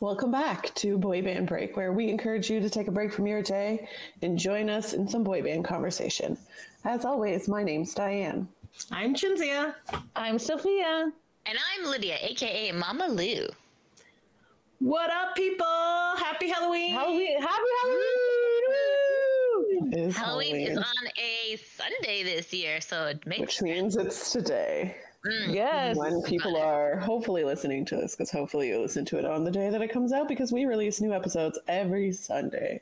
[0.00, 3.26] Welcome back to Boy Band Break, where we encourage you to take a break from
[3.26, 3.86] your day
[4.22, 6.38] and join us in some boy band conversation.
[6.86, 8.48] As always, my name's Diane.
[8.90, 9.74] I'm Chinzia.
[10.16, 11.12] I'm Sophia.
[11.44, 13.46] And I'm Lydia, aka Mama Lou.
[14.78, 15.66] What up, people?
[15.66, 16.94] Happy Halloween!
[16.94, 17.42] Halloween!
[17.42, 18.08] Happy Halloween!
[19.92, 24.32] It is Halloween, is on a Sunday this year, so it makes which means it's
[24.32, 24.96] today
[25.26, 25.54] Mm.
[25.54, 25.96] Yes.
[25.96, 29.50] when people are hopefully listening to this, because hopefully you listen to it on the
[29.50, 32.80] day that it comes out, because we release new episodes every Sunday.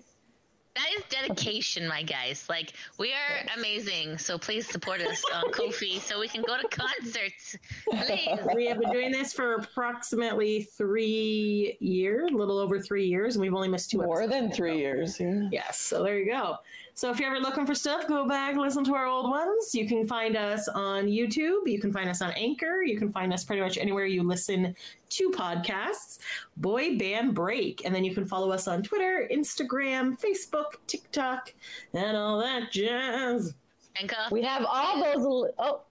[0.76, 2.46] that is dedication, my guys.
[2.48, 6.68] Like we are amazing, so please support us on Ko-fi so we can go to
[6.68, 7.56] concerts.
[7.90, 8.38] Please.
[8.54, 13.42] we have been doing this for approximately three years, a little over three years, and
[13.42, 14.40] we've only missed two More episodes.
[14.42, 15.18] than three years.
[15.18, 15.48] Yeah.
[15.50, 16.54] Yes, so there you go.
[16.98, 19.72] So if you're ever looking for stuff, go back, listen to our old ones.
[19.72, 21.60] You can find us on YouTube.
[21.70, 22.82] You can find us on Anchor.
[22.82, 24.74] You can find us pretty much anywhere you listen
[25.10, 26.18] to podcasts.
[26.56, 27.82] Boy Band Break.
[27.84, 31.54] And then you can follow us on Twitter, Instagram, Facebook, TikTok,
[31.94, 33.54] and all that jazz.
[34.00, 34.16] And go.
[34.32, 35.24] We have all those.
[35.24, 35.82] li- Oh,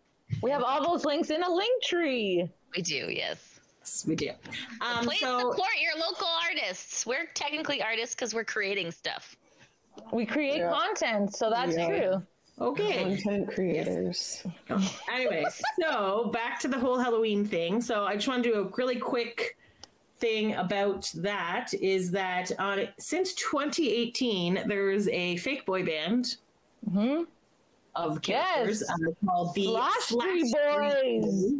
[0.43, 2.49] we have all those links in a Linktree.
[2.75, 3.61] We do, yes.
[3.79, 4.31] Yes, we do.
[4.81, 7.05] Um, Please so support your local artists.
[7.05, 9.37] We're technically artists because we're creating stuff.
[10.11, 10.71] We create Yeah.
[10.71, 11.87] content, so that's Yeah.
[11.87, 12.23] true.
[12.59, 13.03] okay.
[13.03, 14.43] Content creators.
[15.11, 15.45] anyway,
[15.81, 17.81] so back to the whole Halloween thing.
[17.81, 19.57] So I just want to do a really quick
[20.19, 26.37] thing about that is that on since 2018 there's a fake boy band
[26.91, 27.21] hmm
[27.95, 28.89] of characters Yes.
[28.89, 31.55] um, called the Slash Street Slash Boys.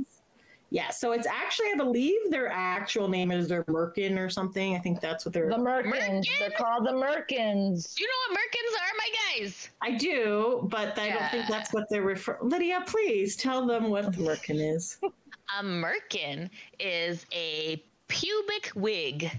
[0.70, 4.76] Yeah, so it's actually I believe their actual name is their Merkin or something.
[4.76, 5.50] I think that's what they're.
[5.50, 5.94] The Merkins.
[5.94, 6.40] Merkin?
[6.40, 7.98] They're called the Merkins.
[7.98, 9.09] You know what Merkins are, my
[9.40, 9.70] guys?
[9.82, 12.50] I do, but I don't think that's what they're referring.
[12.50, 14.98] Lydia, please tell them what the Merkin is.
[15.59, 19.31] A merkin is a pubic wig.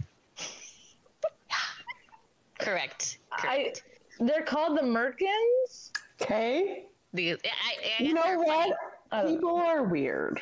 [2.58, 3.18] Correct.
[3.32, 3.74] I.
[4.20, 5.92] They're called the Merkins.
[6.20, 6.86] Okay.
[7.14, 7.36] The, I,
[8.00, 8.70] I, You know what?
[8.70, 8.72] I
[9.10, 10.40] don't- People are weird.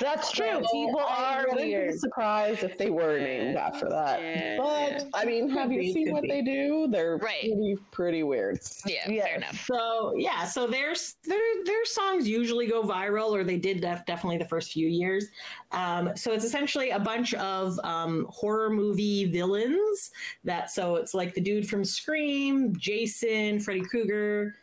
[0.00, 0.60] That's true.
[0.72, 1.98] People I are wouldn't be weird.
[2.00, 4.20] surprised if they were named after that.
[4.20, 4.56] Yeah.
[4.58, 6.28] But I mean, have Could you be, seen what be.
[6.28, 6.88] they do?
[6.90, 7.40] They're Right.
[7.42, 8.58] pretty pretty weird.
[8.86, 9.26] yeah, Yes.
[9.26, 9.64] fair enough.
[9.64, 10.94] So yeah, so their
[11.24, 15.26] their their songs usually go viral, or they did def- definitely the first few years.
[15.72, 20.10] Um, so it's essentially a bunch of um, horror movie villains.
[20.44, 24.56] That so it's like the dude from Scream, Jason, Freddy Krueger,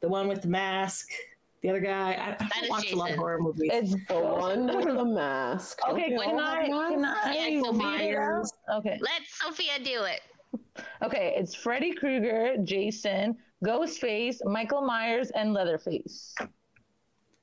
[0.00, 1.10] the one with the mask,
[1.64, 2.12] the other guy.
[2.12, 3.70] I, I don't is watch a lot of horror movies.
[3.72, 5.78] It's The one with the mask.
[5.80, 6.66] Don't Okay, they can oh all I?
[6.66, 7.26] Can masks?
[7.26, 7.34] I?
[7.48, 8.52] Yeah, read Myers.
[8.74, 8.98] Okay.
[9.00, 10.20] Let Sophia do it.
[11.02, 16.34] Okay, it's Freddy Krueger, Jason, Ghostface, Michael Myers, and Leatherface.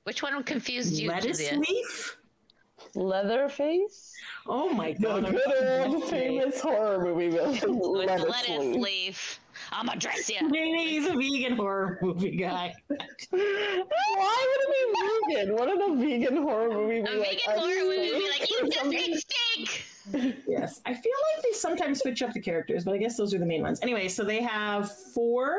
[0.04, 1.10] Which one confused you?
[1.10, 1.58] Lettuce Jizia?
[1.58, 2.18] leaf.
[2.94, 4.14] Leatherface?
[4.46, 5.26] Oh my god!
[5.26, 7.60] I'm good old famous horror movie villain.
[7.80, 8.76] With Lettuce lettuce Leaf.
[8.76, 9.40] leaf.
[9.72, 10.48] I'm gonna dress you.
[10.50, 12.74] Maybe he's a vegan horror movie guy.
[12.88, 12.98] Why
[14.50, 15.56] would it be vegan?
[15.56, 18.66] Wouldn't a vegan horror movie be A like vegan I'm horror would be like, or
[18.66, 19.16] you just something?
[19.18, 19.86] steak.
[20.48, 23.40] Yes, I feel like they sometimes switch up the characters, but I guess those are
[23.40, 23.80] the main ones.
[23.82, 25.56] Anyway, so they have four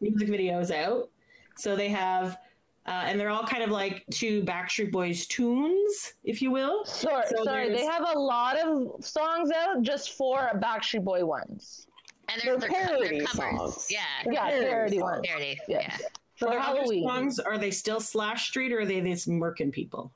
[0.00, 1.10] music videos out.
[1.56, 2.38] So they have,
[2.86, 6.84] uh, and they're all kind of like two Backstreet Boys tunes, if you will.
[6.84, 7.70] Sorry, So sorry.
[7.70, 11.86] They have a lot of songs out, just four Backstreet Boy ones.
[12.32, 13.86] And They're they're, they're, co- parody they're songs.
[13.90, 14.00] Yeah.
[14.26, 15.02] Yeah, Parody parody songs.
[15.12, 15.26] ones.
[15.26, 15.60] Parody.
[15.68, 15.80] Yeah.
[15.80, 15.96] Yeah.
[15.96, 17.08] So For their other Halloween.
[17.08, 20.12] songs are they still Slash Street or are they these Merkin people?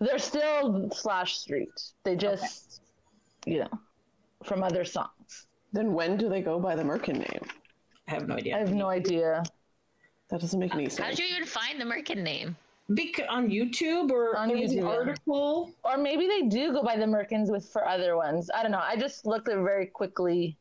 [0.00, 1.70] They're still Slash Street.
[2.04, 2.80] They just,
[3.46, 3.70] you know,
[4.44, 5.46] from other songs.
[5.72, 7.42] Then when do they go by the Merkin name?
[8.06, 8.56] I have no idea.
[8.56, 9.42] I have no idea.
[10.30, 10.98] That doesn't make any sense.
[10.98, 11.16] How sense.
[11.18, 12.56] did you even find the Merkin name?
[12.90, 15.70] Bec- on YouTube or On there was an article.
[15.84, 18.50] Or maybe they do go by the Merkins with for other ones.
[18.54, 18.80] I don't know.
[18.82, 20.56] I just looked at it very quickly.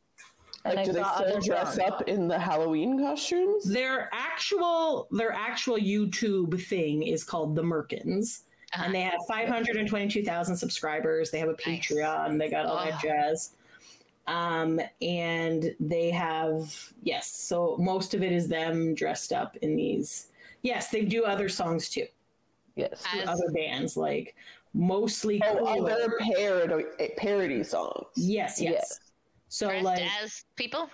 [0.67, 1.91] And Like, do they still dress songs.
[1.91, 3.63] up in the Halloween costumes?
[3.66, 8.41] Their actual their actual YouTube thing is called the Merkins.
[8.73, 8.83] Uh-huh.
[8.85, 11.31] and they have 522,000 subscribers.
[11.31, 11.88] They have a Nice.
[11.88, 12.38] Patreon.
[12.38, 12.89] They got all Oh.
[12.89, 13.51] that jazz.
[14.27, 20.27] Um, and they have yes, so most of it is them dressed up in these.
[20.63, 22.07] Yes, they do other songs too.
[22.75, 23.01] Yes.
[23.15, 24.36] As- Other bands like
[24.74, 26.83] mostly Oh, other parody,
[27.15, 28.06] parody songs.
[28.15, 28.74] Yes, yes.
[28.74, 29.00] Yes.
[29.49, 30.89] So Dressed like as people?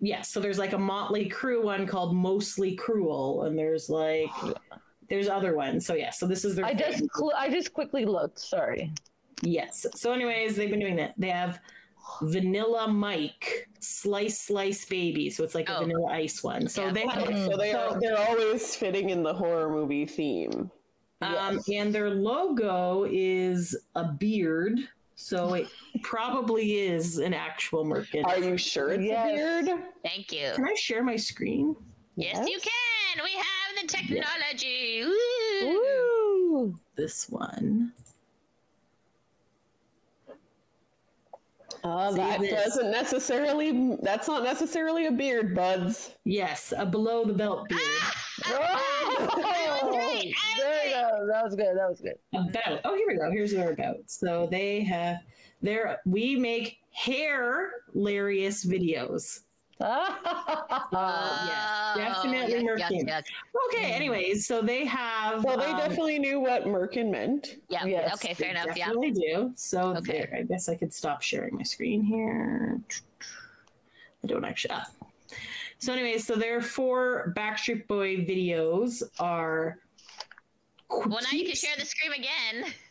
[0.00, 4.30] yes, so there's like a Mötley Crüe one called Mostly Cruel, and there's like
[5.08, 5.86] there's other ones.
[5.86, 6.64] So yeah, so this is their.
[6.64, 8.38] I just cl- I just quickly looked.
[8.38, 8.92] Sorry.
[9.42, 9.84] Yes.
[9.94, 11.12] So, anyways, they've been doing that.
[11.18, 11.58] They have
[12.22, 15.28] Vanilla Mike Slice Slice Baby.
[15.28, 15.80] So it's like a Oh.
[15.80, 16.68] Vanilla Ice one.
[16.68, 16.92] So Yeah.
[16.92, 17.50] they have, Mhm.
[17.50, 20.70] So they So- are they're always fitting in the horror movie theme.
[21.20, 21.68] um, Yes.
[21.72, 24.78] and their logo is a beard
[25.16, 25.68] So it
[26.02, 28.24] probably is an actual merkin.
[28.24, 29.30] Are you sure it's Yes.
[29.30, 29.34] a
[29.64, 29.82] beard?
[30.02, 30.50] Thank you.
[30.54, 31.76] Can I share my screen?
[32.16, 33.24] Yes, you can.
[33.24, 35.04] We have the technology.
[35.04, 35.68] Woo.
[35.68, 36.74] Woo!
[36.96, 37.92] This one.
[41.84, 42.50] Uh, See that this?
[42.50, 43.96] doesn't necessarily.
[44.02, 46.12] That's not necessarily a beard, buds.
[46.24, 47.80] Yes, a below the belt beard.
[48.46, 50.34] Oh, great.
[50.58, 51.26] there you go.
[51.30, 51.76] That was good.
[51.76, 52.14] That was good.
[52.32, 52.80] About.
[52.84, 53.30] Oh, here we go.
[53.30, 53.96] Here's their about.
[54.06, 55.18] So they have
[55.62, 56.00] their.
[56.06, 59.40] We make hair hilarious videos.
[59.80, 63.08] Ah, yes, definitely yuck, yuck, Merkin.
[63.08, 63.24] yuck.
[63.68, 63.92] Okay.
[63.92, 65.44] Anyways, so they have.
[65.44, 67.56] well, they um, definitely knew what Merkin meant.
[67.68, 67.84] Yeah.
[67.84, 68.76] Yes, okay, fair They enough.
[68.76, 68.86] Yeah.
[68.86, 69.52] Definitely do.
[69.56, 70.12] So Okay.
[70.12, 72.80] there, I guess I could stop sharing my screen here.
[74.22, 74.74] I don't actually.
[74.74, 74.86] Ah.
[75.78, 79.78] So, anyways, so their four Backstreet Boy videos are.
[80.88, 82.72] Well, now you can share the screen again.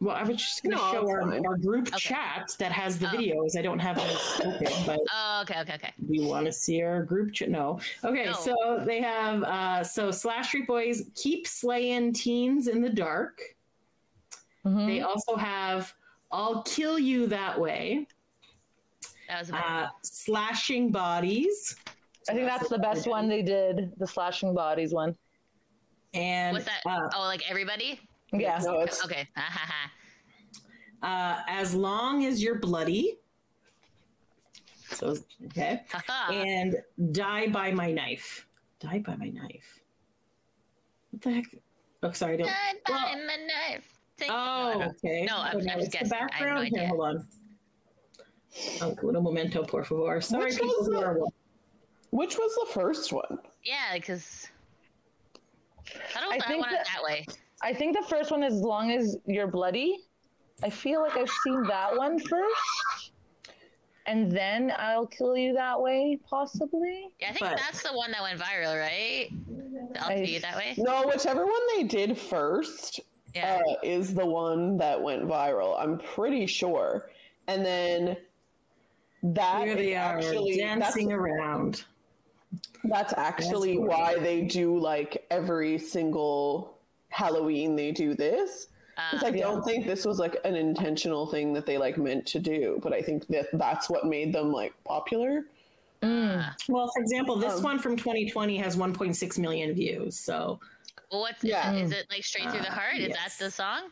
[0.00, 1.96] Well, I was just going to No, show our, our group Okay.
[1.98, 3.12] chat that has the Oh.
[3.12, 3.56] videos.
[3.58, 5.92] I don't have those open, but Oh, okay, okay, okay.
[6.06, 7.48] do you want to see our group chat?
[7.48, 7.80] No.
[8.04, 8.32] Okay, No.
[8.34, 13.40] so they have uh so Slash Street Boys keep slaying teens in the dark.
[14.66, 14.86] mhm.
[14.86, 15.94] They also have
[16.30, 18.06] I'll kill you that way.
[19.28, 21.74] That was a Uh, slashing bodies.
[22.28, 23.92] I think that's the best one they did.
[23.96, 25.16] The slashing bodies one.
[26.12, 26.80] And What's that?
[26.84, 28.00] uh, oh, like everybody?
[28.32, 28.58] Yeah.
[28.62, 29.28] No, it's Okay.
[31.02, 33.18] Uh, as long as you're bloody.
[34.92, 35.14] So
[35.46, 35.82] okay.
[35.92, 36.32] Ha, ha.
[36.32, 36.74] and
[37.12, 38.46] die by my knife.
[38.80, 39.80] Die by my knife.
[41.10, 41.44] What the heck?
[42.02, 42.34] Oh, sorry.
[42.34, 42.46] I don't.
[42.46, 43.92] Died by well- my knife.
[44.18, 45.26] Thank Oh, okay.
[45.28, 46.12] No, I'm- Okay, I'm just what's the guessing.
[46.14, 46.68] I have no background?
[46.74, 47.28] Here, hold on.
[48.80, 50.20] Oh, little memento, por favor.
[50.22, 51.18] Sorry, Which people was who the- are.
[52.10, 53.38] which was the first one?
[53.62, 54.48] Yeah, because
[56.16, 56.32] I don't.
[56.32, 57.26] I I, think want it that- that way.
[57.62, 60.00] I think the first one, as long as you're bloody,
[60.62, 63.12] I feel like I've seen that one first.
[64.06, 67.08] And then I'll kill you that way, possibly.
[67.18, 69.28] Yeah, I think But- that's the one that went viral, right?
[69.98, 70.74] I'll I- see you that way.
[70.78, 73.00] No, whichever one they did first
[73.34, 73.62] Yeah.
[73.66, 75.76] uh, is the one that went viral.
[75.78, 77.10] I'm pretty sure.
[77.48, 78.16] And then
[79.24, 81.84] that Here they are actually that's, dancing around.
[82.84, 86.75] that's actually That's why they do like every single
[87.20, 88.68] Halloween they do this.
[89.10, 92.26] Because I Uh, don't think this was like an intentional thing that they like meant
[92.28, 95.44] to do, but I think that that's what made them like popular.
[96.02, 100.18] uh, Well, for example, this Um, one from 2020 has 1.6 million views.
[100.18, 100.60] So
[101.10, 101.72] well, what's Yeah.
[101.72, 102.96] is, it, is it like straight through the Uh, heart?
[102.98, 103.38] Is yes.
[103.38, 103.90] that the song?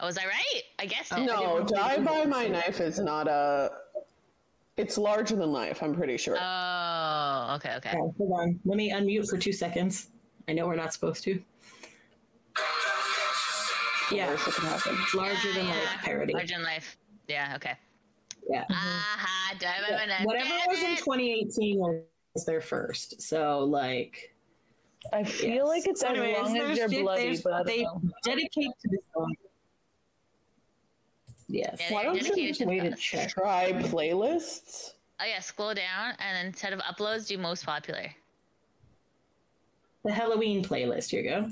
[0.00, 0.62] Oh, was I right?
[0.80, 1.08] I guess.
[1.08, 1.16] so.
[1.16, 2.24] I No, didn't Die by.
[2.24, 3.70] My Knife is not a.
[4.76, 5.82] It's larger than life.
[5.82, 6.36] I'm pretty sure.
[6.40, 7.90] Oh, okay, okay.
[7.90, 8.60] Okay, hold on.
[8.64, 10.10] Let me unmute for two seconds.
[10.48, 11.42] I know we're not supposed to.
[14.10, 14.98] Yeah, Worst that could happen.
[15.14, 16.32] larger than life parody.
[16.32, 16.96] Larger than life.
[17.28, 17.52] Yeah.
[17.56, 17.74] Okay.
[18.48, 18.64] Yeah.
[18.70, 19.54] Aha!
[19.58, 20.24] Die by my knife.
[20.24, 21.78] Whatever Damn was in 2018
[22.34, 23.20] was their first.
[23.20, 24.34] So like,
[25.12, 25.66] I feel yes.
[25.66, 28.00] like it's So as long as there's- you're bloody, there's- but they know.
[28.24, 29.34] dedicate to this song.
[31.48, 31.76] Yes.
[31.80, 33.30] Yeah, Why don't you just wait the to check?
[33.30, 34.92] Try playlists.
[35.20, 38.14] Oh yeah, scroll down and then instead of uploads, do most popular.
[40.04, 41.10] The Halloween playlist.
[41.10, 41.50] Here you go.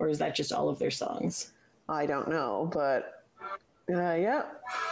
[0.00, 1.52] Or is that just all of their songs?
[1.88, 3.24] I don't know, but
[3.92, 4.44] uh, yeah,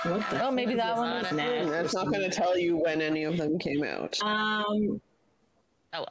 [0.02, 0.44] What the?
[0.46, 1.32] Oh, maybe that that is one this?
[1.32, 1.70] is Nah.
[1.72, 4.16] that's not going to tell you when any of them came out.
[4.22, 5.00] Um.
[5.94, 6.08] Oh well.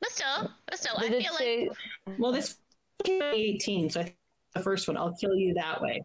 [0.00, 1.68] But still, but still, I Did it feel say?
[1.68, 2.56] like Well, this
[3.04, 4.16] came out 18, so I think
[4.54, 4.96] the first one.
[4.96, 6.02] I'll kill you that way.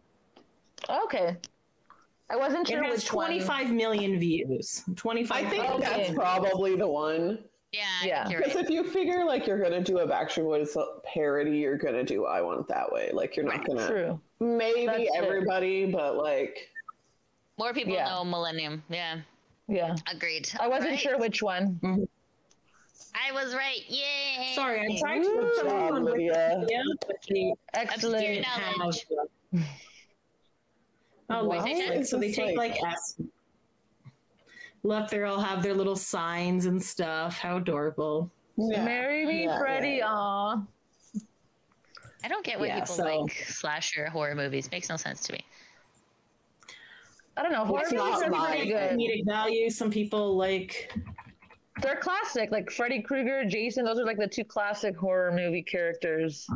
[0.90, 1.36] Okay.
[2.30, 3.26] I wasn't sure It sure has which one.
[3.26, 4.82] 25 million views.
[4.96, 5.46] 25.
[5.46, 5.80] I think Okay.
[5.80, 7.38] that's probably the one.
[7.72, 8.28] Yeah, I Yeah.
[8.28, 8.64] Because right.
[8.64, 12.40] if you figure like you're gonna do a Backstreet Boys parody, you're gonna do "I
[12.42, 14.20] Want It That Way." Like you're not gonna True.
[14.40, 15.22] maybe That's fair.
[15.24, 16.68] everybody, but like
[17.58, 18.08] More people Yeah.
[18.08, 18.82] know Millennium.
[18.88, 19.20] Yeah,
[19.68, 19.94] Yeah.
[20.10, 20.48] agreed.
[20.60, 20.98] I wasn't Right.
[21.00, 21.78] sure which one.
[23.14, 23.84] I was right.
[23.88, 24.52] Yay!
[24.54, 26.64] Sorry, I'm trying to Good show job, on Lydia.
[26.66, 28.20] Wikipedia, but oh, they Excellent.
[28.24, 28.46] didn't
[28.78, 29.06] knowledge.
[31.28, 32.94] Oh, Wow, wait, is so they take like- like
[34.84, 34.88] S.
[34.88, 37.38] Look, they all have their little signs and stuff.
[37.38, 38.30] How adorable!
[38.56, 38.84] yeah.
[38.84, 39.96] Marry me, Yeah, Freddie.
[39.98, 40.08] yeah.
[40.08, 40.62] Aw.
[42.24, 44.70] I don't get why Yeah, people so- like slasher horror movies.
[44.70, 45.44] Makes no sense to me.
[47.36, 47.64] I don't know.
[47.64, 48.50] Horror It's movies are mine.
[48.50, 48.90] pretty good.
[48.92, 49.70] Comedic value.
[49.70, 50.92] Some people like.
[51.80, 53.84] They're classic, like Freddy Krueger, Jason.
[53.86, 56.46] Those are like the two classic horror movie characters.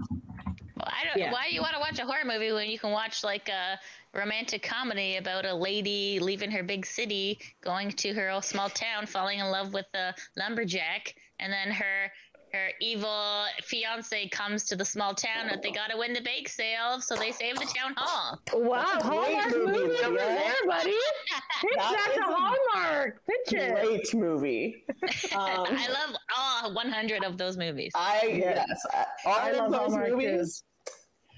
[0.76, 1.18] Well, I don't.
[1.18, 1.32] Yeah.
[1.32, 3.78] Why do you want to watch a horror movie when you can watch like a
[4.14, 9.06] romantic comedy about a lady leaving her big city, going to her old small town,
[9.06, 12.12] falling in love with a lumberjack, and then her
[12.52, 17.00] her evil fiance comes to the small town that they gotta win the bake sale,
[17.00, 18.40] so they save the town hall.
[18.54, 20.26] Wow, great Hallmark movie, movie over Lydia.
[20.26, 20.90] there, buddy.
[21.60, 23.22] Pitch That that is a Hallmark.
[23.26, 23.84] Pitch it.
[23.84, 24.84] Great movie.
[25.34, 27.92] Um, I love all 100 of those movies.
[27.94, 30.44] I yes, I- all I of love those Hallmark, too.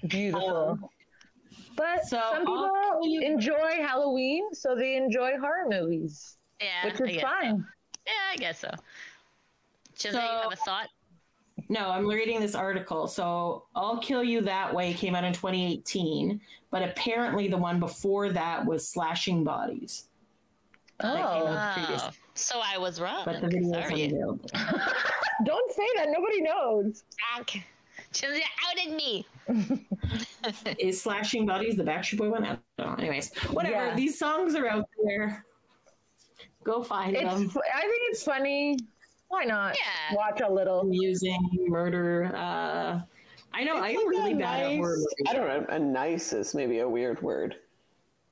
[0.07, 0.69] Beautiful.
[0.69, 0.85] Um,
[1.75, 7.01] but so some people tell you- enjoy Halloween, so they enjoy horror movies, Yeah, which
[7.01, 7.57] is fine.
[7.59, 7.63] So.
[8.07, 8.71] Yeah, I guess so.
[9.97, 10.87] Chisel, So- you have a thought?
[11.67, 13.07] No, I'm reading this article.
[13.07, 16.39] So I'll Kill You That Way came out in 2018,
[16.71, 20.05] but apparently the one before that was Slashing Bodies.
[21.01, 21.73] Oh, out.
[21.75, 23.23] previous- Oh, so I was wrong.
[23.25, 24.03] But the video is Sorry.
[24.05, 24.49] unavailable.
[25.45, 26.07] don't say that.
[26.09, 27.03] Nobody knows.
[27.35, 27.51] Fuck.
[28.11, 28.39] Chisel
[28.69, 29.25] outed me.
[30.79, 32.43] Is Slashing Bodies the Backstreet Boy one?
[32.45, 32.95] I don't know.
[32.95, 33.75] Anyways, whatever.
[33.75, 33.95] Yeah.
[33.95, 35.45] These songs are out there.
[36.63, 37.23] Go find It's.
[37.25, 37.49] them.
[37.73, 38.79] I think it's funny.
[39.29, 39.75] Why not?
[39.75, 40.15] Yeah.
[40.15, 40.81] Watch a little.
[40.81, 42.31] Amusing, murder.
[42.35, 43.01] Uh,
[43.53, 43.75] I know.
[43.75, 45.27] I'm like really a bad at horror nice- movies.
[45.29, 45.75] I don't know.
[45.75, 47.55] A nice is maybe a weird word.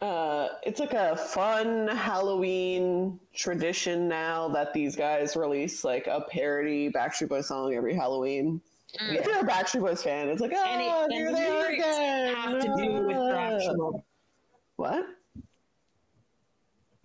[0.01, 6.91] Uh, it's like a fun Halloween tradition now that these guys release like a parody
[6.91, 8.61] Backstreet Boys song every Halloween.
[8.93, 11.67] If you're a Backstreet Boys fan, it's like, oh, And, it, here and they are
[11.67, 12.35] again.
[12.35, 13.55] have to do with their Ah.
[13.55, 14.05] actual.
[14.75, 15.05] What?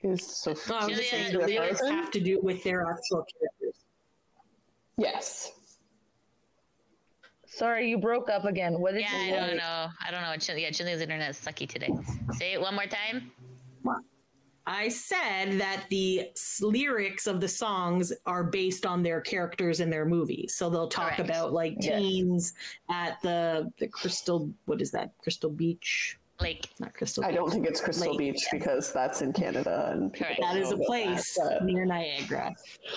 [0.03, 1.95] Is so No, I just saying the the lyrics person?
[1.95, 3.62] have to do with their actual characters.
[4.97, 5.51] Yes.
[7.47, 8.81] Sorry, you broke up again.
[8.81, 9.47] What did Yeah, you I say?
[9.49, 9.87] don't know.
[10.07, 10.35] I don't know.
[10.39, 11.91] Chil- Yeah, Chili's internet is sucky today.
[12.33, 13.31] Say it one more time.
[14.65, 16.31] I said that the
[16.61, 20.55] lyrics of the songs are based on their characters in their movies.
[20.57, 21.21] So they'll talk Correct.
[21.29, 21.99] about like Yes.
[22.01, 22.53] teens
[22.89, 24.51] at the the Crystal.
[24.67, 25.11] What is that?
[25.19, 26.17] Crystal Beach?
[26.43, 27.25] Like, Not Crystal.
[27.25, 27.37] I Beach.
[27.37, 30.41] don't think it's Crystal Lake, Beach because that's in Canada and people Correct.
[30.43, 32.55] That is a place that, but- near Niagara.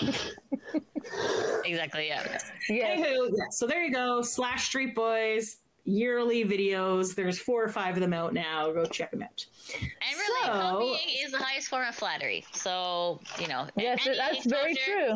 [1.64, 2.22] exactly, yeah.
[2.68, 3.00] Yes.
[3.04, 4.22] Anywho, yeah, so there you go.
[4.22, 7.14] Slash Street Boys yearly videos.
[7.14, 8.70] There's four or five of them out now.
[8.72, 9.46] Go check them out.
[9.72, 12.44] And really, So- copying is the highest form of flattery.
[12.52, 15.12] So, you know, Yes, any that's very true.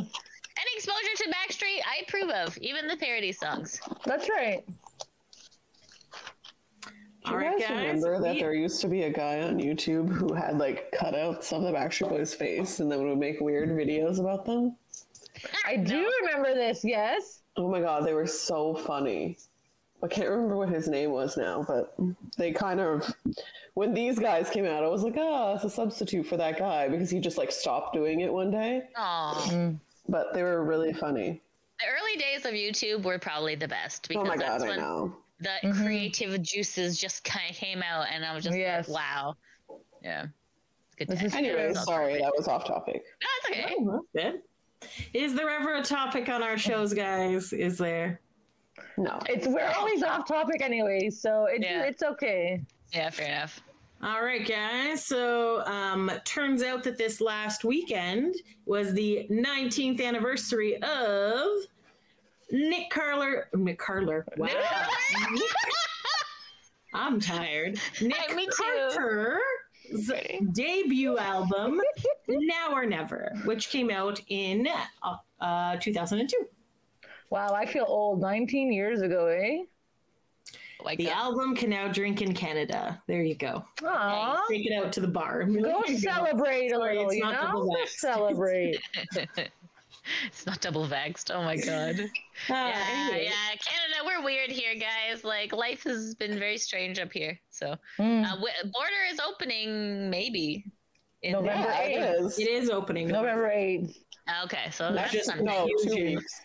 [0.63, 2.59] Any exposure to Backstreet, I approve of.
[2.59, 3.81] Even the parody songs.
[4.05, 4.63] That's right.
[7.39, 7.71] Do you guys guys.
[8.03, 11.53] remember that we- there used to be a guy on YouTube who had like cutouts
[11.53, 14.77] of the Backstreet Boys face and then would make weird videos about them?
[15.67, 16.85] I do remember this.
[16.85, 17.41] Yes.
[17.57, 19.39] Oh my god, they were so funny.
[20.03, 21.95] I can't remember what his name was now, but
[22.39, 23.15] they kind of
[23.75, 26.89] when these guys came out, I was like, oh, it's a substitute for that guy
[26.89, 28.83] because he just like stopped doing it one day.
[28.97, 29.75] Oh,
[30.09, 31.41] But they were really funny.
[31.79, 34.69] the early days of YouTube were probably the best Oh because my that's god, I
[34.71, 35.17] when know.
[35.41, 35.83] The Mhm.
[35.83, 38.89] creative juices just kind of came out, and I was just Yes.
[38.89, 39.37] like, wow,
[40.03, 40.27] yeah,
[40.97, 41.09] good.
[41.09, 41.27] This time.
[41.27, 41.83] is Anyway, true.
[41.83, 43.03] sorry, that was off topic.
[43.23, 43.75] No, it's okay.
[43.79, 44.43] Oh, that's good.
[45.13, 47.53] Is there ever a topic on our shows, guys?
[47.53, 48.21] Is there?
[48.97, 49.19] No.
[49.29, 51.83] It's we're always off topic anyway, so it's Yeah.
[51.85, 52.63] it's okay.
[52.93, 53.61] Yeah, fair enough.
[54.03, 55.05] All right, guys.
[55.05, 61.47] So, um, turns out that this last weekend was the 19th anniversary of
[62.51, 63.49] Nick Carler.
[63.55, 64.27] Nick Carler.
[64.37, 64.49] Wow.
[66.95, 67.79] I'm tired.
[68.01, 68.89] Nick me too.
[68.93, 70.11] Carter's
[70.53, 71.81] debut album,
[72.29, 74.69] Now or Never, which came out in
[75.03, 76.37] uh, uh, 2002.
[77.31, 78.21] Wow, I feel old.
[78.21, 79.63] 19 years ago, eh?
[80.85, 81.13] My The God.
[81.13, 83.01] album can now drink in Canada.
[83.07, 83.65] There you go.
[83.85, 84.43] Aw.
[84.51, 85.45] Take it out to the bar.
[85.45, 86.11] Go There you go.
[86.11, 87.53] celebrate a little, it's you know?
[87.53, 88.81] Go celebrate.
[90.27, 91.31] it's not double vexed.
[91.31, 91.99] Oh my god.
[92.01, 92.05] Uh,
[92.49, 93.25] yeah, anyway.
[93.25, 93.57] yeah.
[93.59, 95.25] Canada, we're weird here, guys.
[95.25, 97.39] Like life has been very strange up here.
[97.51, 98.25] So, Mm.
[98.25, 100.65] uh, w- border is opening maybe.
[101.23, 102.39] In November Yeah, it is.
[102.39, 103.09] It is opening.
[103.09, 103.95] November 8th.
[104.45, 106.41] Okay, so That's that's just- No, two weeks.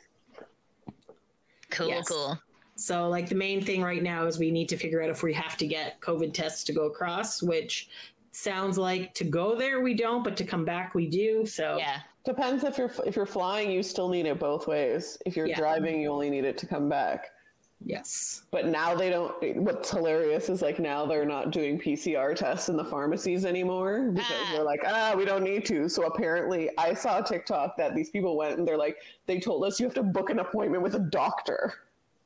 [1.71, 2.07] Cool, Yes.
[2.09, 2.38] cool.
[2.75, 5.33] So, like, the main thing right now is we need to figure out if we
[5.33, 7.88] have to get COVID tests to go across, which
[8.31, 11.45] sounds like to go there we don't, but to come back we do.
[11.45, 12.01] So, Yeah.
[12.25, 15.17] Depends if you're if you're flying, you still need it both ways.
[15.25, 15.58] If you're Yeah.
[15.58, 17.32] driving, you only need it to come back.
[17.86, 18.44] yes.
[18.51, 19.34] But now they don't.
[19.58, 24.32] What's hilarious is like now they're not doing PCR tests in the pharmacies anymore because
[24.32, 24.50] Ah.
[24.53, 25.88] they're like, ah, we don't need to.
[25.89, 29.63] So apparently, I saw a TikTok that these people went and they're like, they told
[29.65, 31.74] us you have to book an appointment with a doctor,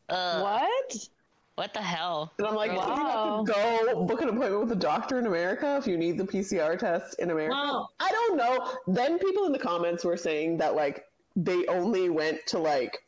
[0.08, 1.10] Uh, What?
[1.60, 2.32] What the hell?
[2.38, 3.44] and I'm like, Wow.
[3.46, 6.18] you have to go book an appointment with a doctor in America if you need
[6.18, 7.54] the PCR test in America.
[7.54, 8.72] Well- I don't know.
[8.88, 11.04] Then people in the comments were saying that like
[11.36, 13.04] they only went to like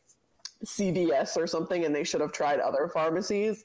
[0.65, 3.63] CVS or something, and they should have tried other pharmacies.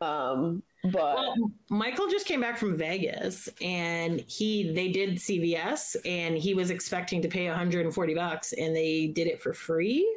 [0.00, 1.34] Um, but Well,
[1.68, 7.20] Michael just came back from Vegas and he they did CVS and he was expecting
[7.20, 10.08] to pay 140 bucks and they did it for free.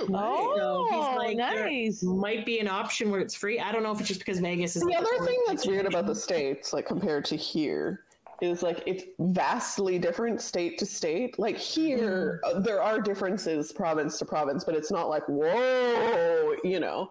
[0.00, 0.16] Woo!
[0.16, 2.02] Oh, So he's like, nice.
[2.02, 3.58] Might be an option where it's free.
[3.60, 5.86] I don't know if it's just because Vegas is The like, other thing that's weird
[5.86, 8.04] about the states, like compared to here,
[8.40, 11.38] is like it's vastly different state to state.
[11.38, 16.78] Like here, uh, there are differences province to province, but it's not like whoa, you
[16.80, 17.10] know.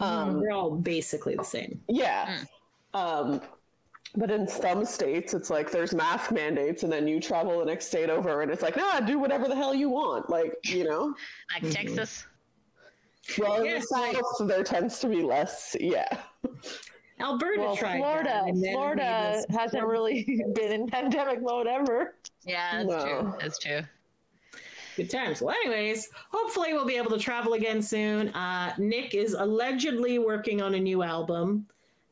[0.00, 1.80] Um, they're all basically the same.
[1.88, 2.42] yeah.
[2.94, 3.40] Um,
[4.14, 7.86] but in some states, it's like there's mask mandates, and then you travel the next
[7.86, 10.28] state over, and it's like, nah, do whatever the hell you want.
[10.28, 11.14] Like, you know.
[11.62, 12.26] Like Texas.
[13.38, 15.76] Well, in the I- South, there tends to be less.
[15.80, 16.08] Yeah.
[17.20, 21.66] Alberta Well, tried Florida, that, and then it Florida hasn't really been in pandemic mode
[21.68, 22.16] ever.
[22.44, 23.04] Yeah, that's No.
[23.04, 23.34] true.
[23.40, 23.80] That's true.
[24.96, 25.40] Good times.
[25.40, 28.28] Well, anyways, hopefully we'll be able to travel again soon.
[28.30, 31.66] Uh, Nick is allegedly working on a new album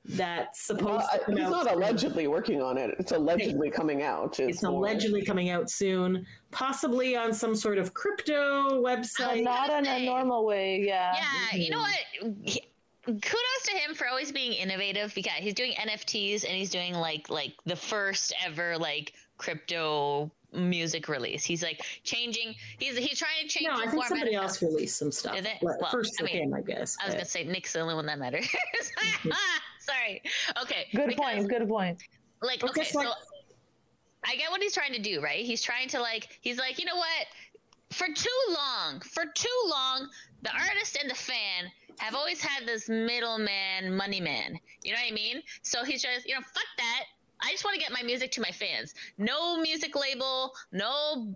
[0.04, 1.50] that's supposed Well, to come he's out.
[1.50, 1.74] not soon.
[1.74, 2.94] allegedly working on it.
[2.98, 4.40] It's allegedly coming out.
[4.40, 9.42] It's more- allegedly coming out soon, possibly on some sort of crypto website.
[9.44, 11.14] Not in a normal way, yeah.
[11.52, 11.84] Yeah, you know
[12.22, 12.40] mm-hmm.
[12.40, 12.58] what?
[13.06, 17.28] Kudos to him for always being innovative because he's doing NFTs and he's doing like
[17.30, 21.42] like the first ever like crypto music release.
[21.44, 22.54] He's like changing.
[22.78, 24.08] He's he's trying to change No, the I think format.
[24.08, 25.34] somebody else released some stuff.
[25.34, 25.56] Did it?
[25.62, 26.96] Well, Well, First I mean, him, I guess.
[27.00, 28.46] I was but- gonna say Nick's the only one that matters.
[28.46, 29.30] Mm-hmm.
[29.90, 30.22] Sorry.
[30.62, 30.86] Okay.
[30.94, 32.02] Good because, point, good point.
[32.42, 33.12] Like okay, just like- so
[34.24, 35.44] I get what he's trying to do, right?
[35.44, 37.26] He's trying to like he's like, you know what?
[37.90, 40.08] For too long, for too long,
[40.42, 44.58] the artist and the fan have always had this middleman, money man.
[44.82, 45.42] You know what I mean?
[45.62, 47.04] So he's just, you know, fuck that.
[47.42, 48.94] I just want to get my music to my fans.
[49.18, 51.34] No music label, no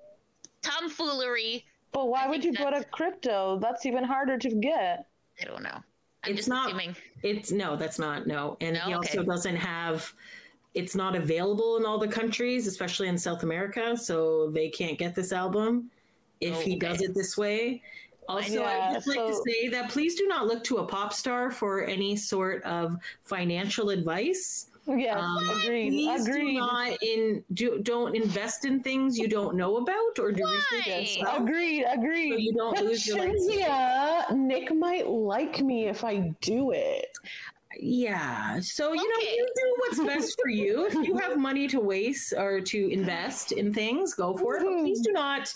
[0.63, 1.65] tomfoolery.
[1.93, 3.59] But why would you go to crypto?
[3.61, 5.07] That's even harder to get.
[5.41, 5.81] I don't know.
[6.27, 6.97] I'm It's just not- assuming.
[7.23, 8.81] It's no, that's not no, and No?
[8.83, 9.27] he also Okay.
[9.27, 10.13] doesn't have.
[10.75, 15.15] It's not available in all the countries, especially in South America, so they can't get
[15.15, 15.91] this album
[16.41, 16.79] if Oh, he okay.
[16.89, 17.81] does it this way.
[18.29, 21.13] Also, Yeah, I'd just like to say that please do not look to a pop
[21.13, 24.67] star for any sort of financial advice.
[24.87, 25.91] Yes, Um, agreed.
[25.91, 26.53] Please agreed.
[26.53, 30.87] do not in do don't invest in things you don't know about or do research
[30.87, 31.01] Why?
[31.01, 32.39] yourself Agreed, so agreed.
[32.41, 37.07] you don't But lose your like, Nick might like me if I do it.
[37.81, 38.61] Yeah.
[38.61, 40.87] So, you know, you do what's best for you.
[40.87, 44.63] If you have money to waste or to invest in things, go for it.
[44.65, 45.53] But please do not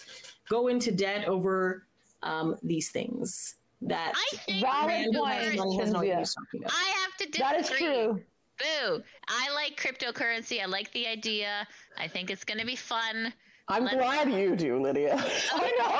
[0.49, 1.85] go into debt over
[2.23, 6.19] um, these things that I think Valid random point, has money has no Cynthia.
[6.21, 6.73] use talking about.
[6.75, 7.45] I have to disagree.
[7.47, 8.23] That is true.
[8.59, 9.03] Boo.
[9.29, 10.61] I like cryptocurrency.
[10.63, 11.67] I like the idea.
[11.99, 13.33] I think it's going to be fun.
[13.69, 15.15] I'm Let's- glad you do, Lydia.
[15.53, 15.99] I know.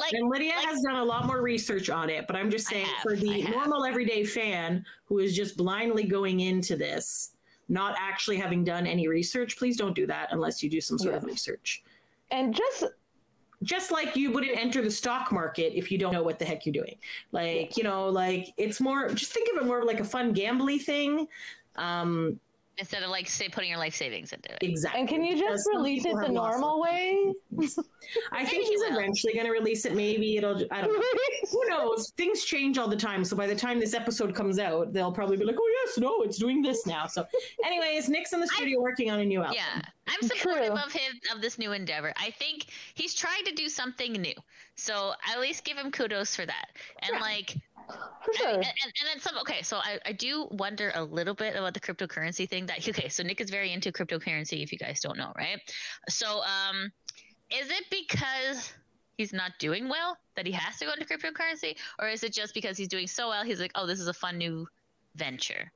[0.00, 2.66] Like, And Lydia like- has done a lot more research on it, but I'm just
[2.68, 7.32] saying have, for the normal everyday fan who is just blindly going into this,
[7.68, 11.14] not actually having done any research, please don't do that unless you do some sort
[11.14, 11.82] of research.
[12.30, 12.84] And just
[13.62, 16.66] just like you wouldn't enter the stock market if you don't know what the heck
[16.66, 16.96] you're doing.
[17.32, 20.80] Like, you know, like it's more just think of it more like a fun gambly
[20.82, 21.26] thing.
[21.76, 22.40] Um
[22.78, 24.58] instead of like say putting your life savings into it.
[24.62, 25.00] exactly.
[25.00, 27.32] and can you just some release it the normal way?
[28.32, 28.98] I think he's will.
[28.98, 29.94] eventually going to release it.
[29.94, 30.56] Maybe it'll.
[30.70, 31.02] I don't know.
[31.52, 32.12] Who knows?
[32.16, 33.24] Things change all the time.
[33.24, 36.22] So by the time this episode comes out, they'll probably be like, "Oh yes, no,
[36.22, 37.26] it's doing this now." So,
[37.64, 39.56] anyways, Nick's in the studio working on a new album.
[39.56, 40.76] Yeah, I'm supportive True.
[40.76, 42.12] of him of this new endeavor.
[42.16, 44.34] I think he's trying to do something new,
[44.74, 46.66] so at least give him kudos for that.
[47.02, 47.56] And like,
[48.24, 48.48] For sure.
[48.48, 49.36] and, and and then some.
[49.38, 52.66] Okay, so I, I do wonder a little bit about the cryptocurrency thing.
[52.66, 54.62] That okay, so Nick is very into cryptocurrency.
[54.62, 55.60] If you guys don't know, right?
[56.08, 56.90] So um,
[57.50, 58.72] is it because
[59.18, 62.54] he's not doing well that he has to go into cryptocurrency, or is it just
[62.54, 63.44] because he's doing so well?
[63.44, 64.66] He's like, oh, this is a fun new
[65.16, 65.70] venture.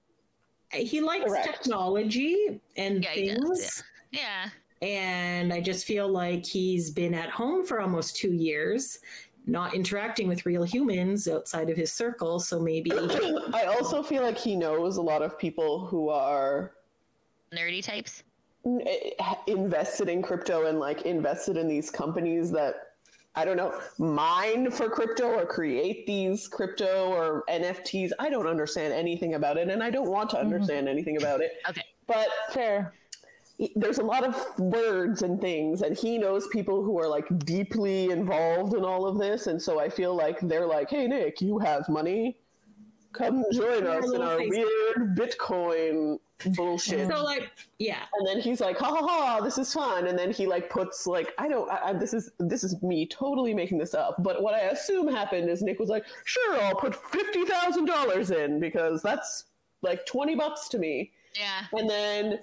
[0.72, 1.46] He likes Correct.
[1.46, 3.58] technology and Yeah, things.
[3.60, 4.50] does, Yeah.
[4.82, 8.98] and I just feel like he's been at home for almost two years,
[9.48, 12.38] not interacting with real humans outside of his circle.
[12.38, 12.92] So maybe
[13.52, 16.74] I also feel like he knows a lot of people who are
[17.52, 18.22] nerdy types.
[18.66, 22.74] eh, invested in crypto and like invested in these companies that
[23.34, 28.10] I don't know mine for crypto or create these crypto or NFTs.
[28.18, 31.52] I don't understand anything about it, and I don't want to understand anything about it.
[31.68, 31.84] Okay.
[32.06, 32.92] But Fair.
[33.74, 38.10] There's a lot of words and things and he knows people who are like deeply
[38.10, 41.58] involved in all of this and so i feel like they're like hey nick you
[41.58, 42.36] have money.
[43.14, 46.18] Come join us in our face- weird bitcoin
[46.54, 47.10] bullshit.
[47.10, 48.02] So like yeah.
[48.12, 50.06] and then he's like ha ha ha this is fun.
[50.06, 53.06] And then he like puts like i don't I, I, this is this is me
[53.06, 56.76] totally making this up but what i assume happened is nick was like sure i'll
[56.76, 59.44] put $50000 in because that's
[59.82, 61.12] like 20 bucks to me.
[61.34, 61.64] Yeah.
[61.72, 62.38] and then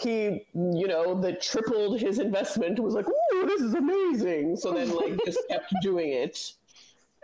[0.00, 4.90] he you know that tripled his investment was like ooh this is amazing so then
[4.90, 6.52] like just kept doing it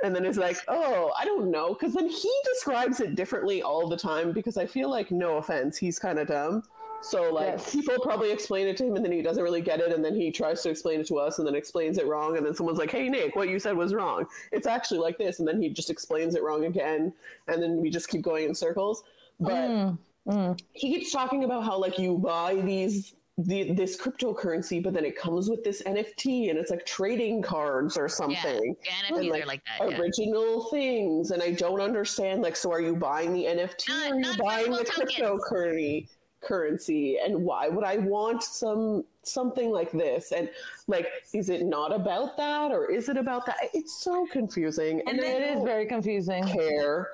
[0.03, 3.89] and then is like, oh, I don't know, because then he describes it differently all
[3.89, 4.33] the time.
[4.33, 6.65] Because I feel like, no offense, he's kind of dumb.
[7.03, 7.73] So like Yes.
[7.73, 10.15] people probably explain it to him, and then he doesn't really get it, and then
[10.15, 12.79] he tries to explain it to us, and then explains it wrong, and then someone's
[12.79, 14.27] like, hey Nick, what you said was wrong.
[14.53, 17.13] It's actually like this, and then he just explains it wrong again,
[17.49, 19.03] and then we just keep going in circles.
[19.41, 20.59] But Mm, mm.
[20.73, 25.17] he keeps talking about how like you buy these the, this cryptocurrency, but then it
[25.19, 29.43] comes with this NFT, and it's like trading cards or something Yeah, And, NFTs like,
[29.43, 29.91] are like that.
[29.91, 29.99] Yeah.
[29.99, 34.13] original things and i don't understand like so are you buying the nft Not- or
[34.13, 36.09] are you buying the cryptocurrency
[36.43, 40.51] currency and why would i want some something like this and
[40.89, 45.21] like is it not about that or is it about that it's so confusing And
[45.21, 46.45] I It is very confusing.
[46.45, 47.09] care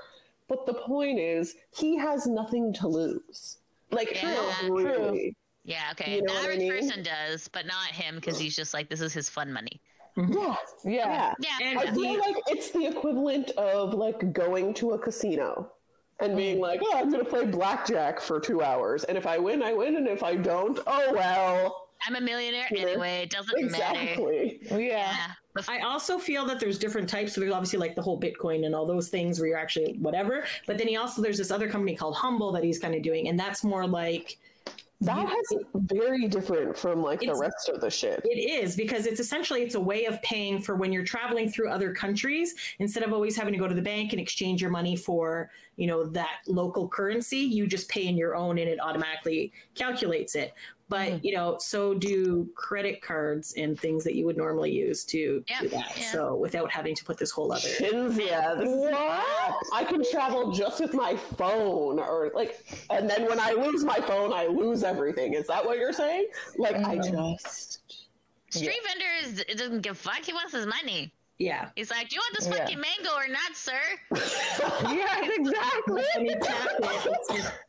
[0.48, 3.58] but the point is he has nothing to lose
[3.90, 4.34] like Yeah.
[4.34, 4.76] not True.
[4.84, 6.16] really Yeah, okay.
[6.16, 6.70] You know the what I mean?
[6.72, 9.80] person does, but not him because he's just like this is his fun money.
[10.16, 10.54] yeah Yeah.
[10.84, 11.58] yeah Yeah.
[11.62, 15.70] And I feel like it's the equivalent of like going to a casino
[16.20, 16.36] and Mm.
[16.36, 19.04] being like, oh, I'm going to play blackjack for two hours.
[19.04, 19.96] And if I win, I win.
[19.96, 21.88] And if I don't, oh, well.
[22.06, 22.82] I'm a millionaire Yeah.
[22.82, 23.22] anyway.
[23.22, 23.98] It doesn't matter.
[24.00, 24.58] Exactly.
[24.70, 24.76] Yeah.
[24.78, 25.26] Yeah.
[25.68, 27.32] I also feel that there's different types.
[27.34, 30.44] So there's obviously like the whole Bitcoin and all those things where you're actually whatever.
[30.66, 33.28] But then he also there's this other company called Humble that he's kind of doing,
[33.28, 34.38] and that's more like
[35.00, 38.20] That has very different from like the rest of the shit.
[38.24, 41.68] It is because it's essentially it's a way of paying for when you're traveling through
[41.70, 44.96] other countries instead of always having to go to the bank and exchange your money
[44.96, 47.38] for you know that local currency.
[47.38, 50.52] You just pay in your own and it automatically calculates it.
[50.88, 51.20] But Mhm.
[51.24, 55.60] you know, so do credit cards and things that you would normally use to Yeah,
[55.60, 55.92] do that.
[55.98, 56.12] yeah.
[56.12, 59.54] So without having to put this whole other Shinzia, this is an app.
[59.72, 64.00] I can travel just with my phone, or like, and then when I lose my
[64.00, 65.34] phone, I lose everything.
[65.34, 66.28] Is that what you're saying?
[66.56, 67.10] Like, I Mhm.
[67.38, 67.80] just
[68.50, 70.24] street vendor is it doesn't give a fuck.
[70.24, 71.12] He wants his money.
[71.40, 71.68] yeah.
[71.76, 72.56] He's like, Do you want this Yeah.
[72.64, 73.78] fucking mango or not, sir?
[74.90, 76.04] Yes, exactly.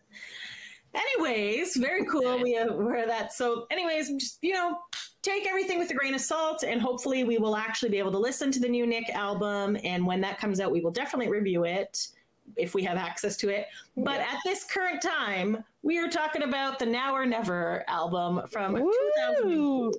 [0.93, 1.33] I mean, exactly.
[1.33, 2.41] anyways, very cool.
[2.41, 3.33] We have where that.
[3.33, 4.79] So, anyways, just you know,
[5.21, 8.17] take everything with a grain of salt, and hopefully, we will actually be able to
[8.17, 9.77] listen to the new Nick album.
[9.83, 12.07] And when that comes out, we will definitely review it
[12.55, 13.67] if we have access to it.
[13.95, 18.75] But at this current time, we are talking about the Now or Never album from
[18.75, 19.93] 2000.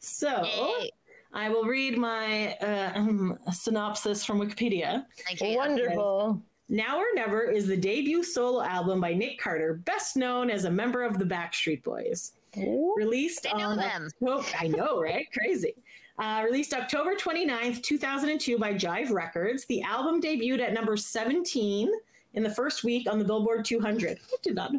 [0.00, 0.44] So.
[0.44, 0.90] Yay.
[1.30, 5.04] I will read my uh, um, synopsis from Wikipedia.
[5.26, 5.56] Thank you.
[5.58, 6.42] Wonderful.
[6.68, 10.70] Now or Never is the debut solo album by Nick Carter, best known as a
[10.70, 12.32] member of the Backstreet Boys.
[12.56, 14.08] Released I know on them.
[14.22, 15.26] Octo- I know, right?
[15.36, 15.74] Crazy.
[16.18, 19.64] Uh, released October 29th, 2002 by Jive Records.
[19.66, 21.90] The album debuted at number 17
[22.34, 24.18] in the first week on the Billboard 200.
[24.20, 24.72] I did not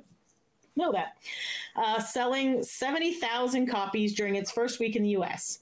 [0.75, 1.17] know that.
[1.75, 5.59] Uh, selling 70,000 copies during its first week in the US.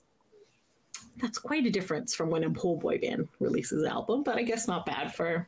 [1.17, 4.43] That's quite a difference from when a whole boy band releases an album, but I
[4.43, 5.47] guess not bad for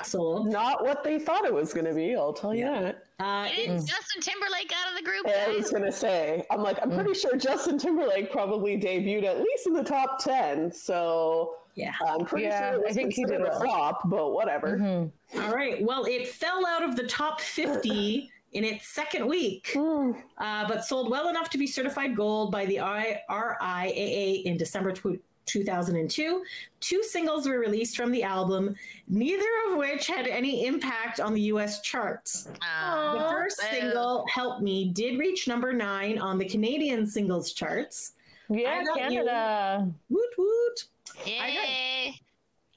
[0.00, 0.42] a solo.
[0.44, 2.14] not what they thought it was going to be.
[2.14, 3.04] I'll tell you that.
[3.18, 5.26] Uh, Didn't it's Justin Timberlake out of the group?
[5.26, 5.56] I guys?
[5.62, 9.72] was gonna say, I'm like, I'm pretty sure Justin Timberlake probably debuted at least in
[9.72, 10.70] the top ten.
[10.70, 11.94] So yeah.
[12.06, 14.78] I'm pretty Yeah, sure it I was think he did a flop, but whatever.
[14.78, 15.10] Mhm.
[15.42, 15.82] All right.
[15.84, 20.12] Well, it fell out of the top 50 in its second week, Hmm.
[20.38, 24.92] uh, but sold well enough to be certified gold by the I- RIAA in December
[24.92, 26.44] tw- 2002.
[26.80, 28.76] Two singles were released from the album,
[29.08, 32.48] neither of which had any impact on the US charts.
[32.62, 33.66] Oh, The first boo.
[33.76, 38.12] single, Help Me, did reach number nine on the Canadian singles charts.
[38.48, 39.24] Yeah, I got you.
[39.24, 39.88] Canada.
[40.08, 40.84] Woot woot.
[41.26, 42.20] Yay.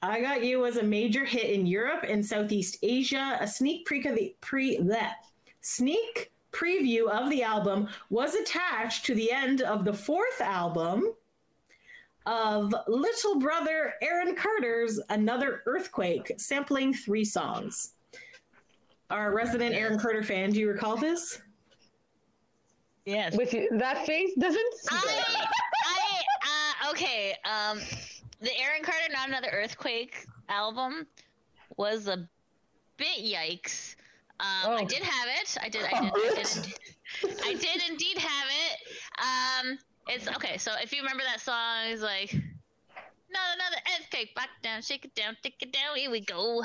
[0.04, 3.36] I Got You was a major hit in Europe and Southeast Asia.
[3.40, 5.18] A sneak peek of the pre that
[5.60, 11.14] sneak preview of the album was attached to the end of the fourth album
[12.26, 17.94] of Little Brother Aaron Carter's Another Earthquake, sampling three songs.
[19.10, 21.40] Our resident Aaron Carter fan, do you recall this?
[23.04, 23.36] Yes.
[23.36, 24.62] With you, that face doesn't.
[24.90, 25.24] I,
[25.86, 27.34] I, uh, okay.
[27.44, 27.80] Um,
[28.40, 31.06] the Aaron Carter Not Another Earthquake album
[31.76, 32.28] was a
[32.96, 33.96] bit yikes.
[34.40, 34.86] Um, I Oh.
[34.86, 35.56] did have it.
[35.60, 35.82] I did.
[35.84, 36.12] I did.
[36.14, 39.68] I did, indeed- I did indeed have it.
[39.70, 40.58] Um, it's okay.
[40.58, 42.32] So if you remember that song, it's like,
[43.32, 44.34] not another earthquake.
[44.34, 45.96] Back down, shake it down, take it down.
[45.96, 46.62] Here we go.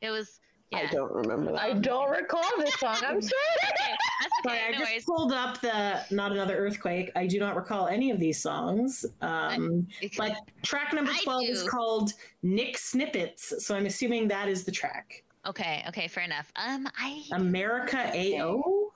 [0.00, 0.40] It was.
[0.70, 0.80] Yeah.
[0.80, 1.60] I don't remember that.
[1.60, 2.96] I don't recall this song.
[3.06, 3.42] I'm sorry.
[3.64, 4.66] Okay, that's Sorry, okay.
[4.66, 5.04] I just worries.
[5.04, 7.12] pulled up the Not Another Earthquake.
[7.14, 9.04] I do not recall any of these songs.
[9.20, 13.64] Um, but track number 12 is called Nick Snippets.
[13.64, 15.22] So I'm assuming that is the track.
[15.46, 15.84] Okay.
[15.88, 16.08] Okay.
[16.08, 16.50] Fair enough.
[16.56, 17.22] Um, I.
[17.32, 18.90] America AO?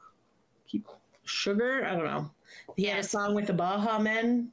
[0.66, 0.88] Keep
[1.24, 1.84] Sugar?
[1.84, 2.30] I don't know.
[2.76, 4.50] He had a song with the Baha Men.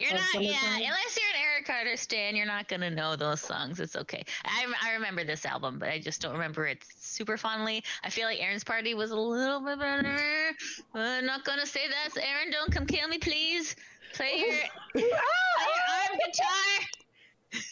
[0.00, 0.52] You're of not, yeah.
[0.52, 0.82] Summertime?
[0.82, 3.80] Unless you're an Eric Carter Stan, you're not gonna know those songs.
[3.80, 4.24] It's okay.
[4.44, 7.82] I, I remember this album, but I just don't remember it super fondly.
[8.04, 10.54] I feel like Aaron's Party was a little bit better.
[10.94, 12.16] I'm not gonna say that.
[12.22, 13.74] Aaron, don't come kill me, please.
[14.14, 14.54] Play your,
[14.92, 17.62] play your arm guitar.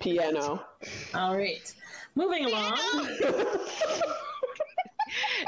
[0.00, 0.64] Piano.
[1.14, 1.74] All right.
[2.14, 3.08] Moving along.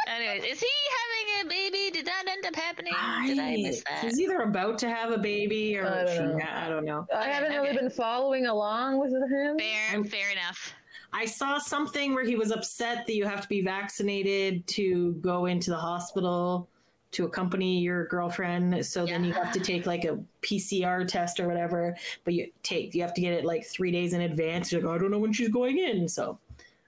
[0.09, 1.90] Anyways, is he having a baby?
[1.92, 2.92] Did that end up happening?
[3.27, 4.05] Did I miss that?
[4.05, 6.38] He's either about to have a baby or I don't know.
[6.38, 7.07] Yeah, I don't know.
[7.14, 9.59] I haven't really been following along with him.
[9.59, 10.75] Fair, I'm- fair enough.
[11.14, 15.44] I saw something where he was upset that you have to be vaccinated to go
[15.44, 16.68] into the hospital
[17.11, 18.85] to accompany your girlfriend.
[18.87, 21.94] So then you have to take like a PCR test or whatever,
[22.25, 24.72] but you take you have to get it like three days in advance.
[24.72, 26.38] You're like, "Oh, I don't know when she's going in, so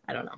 [0.08, 0.36] I don't know.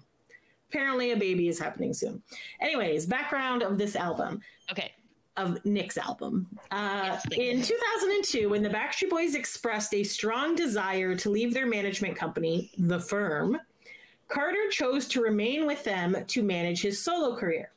[0.76, 2.22] Apparently, a baby is happening soon.
[2.60, 4.92] Anyways, background of this album Okay.
[5.38, 6.46] of Nick's album.
[6.70, 11.64] Uh, Yes, in 2002, when the Backstreet Boys expressed a strong desire to leave their
[11.66, 13.58] management company, The Firm,
[14.28, 17.70] Carter chose to remain with them to manage his solo career.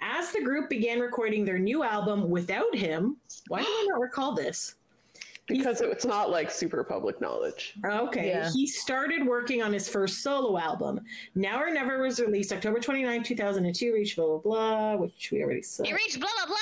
[0.00, 3.16] As the group began recording their new album without him,
[3.48, 4.76] why do I not recall this?
[5.48, 7.74] Because it's not like super public knowledge.
[7.84, 8.28] Okay.
[8.28, 8.50] Yeah.
[8.52, 11.00] He started working on his first solo album.
[11.34, 15.62] Now or Never was released October 29, 2002, reached blah, blah, blah, which we already
[15.62, 15.86] said.
[15.86, 16.56] You reached blah blah blah.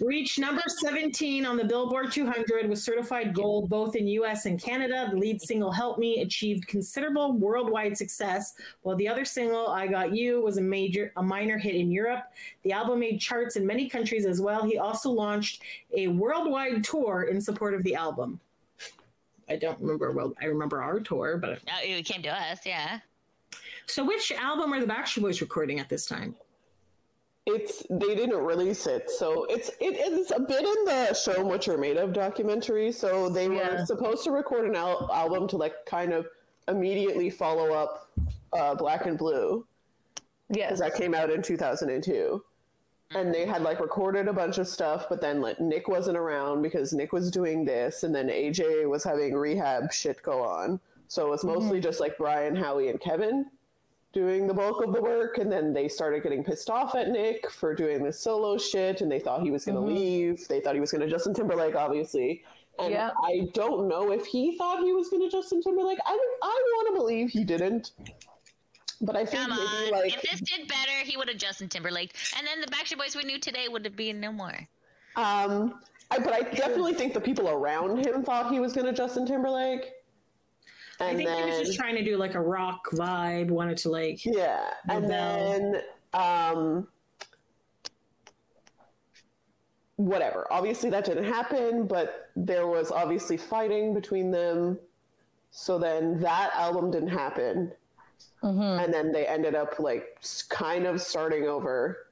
[0.00, 5.08] Reached number 17 on the Billboard 200, was certified gold both in US and Canada.
[5.10, 10.14] The lead single, Help Me, achieved considerable worldwide success, while the other single, I Got
[10.14, 12.24] You, was a major a minor hit in Europe.
[12.62, 14.64] The album made charts in many countries as well.
[14.64, 15.62] He also launched
[15.94, 18.40] a worldwide tour in support of the album.
[19.48, 22.60] I don't remember well I remember our tour, but it came to us.
[22.64, 23.00] Yeah.
[23.86, 26.36] so which album are the Backstreet Boys recording at this time?
[27.54, 31.66] It's they didn't release it, so it's it is a bit in the "Show What
[31.66, 32.92] You're Made Of" documentary.
[32.92, 36.26] So they were supposed to record an al- album to like kind of
[36.68, 38.10] immediately follow up
[38.52, 39.66] uh, "Black and Blue"
[40.48, 40.66] Yes.
[40.68, 42.42] because that came out in 2002.
[43.12, 46.62] And they had like recorded a bunch of stuff, but then like Nick wasn't around
[46.62, 50.78] because Nick was doing this, and then AJ was having rehab shit go on.
[51.08, 53.46] So it was mostly just like Brian, Howie, and Kevin
[54.12, 57.48] doing the bulk of the work and then they started getting pissed off at Nick
[57.50, 60.46] for doing this solo shit and they thought he was going to leave.
[60.48, 62.42] They thought he was going to Justin Timberlake obviously.
[62.78, 63.10] And Yeah.
[63.22, 65.98] I don't know if he thought he was going to Justin Timberlake.
[66.04, 67.92] I I want to believe he didn't.
[69.02, 69.90] But I think Come maybe on.
[70.02, 73.16] like if this did better, he would have Justin Timberlake, and then the Backstreet Boys
[73.16, 74.68] we knew today would have been no more.
[75.16, 78.92] um I, but I definitely think the people around him thought he was going to
[78.92, 79.92] Justin Timberlake.
[81.00, 83.90] I think then, he was just trying to do like a rock vibe, wanted to
[83.90, 85.08] like Yeah, and Rebel.
[85.08, 85.82] then
[86.12, 86.88] um,
[89.96, 90.46] whatever.
[90.50, 94.78] Obviously, that didn't happen, but there was obviously fighting between them.
[95.50, 97.72] So then that album didn't happen,
[98.42, 98.84] Mhm.
[98.84, 102.06] and then they ended up like kind of starting over.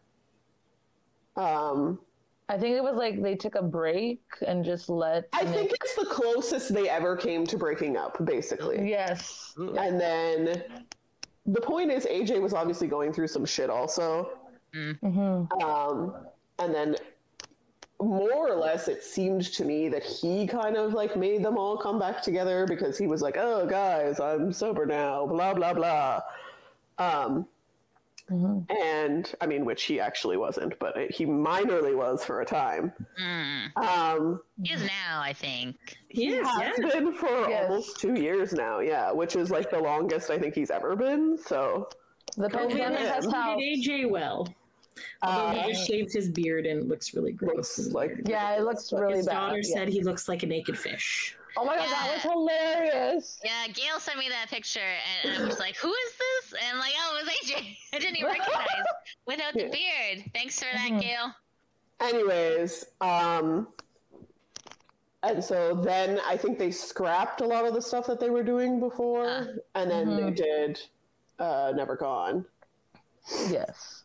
[1.37, 2.01] Um,
[2.51, 5.29] I think it was like they took a break and just let.
[5.33, 8.89] I Nick- think it's the closest they ever came to breaking up, basically.
[8.89, 9.53] Yes.
[9.59, 10.63] And then
[11.47, 14.31] the point is, AJ was obviously going through some shit also.
[14.73, 16.15] hmm Um,
[16.59, 16.97] and then
[18.01, 21.77] more or less, it seemed to me that he kind of like made them all
[21.77, 26.21] come back together because he was like, "Oh, guys, I'm sober now," blah blah blah.
[26.99, 27.47] Um,
[28.29, 32.93] hmm and I mean, which he actually wasn't, but he minorly was for a time.
[33.21, 33.77] Mm.
[33.77, 35.77] Um, He is now, I think.
[36.09, 36.91] he is, has yeah.
[36.91, 37.71] been for Yes.
[37.71, 41.39] almost two years now, yeah, which is like the longest I think he's ever been.
[41.39, 41.89] So,
[42.37, 43.63] The pandemic has He helped.
[43.63, 44.47] AJ well.
[45.23, 47.79] Although uh, he just shaved his beard and looks really gross.
[47.79, 48.21] looks like.
[48.27, 49.33] Yeah, it looks really his bad.
[49.33, 49.75] His daughter yeah.
[49.75, 51.37] said he looks like a naked fish.
[51.59, 54.81] "Oh my god, that was hilarious." Yeah, Gail sent me that picture,
[55.25, 57.77] and, and I was like, "Who is this?" And I'm like, "Oh, it was AJ."
[57.95, 58.67] I didn't even recognize
[59.27, 60.31] without the beard.
[60.35, 61.01] Thanks for that, Mhm.
[61.01, 61.35] Gail.
[62.01, 63.67] anyways um
[65.25, 68.45] and so then i think they scrapped a lot of the stuff that they were
[68.45, 69.45] doing before Ah.
[69.75, 70.37] and then they Mhm.
[70.37, 70.81] did
[71.41, 72.45] uh never gone
[73.49, 74.05] Yes.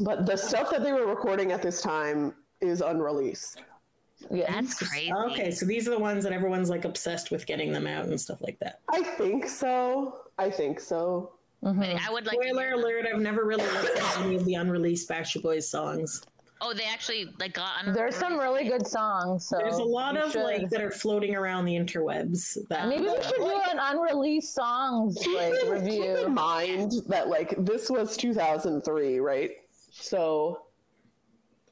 [0.00, 3.62] but the stuff that they were recording at this time is unreleased
[4.30, 4.50] Yes.
[4.50, 5.12] That's crazy.
[5.12, 8.20] Okay, so these are the ones that everyone's like obsessed with getting them out and
[8.20, 8.80] stuff like that.
[8.90, 11.32] i think so i think so
[11.64, 11.96] Mhm.
[12.04, 12.40] I would like.
[12.40, 15.68] to Spoiler hear alert, I've never really listened to any of the unreleased Backstreet Boys
[15.68, 16.24] songs.
[16.60, 17.86] Oh, they actually like got.
[17.86, 19.46] On There's some really good songs.
[19.48, 22.58] So There's a lot you of like that are floating around the interwebs.
[22.68, 25.54] That Maybe we should do an unreleased songs like
[25.88, 29.50] keep in mind that like this was 2003 right
[29.92, 30.62] so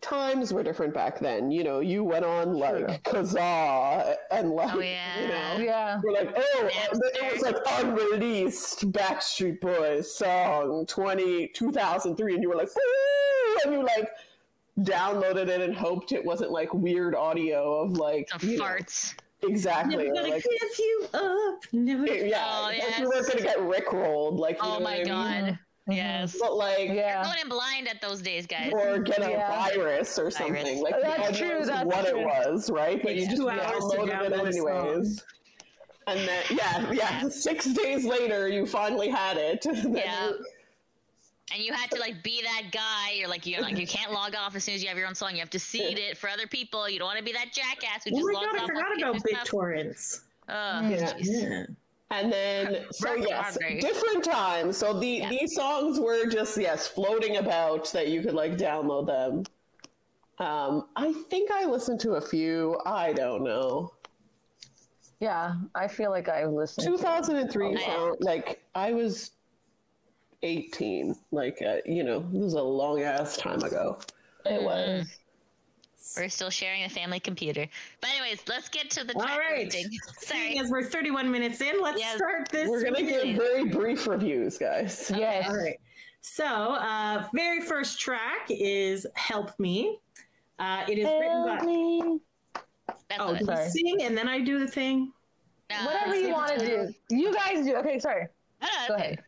[0.00, 1.50] times were different back then.
[1.50, 5.20] You know, you went on like Kazaa and like, Oh, yeah.
[5.22, 6.00] you know, Yeah.
[6.02, 7.22] you're like, oh, Napster.
[7.22, 13.58] Uh, it was like unreleased Backstreet Boys song 20, 2003, and you were like, Ooh!
[13.64, 14.08] and you like
[14.80, 19.14] downloaded it and hoped it wasn't like weird audio of like Some you know, farts.
[19.42, 21.60] exactly Never gonna like give you up.
[21.72, 22.06] Never.
[22.06, 22.98] yeah, Oh, yes.
[22.98, 25.58] you weren't gonna get rickrolled, like you Oh know my what I mean?
[25.90, 25.96] God.
[25.96, 26.36] Yes.
[26.40, 27.22] But like, Yeah.
[27.22, 28.72] Going in blind at those days, guys.
[28.72, 29.68] or get a Yeah.
[29.70, 30.82] virus or something.
[30.82, 33.02] Like That's true, knows that's what it was, right?
[33.02, 34.68] But you just two hours downloaded it download a song.
[34.68, 35.24] anyways.
[36.06, 39.64] And then yeah, yeah, six days later you finally had it.
[39.66, 40.28] And Yeah.
[40.28, 40.44] you-
[41.52, 43.14] and you had to like be that guy.
[43.16, 45.16] You're like you're like you can't log off as soon as you have your own
[45.16, 45.32] song.
[45.32, 46.88] You have to seed it for other people.
[46.88, 48.66] You don't want to be that jackass who just Oh just my logs god, I
[48.66, 49.48] forgot about people's stuff.
[49.50, 50.20] BitTorrents.
[50.48, 51.12] Oh, Yeah.
[51.18, 51.64] Yeah.
[52.12, 54.76] And then, so yes, different times.
[54.76, 55.28] So the Yeah.
[55.30, 59.44] these songs were just yes floating about that you could like download them.
[60.44, 62.78] Um, I think I listened to a few.
[62.84, 63.92] I don't know.
[65.20, 65.54] Yeah.
[65.74, 66.86] I feel like I've listened.
[66.86, 69.32] to- 2003 Oh, sound like I was
[70.42, 71.14] 18.
[71.30, 73.98] Like uh, you know, this was a long ass time ago.
[74.46, 75.06] It was.
[76.16, 77.66] We're still sharing a family computer.
[78.00, 79.64] But anyways, let's get to the All track right.
[79.66, 79.90] listing.
[80.18, 80.58] Seeing Sorry.
[80.58, 82.16] as we're 31 minutes in, let's Yes.
[82.16, 82.68] start this.
[82.68, 85.10] We're gonna give very brief reviews, guys.
[85.14, 85.48] Yes.
[85.48, 85.78] All right.
[86.22, 89.98] So, uh, very first track is "Help Me."
[90.58, 91.64] Uh, it is written Help by.
[91.66, 92.20] me.
[93.08, 93.64] That's Oh, Sorry.
[93.64, 95.12] you sing and then I do the thing?
[95.70, 96.94] No, Whatever you want to do.
[97.16, 97.76] You guys do.
[97.76, 98.26] Okay, sorry.
[98.60, 99.22] no, no, Go ahead.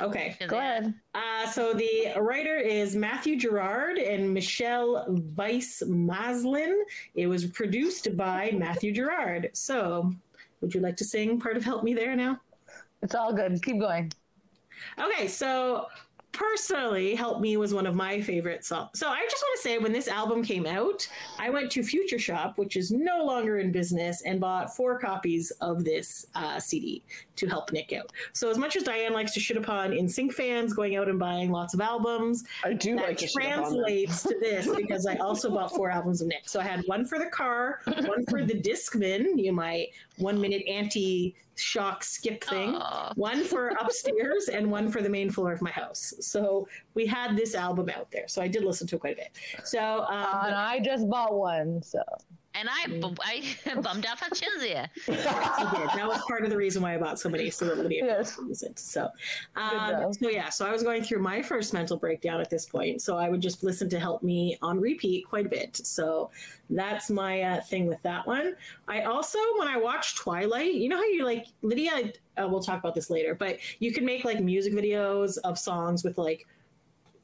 [0.00, 0.36] Okay.
[0.48, 0.94] Go ahead.
[1.14, 5.04] Uh, so the writer is Matthew Gerrard and Michelle
[5.36, 6.84] Weiss Maslin.
[7.14, 9.50] It was produced by Matthew Gerrard.
[9.52, 10.12] So,
[10.60, 12.40] would you like to sing part of "Help Me" there now?
[13.02, 13.62] It's all good.
[13.62, 14.12] Keep going.
[14.98, 15.86] Okay, so
[16.32, 18.90] personally, Help Me was one of my favorite songs.
[18.94, 21.06] So I just want to say, when this album came out,
[21.38, 25.50] I went to Future Shop, which is no longer in business, and bought four copies
[25.60, 27.02] of this uh, CD
[27.36, 28.12] to help Nick out.
[28.32, 31.50] So as much as Diane likes to shit upon NSYNC fans going out and buying
[31.50, 35.74] lots of albums, I do that like to translates to this because I also bought
[35.74, 36.48] four albums of Nick.
[36.48, 39.86] So I had one for the car, one for the Discman, you my
[40.18, 43.12] one minute anti shock skip thing, Aw.
[43.16, 46.14] one for upstairs, and one for the main floor of my house.
[46.20, 48.26] So we had this album out there.
[48.28, 49.30] So I did listen to it quite a bit.
[49.64, 52.02] So um, Uh, and I just bought one, so
[52.60, 54.86] And I, I bummed off on Shinzia.
[55.08, 55.98] I did.
[55.98, 58.36] That was part of the reason why I bought so many, so that Lydia Yes.
[58.36, 58.78] could use it.
[58.78, 59.08] So,
[59.56, 63.00] um, so yeah, so I was going through my first mental breakdown at this point.
[63.00, 65.74] So I would just listen to help me on repeat quite a bit.
[65.74, 66.30] So
[66.68, 68.54] that's my uh, thing with that one.
[68.88, 72.12] I also, when I watch Twilight, you know how you like Lydia.
[72.36, 76.04] Uh, we'll talk about this later, but you can make like music videos of songs
[76.04, 76.46] with like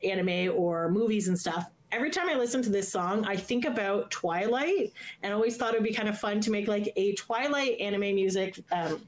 [0.02, 1.70] anime or movies and stuff.
[1.92, 5.80] Every time I listen to this song, I think about Twilight, and always thought it
[5.80, 9.02] would be kind of fun to make like a Twilight anime music um,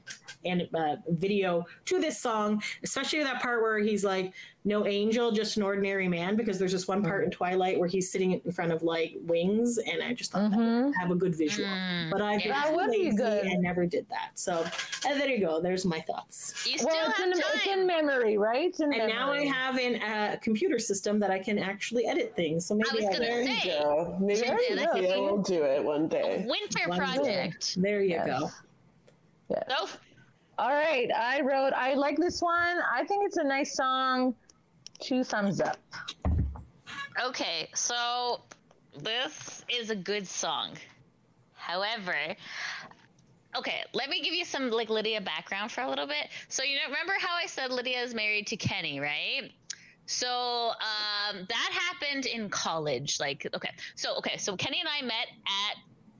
[0.45, 4.33] and uh, video to this song, especially that part where he's like,
[4.69, 8.11] "No angel, just an ordinary man," because there's this one part in Twilight where he's
[8.11, 10.85] sitting in front of like wings, and I just thought that Mhm.
[10.85, 11.67] would have a good visual.
[11.67, 12.45] Mm, But I've yeah.
[12.45, 13.45] been That too would be lazy good.
[13.47, 14.29] and never did that.
[14.35, 14.63] So,
[15.07, 15.59] and there you go.
[15.59, 16.53] There's my thoughts.
[16.69, 17.41] You still well, it's have in, time.
[17.55, 18.69] it's in memory, right?
[18.69, 22.35] It's in And now I have a uh, computer system that I can actually edit
[22.35, 22.65] things.
[22.67, 23.79] So maybe was I, gonna There you say.
[23.79, 24.17] go.
[24.21, 26.45] Maybe Should do yeah, we'll do it one day.
[26.47, 27.05] Winter One day.
[27.05, 27.81] project.
[27.81, 28.27] there you Yes.
[28.39, 28.51] go.
[29.49, 29.63] Yes.
[29.67, 29.87] So,
[30.59, 31.71] All right, I wrote.
[31.73, 32.79] I like this one.
[32.93, 34.35] I think it's a nice song.
[34.99, 35.77] Two thumbs up.
[37.23, 38.41] okay, so
[39.01, 40.71] this is a good song.
[41.53, 42.15] However,
[43.55, 46.29] okay, let me give you some like Lydia background for a little bit.
[46.47, 49.51] So you know, remember how I said Lydia is married to Kenny, right?
[50.05, 53.19] So um, that happened in college.
[53.19, 55.77] Like, okay, so okay, so Kenny and I met at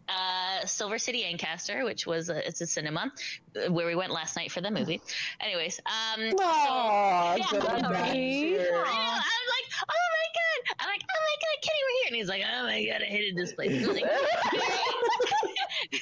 [0.09, 3.11] uh, Silver City Ancaster, which was a, it's a cinema
[3.55, 5.01] uh, where we went last night for the movie.
[5.39, 8.61] Anyways, um, Aw, Yeah, good I know, adventure.
[8.61, 8.83] I know.
[8.83, 10.75] I'm like, oh my god.
[10.79, 12.07] I'm like, oh my god, Kenny, we're here.
[12.07, 13.71] And he's like, oh my god, I hated this place.
[13.71, 14.05] It was like,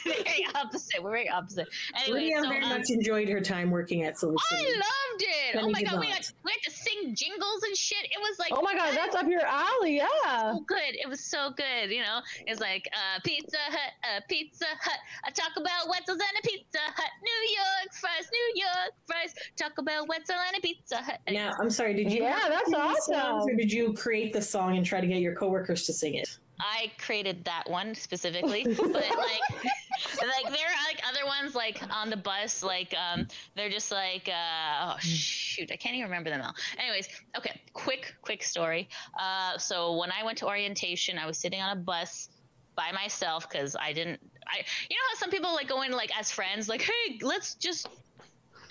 [0.04, 1.04] very, very opposite.
[1.04, 1.68] We're very opposite.
[1.96, 4.66] Anyway, Lydia so, very um, much enjoyed her time working at Silver City.
[4.66, 5.54] I loved it.
[5.54, 8.04] Kenny oh my did god, we had, we had to sing jingles and shit.
[8.06, 9.98] It was like Oh my god, that's up your alley.
[9.98, 10.54] Yeah.
[10.54, 10.94] so good.
[10.94, 11.92] It was so good.
[11.92, 15.00] You know, it's like uh, Pizza Hut, uh, Pizza Hut.
[15.26, 17.10] I talk about Wetzel's and a Pizza Hut.
[17.24, 19.34] New York fries, New York fries.
[19.56, 21.20] Talk about Wetzel and a Pizza Hut.
[21.30, 23.50] Now, I'm sorry, did you Yeah, that's sing these songs, awesome.
[23.50, 26.38] or did you create the song and try to get your coworkers to sing it?
[26.60, 28.96] I created that one specifically, but like
[29.62, 34.28] like there are like other ones like on the bus, like um, they're just like
[34.28, 36.56] uh, oh shoot, I can't even remember them all.
[36.80, 38.90] Anyways, okay, quick quick story.
[39.20, 42.30] Uh, so when I went to orientation, I was sitting on a bus
[42.78, 44.22] by myself because I didn't.
[44.48, 44.60] I
[44.90, 47.90] you know how some people like go in like as friends, like hey, let's just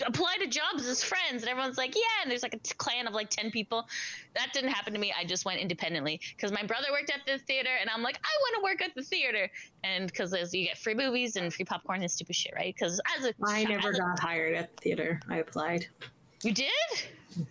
[0.06, 3.06] apply to jobs as friends and everyone's like yeah and there's like a t- clan
[3.06, 3.88] of like 10 people
[4.34, 7.38] that didn't happen to me i just went independently because my brother worked at the
[7.44, 9.50] theater and i'm like i want to work at the theater
[9.84, 13.24] and because you get free movies and free popcorn and stupid shit right because as
[13.24, 15.20] a I chi- never got hired at the theater.
[15.28, 15.86] I applied.
[16.46, 16.70] You did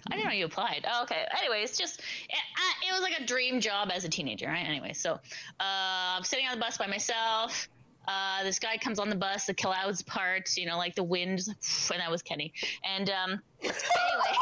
[0.10, 3.20] i didn't know you applied oh, okay anyway it's just it, I, it was like
[3.20, 5.20] a dream job as a teenager right anyway so uh,
[5.60, 7.68] i'm sitting on the bus by myself
[8.08, 11.40] uh, this guy comes on the bus, the clouds part, you know, like the wind,
[11.92, 12.54] and that was Kenny.
[12.84, 14.38] And um, anyway,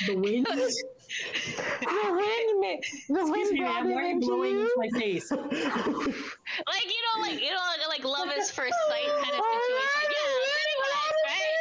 [0.06, 0.46] The wind.
[1.14, 4.60] The wind, the Excuse wind me, brought it why are you into blowing you.
[4.62, 5.30] into my face?
[5.30, 10.10] like you know, like you know, like love is first sight kind of situation.
[10.10, 11.54] Yeah, pretty much, right?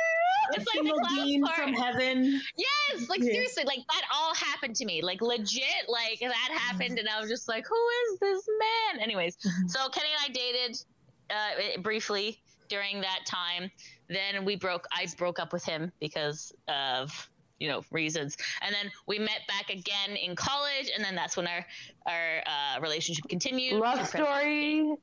[0.54, 1.56] It's like the Single cloud part.
[1.56, 2.42] from heaven.
[2.58, 5.02] Yes, like seriously, like that all happened to me.
[5.02, 9.38] Like legit, like that happened, and I was just like, "Who is this man?" Anyways,
[9.68, 10.84] so Kenny and I dated
[11.30, 13.72] uh, briefly during that time.
[14.10, 14.88] Then we broke.
[14.92, 17.30] I broke up with him because of
[17.64, 21.48] you know reasons, and then we met back again in college, and then that's when
[21.48, 21.66] our
[22.06, 23.80] our uh, relationship continued.
[23.80, 24.94] Love story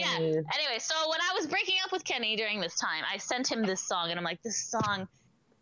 [0.00, 0.16] yeah.
[0.16, 3.62] Anyway, so when I was breaking up with Kenny during this time, I sent him
[3.62, 5.06] this song, and I'm like, this song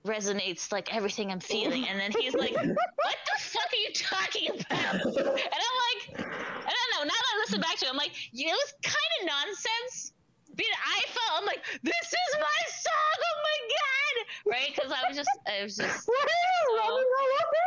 [0.06, 1.88] resonates like everything I'm feeling.
[1.88, 4.94] And then he's like, what the fuck are you talking about?
[4.94, 7.02] And I'm like, I don't know.
[7.02, 10.12] Now that I listen back to it, I'm like, yeah, it was kind of nonsense.
[10.56, 13.16] But I felt, I'm like, this is my song.
[13.18, 14.70] Oh my god, right?
[14.74, 17.62] Because I was just, I was just What are you So- rubbing all over?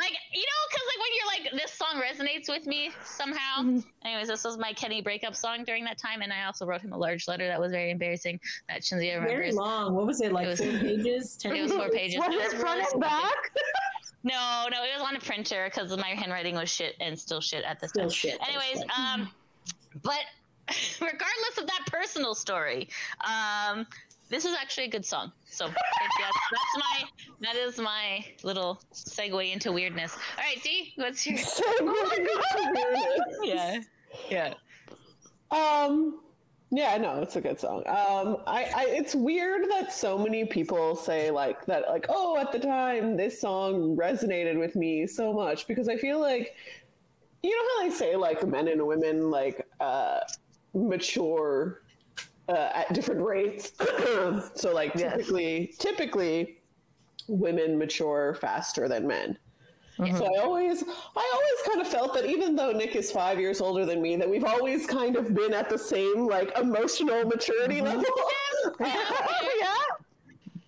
[0.00, 3.62] like, you know, because like when you're like, this song resonates with me somehow.
[3.62, 3.84] Mhm.
[4.04, 6.92] Anyways, this was my Kenny breakup song during that time, and I also wrote him
[6.92, 8.40] a large letter that was very embarrassing.
[8.68, 9.94] That Shinzia Very long.
[9.94, 10.46] What was it like?
[10.46, 11.36] It was- four pages.
[11.36, 12.18] Ten It was four pages.
[12.18, 13.34] Was It it front really and back?
[14.22, 17.62] No, no, it was on a printer because my handwriting was shit and still shit
[17.62, 18.10] at this Still time.
[18.10, 18.38] shit.
[18.48, 19.30] Anyways, um,
[20.02, 20.18] but
[21.00, 22.88] regardless of that personal story,
[23.24, 23.86] um,
[24.28, 25.32] this is actually a good song.
[25.48, 27.04] So yes, that's my
[27.40, 30.14] that is my little segue into weirdness.
[30.14, 31.38] All right, D, what's your
[33.44, 33.80] yeah
[34.30, 34.54] yeah
[35.50, 36.20] Um,
[36.70, 37.78] yeah, no, it's a good song.
[37.86, 42.50] Um, I, I, it's weird that so many people say like that, like, oh, at
[42.50, 46.54] the time this song resonated with me so much because I feel like,
[47.42, 50.20] you know how they say like men and women like uh,
[50.76, 51.82] mature
[52.48, 53.72] uh, at different rates.
[54.54, 55.16] so like Yes.
[55.16, 56.58] typically, typically,
[57.28, 59.38] women mature faster than men.
[59.96, 63.62] So I always, I always kind of felt that even though Nick is five years
[63.62, 67.80] older than me, that we've always kind of been at the same like emotional maturity
[67.80, 68.04] level.
[68.80, 69.80] yeah.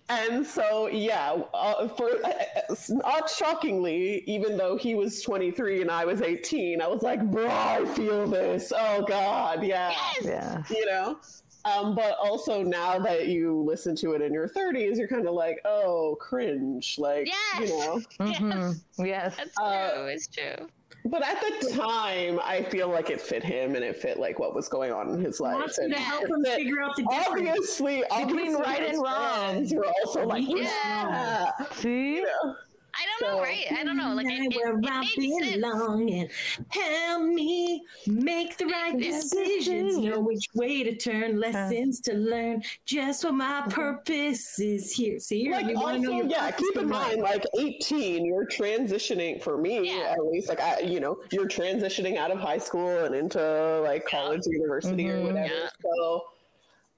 [0.09, 6.05] And so, yeah, uh, for uh, not shockingly, even though he was 23 and I
[6.05, 8.71] was 18, I was like, bro, I feel this.
[8.75, 9.91] Oh God, yeah,
[10.21, 10.63] yes Yeah.
[10.69, 11.19] you know.
[11.65, 15.33] Um, but also now that you listen to it in your 30s, you're kind of
[15.33, 17.59] like, oh, cringe, like Yes.
[17.69, 18.01] you know.
[18.19, 18.81] Mhm.
[18.97, 19.35] Yes.
[19.35, 20.67] that's Uh, true it's true
[21.05, 24.53] But at the time, I feel like it fit him and it fit like what
[24.53, 25.55] was going on in his life.
[25.55, 27.27] Wants you to And help him fit- figure out the difference.
[27.49, 29.49] obviously, obviously right and wrong.
[29.51, 30.63] friends were also like, Yeah.
[30.63, 32.15] yeah, See?
[32.17, 32.55] you know.
[32.99, 35.55] I don't know right I don't know like it, it, where it I made sense.
[35.55, 36.29] belong and
[36.69, 39.29] help me make the right Yes.
[39.29, 39.97] decisions.
[39.97, 42.61] Know which way to turn, lessons to learn.
[42.85, 45.19] Just what my purpose is here.
[45.19, 48.45] See, Like you want to know your yeah, keep in in mind, like 18, you're
[48.47, 50.13] transitioning for me Yeah.
[50.17, 50.49] at least.
[50.49, 53.39] Like I, you know, you're transitioning out of high school and into
[53.81, 55.23] like college, or university, or Mhm.
[55.27, 55.53] whatever.
[55.53, 55.69] Yeah.
[55.83, 56.23] So,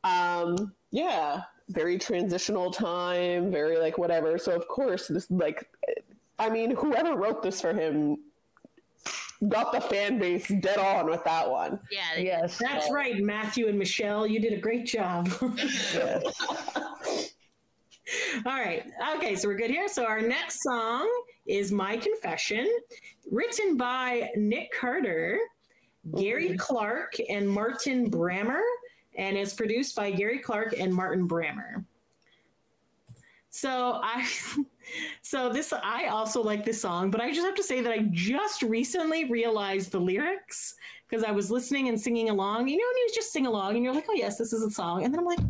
[0.03, 1.41] um, yeah,
[1.71, 4.37] very transitional time, very like whatever.
[4.37, 5.69] So of course, this like,
[6.39, 8.17] I mean, whoever wrote this for him
[9.47, 11.79] got the fan base dead on with that one.
[11.91, 12.57] yeah Yes.
[12.57, 14.27] That's right, Matthew and Michelle.
[14.27, 15.29] You did a great job.
[18.45, 18.83] All right.
[19.15, 19.87] Okay, so we're good here.
[19.87, 21.09] So our next song
[21.45, 22.67] is My Confession,
[23.31, 25.39] written by Nick Carter,
[26.17, 26.57] Gary mm-hmm.
[26.57, 28.61] Clark, and Martin Brammer,
[29.15, 31.85] and it's produced by Gary Clark and Martin Brammer.
[33.49, 34.27] So I
[35.21, 38.07] so this I also like this song, but I just have to say that I
[38.11, 40.75] just recently realized the lyrics
[41.07, 42.67] because I was listening and singing along.
[42.67, 44.71] You know, and you just sing along and you're like, oh yes, this is a
[44.71, 45.03] song.
[45.03, 45.45] And then I'm like, is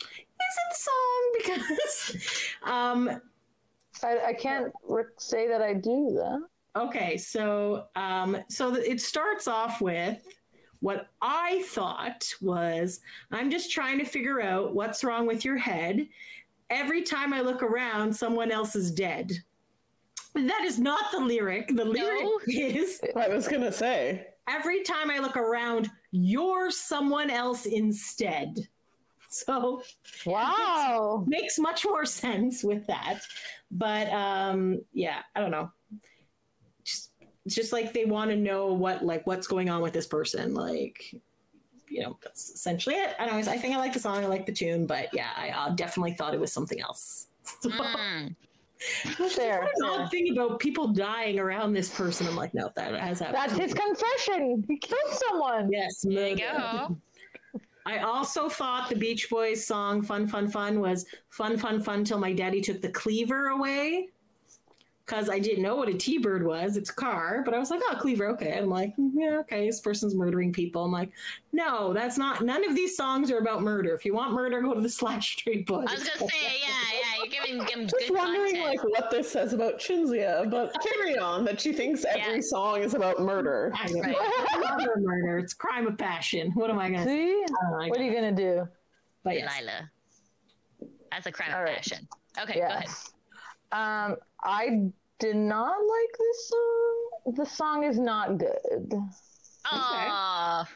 [0.00, 0.92] it the song?
[1.36, 3.20] Because um
[4.02, 4.72] I, I can't
[5.18, 6.40] say that I do that.
[6.76, 10.22] Okay, so um, so it starts off with
[10.86, 13.00] what I thought was,
[13.32, 16.06] I'm just trying to figure out what's wrong with your head.
[16.70, 19.32] Every time I look around, someone else is dead.
[20.36, 21.74] That is not the lyric.
[21.74, 22.38] The lyric No.
[22.46, 24.28] is I was gonna say.
[24.46, 28.56] every time I look around, you're someone else instead.
[29.28, 29.82] So
[30.24, 31.24] Wow.
[31.26, 33.22] makes much more sense with that.
[33.72, 35.72] But um, yeah, I don't know.
[37.46, 40.06] Just it's just like they want to know what like what's going on with this
[40.06, 40.52] person.
[40.52, 41.14] Like,
[41.88, 43.14] you know, that's essentially it.
[43.20, 43.52] I don't know.
[43.52, 44.24] I think I like the song.
[44.24, 47.28] I like the tune, but yeah, I uh, definitely thought it was something else.
[47.64, 48.34] Mm.
[49.30, 49.62] Fair.
[49.62, 52.26] What an odd thing about people dying around this person.
[52.26, 53.36] I'm like, no, that has happened.
[53.36, 54.64] That's his confession.
[54.68, 55.70] He killed someone.
[55.72, 56.96] Yes, There you go.
[57.86, 62.18] I also thought the Beach Boys song "Fun, Fun, Fun" was "Fun, Fun, Fun" till
[62.18, 64.08] my daddy took the cleaver away.
[65.06, 66.76] Because I didn't know what a T-bird was.
[66.76, 69.38] It's a car, but I was like, "Oh, cleaver, okay." And I'm like, "Mm, "Yeah,
[69.38, 70.82] okay." This person's murdering people.
[70.84, 71.10] I'm like,
[71.52, 72.42] "No, that's not.
[72.44, 73.94] None of these songs are about murder.
[73.94, 76.68] If you want murder, go to the Slash Street Boys." I was gonna say, yeah,
[76.92, 78.66] yeah, you're giving them Just wondering content.
[78.66, 82.40] like what this says about Chinzia, but carry on that she thinks every Yeah.
[82.40, 83.72] song is about murder.
[83.76, 83.84] I.
[83.92, 84.16] Right.
[84.78, 85.38] Murder, murder.
[85.38, 86.50] It's crime of passion.
[86.54, 87.04] What am I gonna?
[87.04, 87.30] See?
[87.30, 88.66] I don't know, What are you gonna do?
[89.22, 89.54] But yes.
[89.56, 89.90] Delilah.
[91.12, 91.76] That's a crime All of right.
[91.76, 92.08] passion.
[92.42, 92.88] Okay, go ahead.
[93.72, 94.10] Yes.
[94.10, 97.34] Um, I did not like this song.
[97.34, 98.94] The song is not good.
[99.70, 100.68] Aw.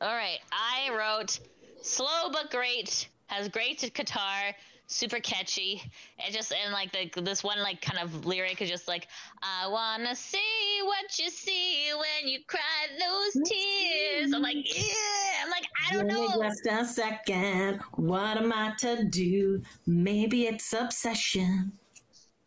[0.00, 0.38] All right.
[0.52, 1.38] I wrote
[1.82, 4.54] slow but great, has great guitar,
[4.86, 5.82] super catchy.
[6.18, 9.08] It just and like the this one like kind of lyric is just like
[9.42, 12.60] I wanna see what you see when you cry
[12.98, 14.32] those tears.
[14.32, 15.44] I'm like, yeah.
[15.44, 16.42] I'm like, I don't Give know.
[16.42, 17.80] Just a second.
[17.96, 19.62] What am I to do?
[19.86, 21.72] Maybe it's obsession.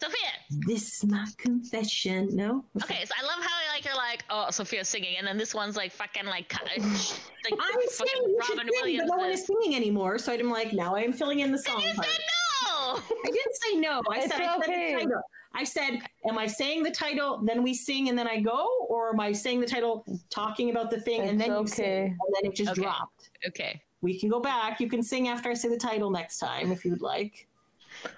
[0.01, 0.29] Sophia.
[0.67, 2.29] This is my confession.
[2.35, 2.63] No.
[2.83, 5.75] Okay, so I love how like you're like, oh, Sophia's singing, and then this one's
[5.75, 6.83] like fucking like, co- like
[7.53, 9.09] I'm fucking saying you should Robin sing, Williams.
[9.09, 9.47] but no one is is.
[9.47, 10.17] singing anymore.
[10.19, 12.07] So I'm like, now I'm filling in the song You part.
[12.07, 12.19] said
[12.63, 12.99] no.
[13.25, 14.01] I didn't say no.
[14.11, 14.93] I It's said I said okay.
[14.93, 15.21] the title.
[15.53, 19.09] I said, am I saying the title, then we sing, and then I go, or
[19.09, 22.35] am I saying the title, talking about the thing, and It's then you sing, and
[22.35, 22.81] then it just Okay.
[22.83, 23.31] dropped?
[23.47, 24.79] Okay, We can go back.
[24.79, 27.46] You can sing after I say the title next time if you'd like.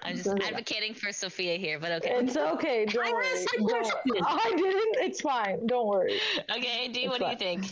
[0.02, 0.46] I'm just Okay.
[0.46, 2.14] advocating for Sophia here, but okay.
[2.16, 2.84] It's okay.
[2.86, 3.26] Don't I worry.
[3.56, 4.00] Don't- question.
[4.26, 4.96] I didn't.
[5.06, 5.66] It's fine.
[5.66, 6.20] Don't worry.
[6.50, 7.64] Okay, D, It's what do you think?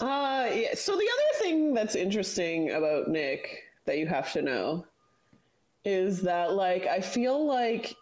[0.00, 0.74] Uh, yeah.
[0.74, 4.86] So the other thing that's interesting about Nick that you have to know
[5.84, 7.94] is that, like, I feel like,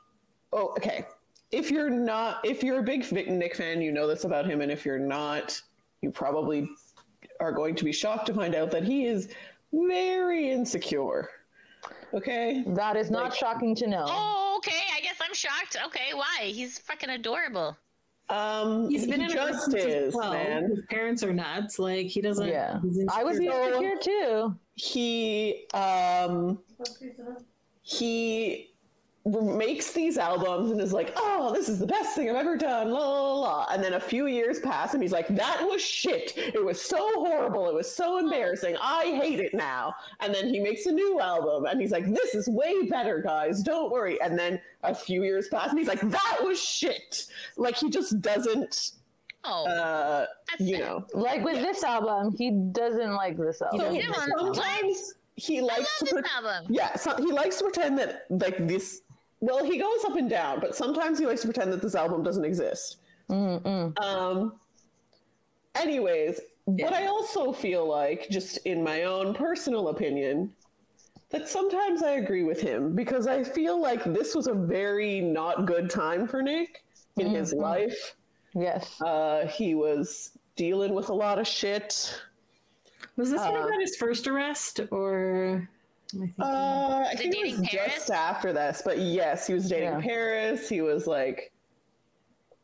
[0.53, 1.05] oh, okay.
[1.51, 4.72] If you're not, if you're a big Nick fan, you know this about him, and
[4.72, 5.61] if you're not,
[6.01, 6.68] you probably
[7.39, 9.28] are going to be shocked to find out that he is
[9.72, 11.28] very insecure.
[12.15, 12.62] Okay.
[12.69, 14.07] That is not Like- shocking to know.
[14.09, 14.81] Oh, okay.
[14.97, 15.77] I guess I'm shocked.
[15.87, 16.45] Okay, why?
[16.47, 17.77] He's fucking adorable.
[18.31, 20.33] Um, He's been he in just is, well.
[20.33, 20.71] man.
[20.71, 21.79] His parents are nuts.
[21.79, 22.49] Like he doesn't.
[22.49, 22.81] Yeah.
[22.83, 23.75] he's I was insecure.
[23.75, 24.55] insecure too.
[24.77, 26.59] he um
[27.83, 28.74] he
[29.25, 32.91] makes these albums and is like, "Oh, this is the best thing I've ever done."
[32.91, 33.41] La la la.
[33.41, 33.66] la.
[33.70, 36.37] And then a few years pass, and he's like, "That was shit.
[36.37, 37.68] It was so horrible.
[37.68, 38.77] It was so embarrassing.
[38.81, 42.35] I hate it now." And then he makes a new album, and he's like, "This
[42.35, 43.62] is way better, guys.
[43.62, 47.77] Don't worry." And then a few years pass, and he's like, "That was shit." Like
[47.77, 48.93] he just doesn't,
[49.45, 50.27] Oh, uh,
[50.59, 51.07] you know.
[51.14, 53.81] Like with this album, he doesn't like this album.
[53.81, 54.55] So doesn't like it.
[54.55, 56.66] sometimes he likes to this put album.
[56.68, 59.03] Yeah, so he likes to pretend that like this.
[59.45, 62.22] Well, he goes up and down, but sometimes he likes to pretend that this album
[62.22, 62.97] doesn't exist.
[63.28, 63.99] Mm-mm.
[64.03, 64.59] Um.
[65.74, 70.51] Anyways, but I also feel like, just in my own personal opinion,
[71.28, 75.66] that sometimes I agree with him because I feel like this was a very not
[75.66, 76.84] good time for Nick
[77.18, 77.61] in his Mhm.
[77.61, 78.16] life.
[78.55, 78.99] Yes.
[79.03, 82.22] Uh, he was dealing with a lot of shit.
[83.16, 85.68] Was this when he Uh, got his first arrest, or?
[86.13, 87.95] Am I thinking- Uh, I think it was Paris?
[87.95, 90.01] just after this, but yes, he was dating Yeah.
[90.01, 90.69] Paris.
[90.69, 91.53] He was like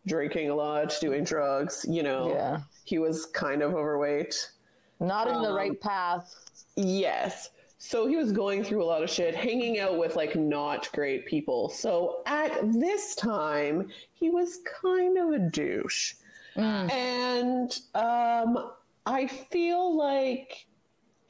[0.07, 1.84] drinking a lot, doing drugs.
[1.88, 2.61] You know, Yeah.
[2.84, 4.51] he was kind of overweight.
[4.99, 6.34] Not in the Um, right path.
[6.76, 10.91] Yes, so he was going through a lot of shit, hanging out with like not
[10.93, 11.68] great people.
[11.70, 16.14] So at this time, he was kind of a douche,
[16.57, 16.91] Mm.
[16.93, 18.72] and um,
[19.07, 20.66] I feel like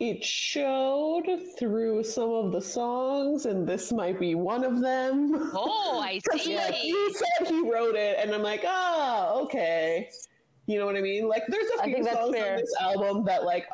[0.01, 1.29] it showed
[1.59, 5.51] through some of the songs, and this might be one of them.
[5.55, 6.57] Oh, I see.
[6.57, 10.09] like, he said he wrote it, and I'm like, oh, okay.
[10.67, 11.29] You know what I mean?
[11.29, 12.55] Like, there's a few songs fair.
[12.55, 13.69] on this album that, like,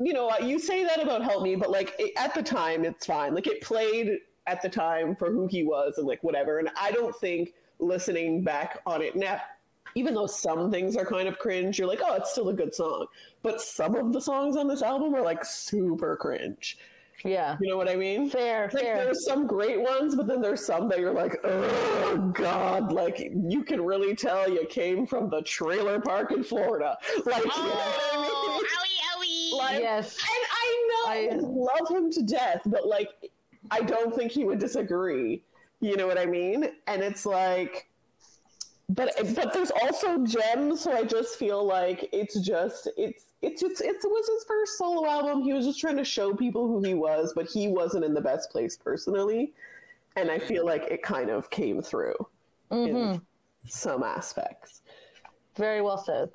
[0.00, 3.06] you know, you say that about Help Me, but like it, at the time, it's
[3.06, 3.32] fine.
[3.34, 4.18] Like, it played
[4.48, 6.58] at the time for who he was, and like whatever.
[6.58, 9.40] And I don't think listening back on it now,
[9.94, 12.74] even though some things are kind of cringe, you're like, oh, it's still a good
[12.74, 13.06] song.
[13.42, 16.78] But some of the songs on this album are like super cringe.
[17.24, 17.56] Yeah.
[17.60, 18.30] You know what I mean?
[18.30, 18.96] Fair, Like fair.
[19.04, 23.64] there's some great ones, but then there's some that you're like, oh god, like you
[23.64, 26.96] can really tell you came from the trailer park in Florida.
[27.26, 28.82] Like, you know Oh, what I
[29.18, 29.50] mean?
[29.50, 29.58] owie, owie.
[29.58, 30.16] Like, Yes.
[30.16, 33.08] and I know I- I love him to death, but like,
[33.72, 35.42] I don't think he would disagree.
[35.80, 36.70] You know what I mean?
[36.86, 37.87] And it's like,
[38.88, 40.80] but but there's also gems.
[40.82, 44.78] So I just feel like it's just it's it's just it's, it was his first
[44.78, 45.42] solo album.
[45.42, 48.20] He was just trying to show people who he was, but he wasn't in the
[48.20, 49.52] best place personally.
[50.16, 52.16] And I feel like it kind of came through
[52.70, 53.22] hmm in
[53.68, 54.82] some aspects.
[55.56, 56.30] Very well said.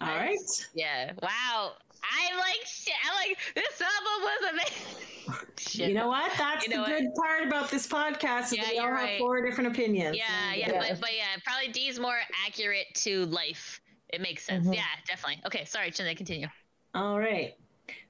[0.00, 0.36] All right.
[0.74, 1.12] Yeah.
[1.22, 1.72] Wow.
[2.02, 2.94] I like shit.
[3.04, 5.48] I like this album was amazing.
[5.58, 5.88] shit.
[5.88, 6.30] You know what?
[6.38, 7.00] That's You know the what?
[7.00, 8.46] good part about this podcast.
[8.46, 10.16] Is Yeah, we all have four different opinions.
[10.16, 10.84] yeah, yeah, Yeah.
[10.90, 13.80] But, but yeah, probably D's more accurate to life.
[14.12, 14.66] It makes sense.
[14.66, 14.74] Mhm.
[14.76, 15.42] Yeah, definitely.
[15.46, 16.46] Okay, sorry, Chinda, continue.
[16.94, 17.54] All right.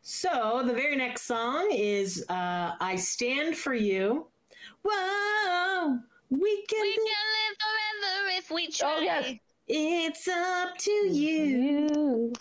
[0.02, 4.26] So the very next song is uh, "I Stand for You."
[4.84, 5.98] Whoa,
[6.30, 6.80] we can.
[6.80, 8.94] We do- can live forever if we try.
[8.96, 9.34] Oh, yes.
[9.68, 11.44] It's up to you.
[11.44, 12.32] You.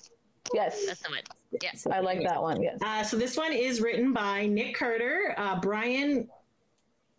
[0.53, 0.85] Yes.
[0.85, 1.21] That's the one.
[1.61, 1.71] Yeah.
[1.91, 2.61] I like that one.
[2.61, 2.79] Yes.
[2.81, 6.27] Uh, so this one is written by Nick Carter, uh, Brian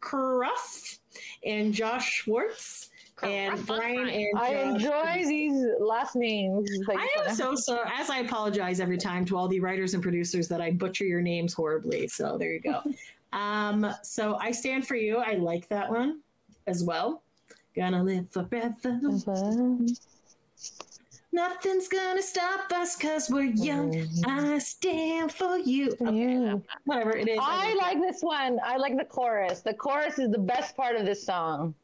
[0.01, 0.99] Kierulf,
[1.45, 2.91] and Josh Schwartz,
[3.23, 4.09] and Kierulf, Brian Brian.
[4.09, 6.69] and I enjoy these last names.
[6.87, 7.37] Thank I am that.
[7.37, 7.89] so sorry.
[7.95, 11.23] As I apologize every time to all the writers and producers that I butcher your
[11.23, 12.09] names horribly.
[12.09, 12.83] So there you go.
[13.33, 15.17] um, so I stand for you.
[15.17, 16.21] I like that one
[16.67, 17.23] as well.
[17.75, 19.01] Gonna live forever.
[21.37, 23.93] Nothing's gonna stop us because we're young.
[23.93, 24.27] Mm.
[24.27, 25.95] I stand for you.
[26.01, 26.63] Okay, You.
[26.87, 27.39] whatever it is.
[27.39, 28.59] I like this one.
[28.65, 29.61] I like the chorus.
[29.61, 31.75] The chorus is the best part of this song.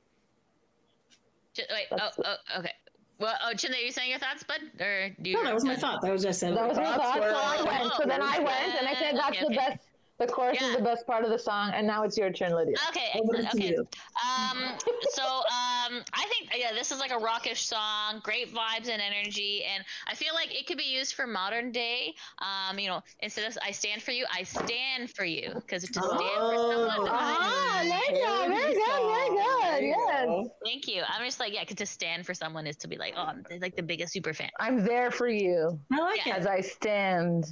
[1.55, 1.87] Ch- Wait.
[1.93, 2.73] Oh, oh, okay.
[3.19, 5.37] Well, oh, Chinda, are you saying your thoughts, bud, or do you?
[5.37, 6.01] No, that was my thought.
[6.01, 6.57] That was just said.
[6.57, 7.15] That was my oh, thought.
[7.17, 7.93] So where- I went.
[7.93, 9.57] So then I went and I said oh, that's Okay, the okay.
[9.57, 9.79] best.
[10.23, 10.69] The chorus Yeah.
[10.69, 12.77] is the best part of the song, and now it's your turn, Lydia.
[12.91, 13.55] Okay, excellent.
[13.57, 13.75] Okay.
[13.75, 14.79] Um,
[15.11, 19.65] so um, I think yeah, this is like a rockish song, great vibes and energy,
[19.65, 22.15] and I feel like it could be used for modern day.
[22.39, 25.93] Um, you know, instead of "I stand for you," I stand for you because to
[25.93, 26.99] stand for someone.
[27.01, 27.07] Oh.
[27.11, 30.27] Ah, I like Very good, very good, yes.
[30.27, 30.55] go.
[30.65, 31.03] Thank you.
[31.05, 33.45] I'm just like yeah, 'cause to stand for someone is to be like oh, I'm
[33.61, 34.51] like the biggest super fan.
[34.61, 36.37] I'm there for you I like Yeah.
[36.37, 36.39] it.
[36.39, 37.45] as I stand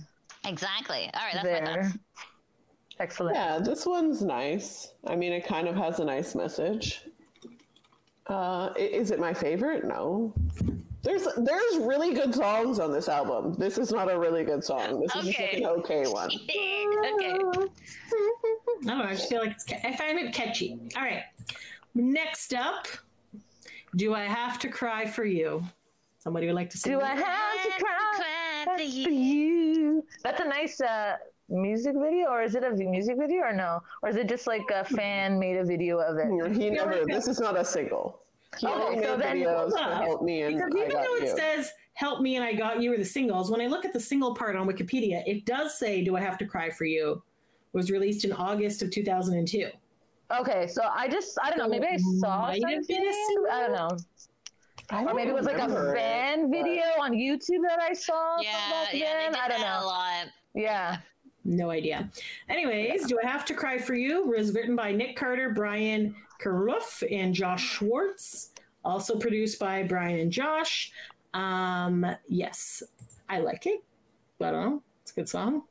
[0.46, 1.10] Exactly.
[1.12, 1.82] All right, that's my there.
[1.82, 1.98] thoughts.
[2.98, 3.36] Excellent.
[3.36, 4.92] Yeah, this one's nice.
[5.06, 7.02] I mean, it kind of has a nice message.
[8.26, 9.84] Uh, is it my favorite?
[9.84, 10.34] No.
[11.02, 13.54] There's there's really good songs on this album.
[13.54, 15.00] This is not a really good song.
[15.00, 15.62] This is just like Okay.
[15.62, 16.30] an okay one.
[16.42, 17.70] okay.
[18.86, 19.02] I.
[19.08, 20.78] I just feel like it's, ca- I find it catchy.
[20.96, 21.22] All right.
[21.94, 22.86] Next up,
[23.96, 25.64] do I have to cry for you?
[26.18, 26.92] Somebody would like to sing.
[26.92, 27.04] Do it?
[27.04, 29.10] I have to cry Cry for for you.
[29.10, 30.06] you?
[30.22, 31.16] That's a nice uh,
[31.50, 33.80] music video, or is it a music video, or no?
[34.02, 36.56] Or is it just like a fan made a video of it?
[36.56, 37.04] He never.
[37.04, 38.20] This is not a single.
[38.58, 40.02] He Okay, only so made then- videos Hold on.
[40.02, 41.36] help me and Because I even got though it you.
[41.36, 44.00] says "Help Me" and "I Got You" are the singles, when I look at the
[44.00, 47.22] single part on Wikipedia, it does say "Do I Have to Cry for You."
[47.72, 49.68] Was released in August of 2002.
[50.40, 51.68] Okay, so I just I don't know.
[51.68, 52.96] Maybe I saw Might have something.
[52.96, 53.46] been a single?
[53.52, 53.96] I don't know.
[54.90, 57.78] I Or maybe it was like a remember it, fan but- video on YouTube that
[57.80, 58.36] I saw.
[58.38, 59.86] from Yeah, back yeah, they did I don't that a know.
[59.86, 60.26] lot.
[60.54, 60.96] Yeah.
[61.44, 62.10] No idea.
[62.48, 67.02] Anyways, "Do I Have to Cry for You" was written by Nick Carter, Brian Kierulf,
[67.10, 68.52] and Josh Schwartz.
[68.84, 70.92] Also produced by Brian and Josh.
[71.34, 72.82] Um, yes,
[73.28, 73.82] I like it.
[74.40, 74.82] I don't know.
[75.02, 75.62] It's a good song.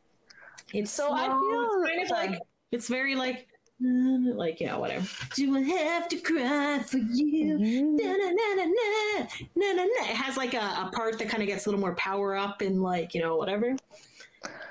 [0.73, 2.41] It's So I feel- it's kind of like
[2.71, 3.47] it's very like
[3.83, 5.07] uh, like yeah whatever.
[5.35, 7.57] Do I have to cry for you?
[7.57, 10.09] Na, na, na, na, na, na, na, na.
[10.09, 12.61] It has like a, a part that kind of gets a little more power up
[12.61, 13.75] and like you know whatever.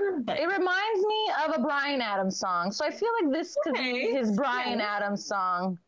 [0.00, 3.92] It reminds me of a Bryan Adams song, so I feel like this could Okay.
[3.92, 4.96] be his Bryan Yeah.
[4.96, 5.78] Adams song.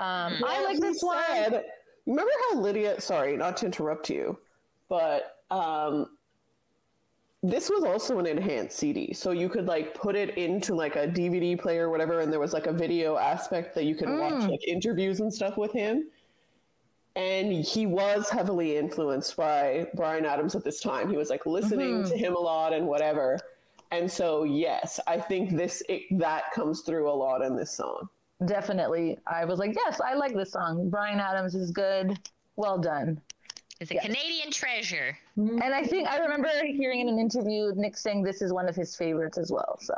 [0.00, 0.42] Um, Mm.
[0.46, 1.22] I like this one.
[1.26, 1.64] said-
[2.06, 3.00] remember how Lydia?
[3.00, 4.38] Sorry, not to interrupt you,
[4.88, 6.16] but um,
[7.42, 11.06] this was also an enhanced CD, so you could like put it into like a
[11.06, 14.34] DVD player or whatever, and there was like a video aspect that you could watch
[14.42, 14.50] Mm.
[14.50, 16.10] like interviews and stuff with him.
[17.18, 21.10] And he was heavily influenced by Bryan Adams at this time.
[21.10, 22.08] He was like listening Mhm.
[22.10, 23.40] to him a lot and whatever.
[23.90, 28.08] And so, yes, I think this it, that comes through a lot in this song.
[28.46, 30.88] Definitely, I was like, yes, I like this song.
[30.90, 32.16] Bryan Adams is good.
[32.54, 33.20] Well done.
[33.80, 34.06] It's a Yes.
[34.06, 35.18] Canadian treasure.
[35.36, 38.76] And I think I remember hearing in an interview Nick saying this is one of
[38.76, 39.76] his favorites as well.
[39.80, 39.94] So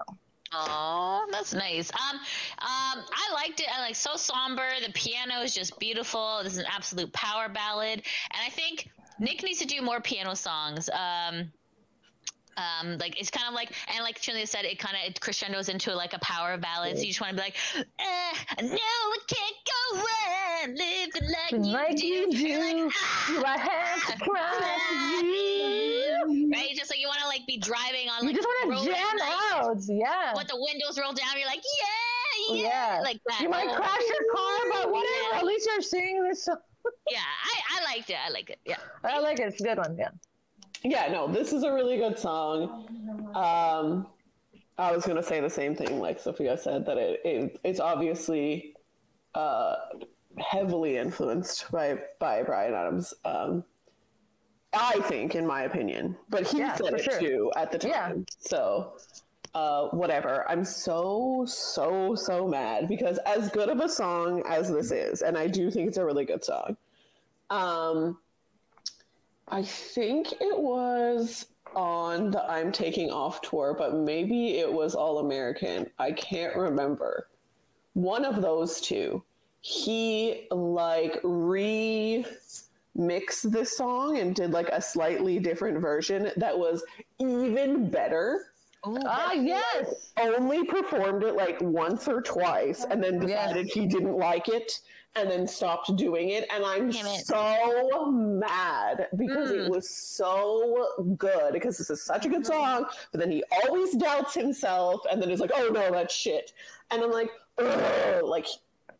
[0.52, 1.90] Oh, that's nice.
[1.92, 2.24] Um, um,
[2.58, 3.66] I liked it.
[3.72, 4.68] I like so somber.
[4.84, 6.40] The piano is just beautiful.
[6.42, 8.90] This is an absolute power ballad, and I think
[9.20, 10.88] Nick needs to do more piano songs.
[10.90, 11.52] Um,
[12.56, 15.94] um, like it's kind of like, and like Julia said, it kind of crescendos into
[15.94, 16.96] like a power ballad.
[16.96, 21.72] So you just want to be like, uh, no, I can't go on living like,
[21.72, 22.38] Like you you do.
[22.38, 25.59] You're do, like, ah, do I have to cry for you?
[26.52, 26.70] right?
[26.76, 29.16] Just like you want to like be driving on Like, You just want to jam
[29.16, 30.34] night out, yeah.
[30.34, 31.28] with the windows rolled down.
[31.36, 33.00] You're like, yeah, yeah, Yeah.
[33.02, 33.40] like that.
[33.40, 35.06] You might Oh, crash your car, but whatever.
[35.32, 35.38] Yeah.
[35.38, 36.56] At least you're singing this song.
[37.10, 38.16] Yeah, I, I liked it.
[38.26, 38.58] I like it.
[38.64, 38.76] Yeah.
[39.04, 39.48] I like it.
[39.48, 39.96] It's a good one.
[39.98, 40.08] Yeah.
[40.82, 42.86] Yeah, no, this is a really good song.
[43.34, 44.06] Um,
[44.78, 48.74] I was gonna say the same thing, like Sophia said, that it, it it's obviously
[49.34, 49.76] uh,
[50.38, 53.12] heavily influenced by by Bryan Adams.
[53.26, 53.62] Um,
[54.72, 57.18] I think, in my opinion, but he Yeah, said it sure.
[57.18, 57.90] too at the time.
[57.90, 58.14] Yeah.
[58.38, 58.92] So,
[59.54, 60.48] uh, whatever.
[60.48, 65.36] I'm so so so mad because as good of a song as this is, and
[65.36, 66.76] I do think it's a really good song.
[67.50, 68.18] Um,
[69.48, 75.18] I think it was on the I'm Taking Off tour, but maybe it was All
[75.18, 75.90] American.
[75.98, 77.26] I can't remember.
[77.94, 79.24] One of those two.
[79.62, 82.24] He like re
[83.00, 86.84] mixed this song and did like a slightly different version that was
[87.18, 88.46] even better.
[88.84, 90.12] Ah, yes.
[90.18, 93.48] Only performed it like once or twice and then Yes.
[93.50, 94.80] decided he didn't like it
[95.16, 96.46] and then stopped doing it.
[96.54, 97.26] And I'm it.
[97.26, 99.66] so mad because Mm.
[99.66, 100.86] it was so
[101.18, 105.20] good because this is such a good song, but then he always doubts himself and
[105.20, 106.52] then is like, oh no, that's shit.
[106.90, 108.46] And I'm like, Ugh, like,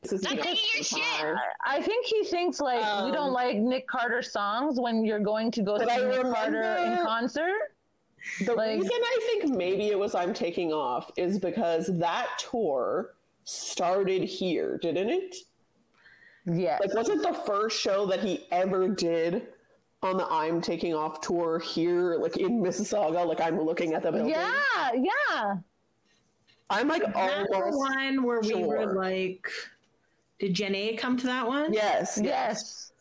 [0.03, 1.37] this is Stop thinking you're shit.
[1.65, 5.51] I think he thinks like you don't Um, like Nick Carter songs when you're going
[5.53, 7.75] to go see But I Nick Carter in concert.
[8.47, 13.15] The Like- reason I think maybe it was I'm taking off is because that tour
[13.45, 15.37] started here, didn't it?
[16.47, 16.81] Yes.
[16.81, 19.49] Like, wasn't the first show that he ever did
[20.03, 23.27] on the I'm taking off tour here, like in Mississauga?
[23.27, 24.31] Like, I'm looking at the building.
[24.31, 25.57] yeah, yeah.
[26.71, 27.79] I'm like That's the almost.
[27.79, 29.47] one where we were like,
[30.41, 31.73] did Jen A come to that one?
[31.73, 32.25] Yes, yes.
[32.25, 32.93] Yes.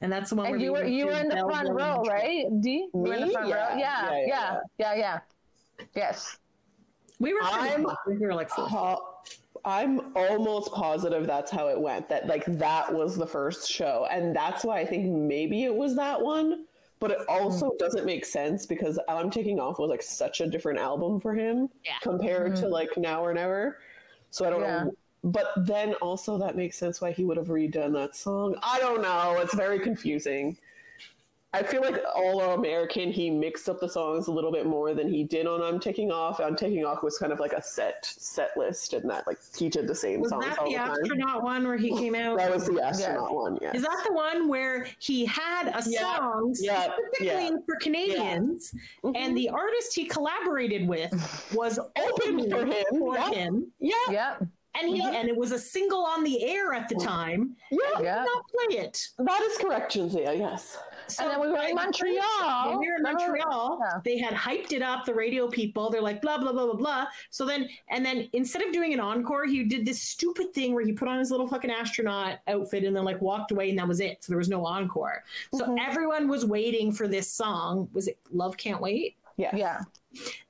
[0.00, 1.68] And that's the one And where you we were you were in the Belleville front
[1.70, 2.46] row, right?
[2.60, 2.88] D?
[2.92, 3.32] You were in the Me?
[3.34, 3.76] front Yeah, row.
[3.76, 5.20] Yeah, yeah, yeah, yeah, yeah, yeah.
[5.94, 6.38] Yes.
[7.18, 7.42] We were.
[7.42, 8.66] I'm- we were like four.
[8.66, 9.06] Po-
[9.62, 12.08] I'm almost positive that's how it went.
[12.08, 15.94] That like that was the first show, and that's why I think maybe it was
[15.96, 16.64] that one.
[16.98, 17.78] But it also mm.
[17.78, 21.68] doesn't make sense because I'm Taking Off was like such a different album for him
[21.84, 21.92] Yeah.
[22.02, 22.72] compared to mm-hmm.
[22.72, 23.78] like Now or Never.
[24.30, 24.84] So I don't Yeah.
[24.84, 24.92] know.
[25.22, 28.56] But then also that makes sense why he would have redone that song.
[28.62, 29.36] I don't know.
[29.40, 30.56] It's very confusing.
[31.52, 35.08] I feel like All American, he mixed up the songs a little bit more than
[35.08, 36.38] he did on I'm Taking Off.
[36.38, 39.68] I'm Taking Off was kind of like a set set list, and that like he
[39.68, 40.90] did the same Was songs that all the the time.
[41.02, 42.38] astronaut one where he came out?
[42.38, 43.58] That was the astronaut one.
[43.60, 43.74] Yes.
[43.74, 47.50] Is that the one where he had a Yeah, song yeah, specifically yeah.
[47.66, 49.16] for Canadians, Mhm.
[49.16, 51.12] and the artist he collaborated with
[51.52, 53.30] was open for him, For yeah.
[53.32, 54.48] him, yeah, Yep.
[54.74, 55.10] And he Yeah.
[55.12, 57.56] and it was a single on the air at the time.
[57.70, 58.18] yeah, He Yeah.
[58.18, 59.08] did not play it.
[59.18, 60.38] that is correct, Jinzia.
[60.38, 60.78] Yes.
[61.08, 62.78] So And then we were in by the first- Montreal.
[62.78, 63.78] we were in Montreal.
[63.82, 64.00] Yeah.
[64.04, 65.04] They had hyped it up.
[65.04, 65.90] The radio people.
[65.90, 67.06] They're like blah blah blah blah blah.
[67.30, 70.84] So then, and then instead of doing an encore, he did this stupid thing where
[70.84, 73.88] he put on his little fucking astronaut outfit and then like walked away, and that
[73.88, 74.22] was it.
[74.22, 75.24] So there was no encore.
[75.54, 75.78] So Mm-hmm.
[75.80, 77.88] everyone was waiting for this song.
[77.92, 79.16] Was it Love Can't Wait?
[79.40, 79.54] Yes.
[79.56, 79.80] Yeah.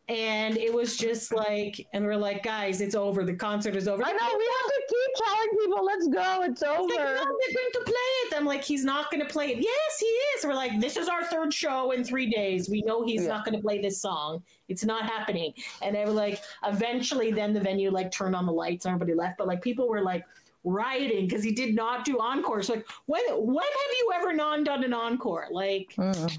[0.09, 3.24] And it was just like, and we're like, guys, it's over.
[3.24, 4.03] The concert is over.
[4.05, 6.88] I know we have to keep telling people, let's go, it's It's like, over.
[6.88, 8.34] no, they're going to play it.
[8.36, 9.59] I'm like, he's not going to play it.
[9.59, 10.45] Yes, he is.
[10.45, 12.68] We're like, this is our third show in three days.
[12.68, 13.28] We know he's Yeah.
[13.28, 14.43] not going to play this song.
[14.68, 15.53] It's not happening.
[15.80, 19.14] And they were like, eventually, then the venue like turned on the lights and everybody
[19.16, 19.38] left.
[19.38, 20.24] But like, people were like
[20.64, 22.68] rioting because he did not do encores.
[22.68, 25.46] Like, when when have you ever non done an encore?
[25.50, 26.38] Like, Mm.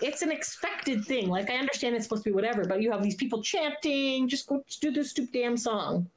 [0.00, 1.28] it's an expected thing.
[1.28, 4.28] Like, I understand it's supposed to be whatever, but you have these people chanting.
[4.28, 6.08] Just go just do this stupid damn song.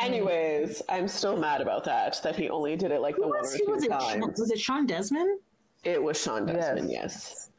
[0.00, 2.20] Anyways, I'm still mad about that.
[2.24, 3.90] That he only did it like the Who one or was, two was it?
[3.90, 4.40] times.
[4.40, 5.38] Was it Shawn Desmond?
[5.84, 6.90] It was Shawn Desmond.
[6.90, 7.50] Yes.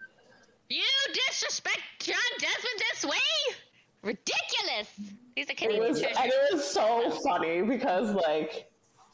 [0.68, 3.56] You disrespect John Desmond this way?
[4.02, 4.90] Ridiculous.
[5.36, 8.68] He's a It Canadian was, and it was so funny because like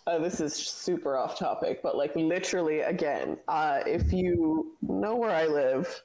[0.07, 5.31] uh, this is super off topic, but like literally again, uh, if you know where
[5.31, 6.03] I live,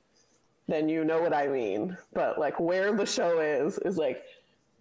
[0.68, 1.97] then you know what I mean.
[2.12, 4.22] But like where the show is is like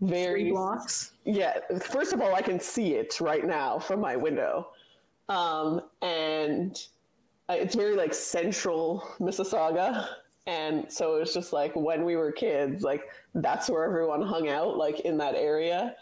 [0.02, 1.14] very Three blocks.
[1.24, 1.60] yeah.
[1.82, 4.70] First of all, I can see it right now from my window,
[5.30, 6.78] um, and
[7.50, 10.08] uh, it's very like central Mississauga.
[10.48, 13.04] And so it was just like when we were kids, like
[13.34, 15.96] that's where everyone hung out, like in that area.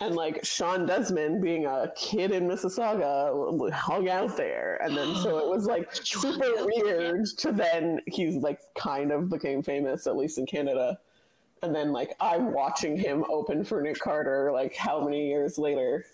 [0.00, 4.78] And like Shawn Desmond, being a kid in Mississauga, hung out there.
[4.82, 9.62] And then so it was like super weird to then he's like kind of became
[9.62, 10.98] famous, at least in Canada.
[11.62, 16.04] And then like I'm watching him open for Nick Carter like how many years later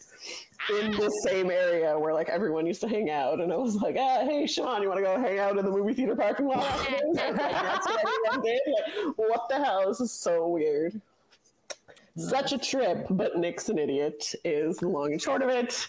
[0.70, 3.96] in the same area where like everyone used to hang out and I was like,
[3.98, 6.64] ah, hey Shawn, you wanna go hang out in the movie theater parking lot?
[7.12, 8.60] Like, that's what everyone did.
[8.66, 9.86] Like, what the hell?
[9.88, 10.98] This is so weird.
[12.16, 15.88] Such a trip, but Nick's an idiot is the long and short of it.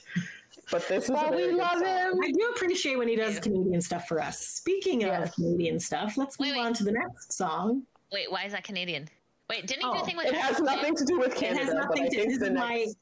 [0.72, 1.84] But this is a But very we love song.
[1.86, 2.20] him.
[2.24, 3.42] I do appreciate when he does Yeah.
[3.42, 4.40] Canadian stuff for us.
[4.40, 6.66] Speaking of Canadian stuff, let's move Wait, wait.
[6.66, 7.84] on to the next song.
[8.12, 9.08] Wait, why is that Canadian?
[9.50, 11.62] Wait, didn't he do Oh, a thing with It has nothing to do with Canada.
[11.62, 12.10] It has nothing to.
[12.10, 12.76] think This the is my.
[12.78, 12.98] next,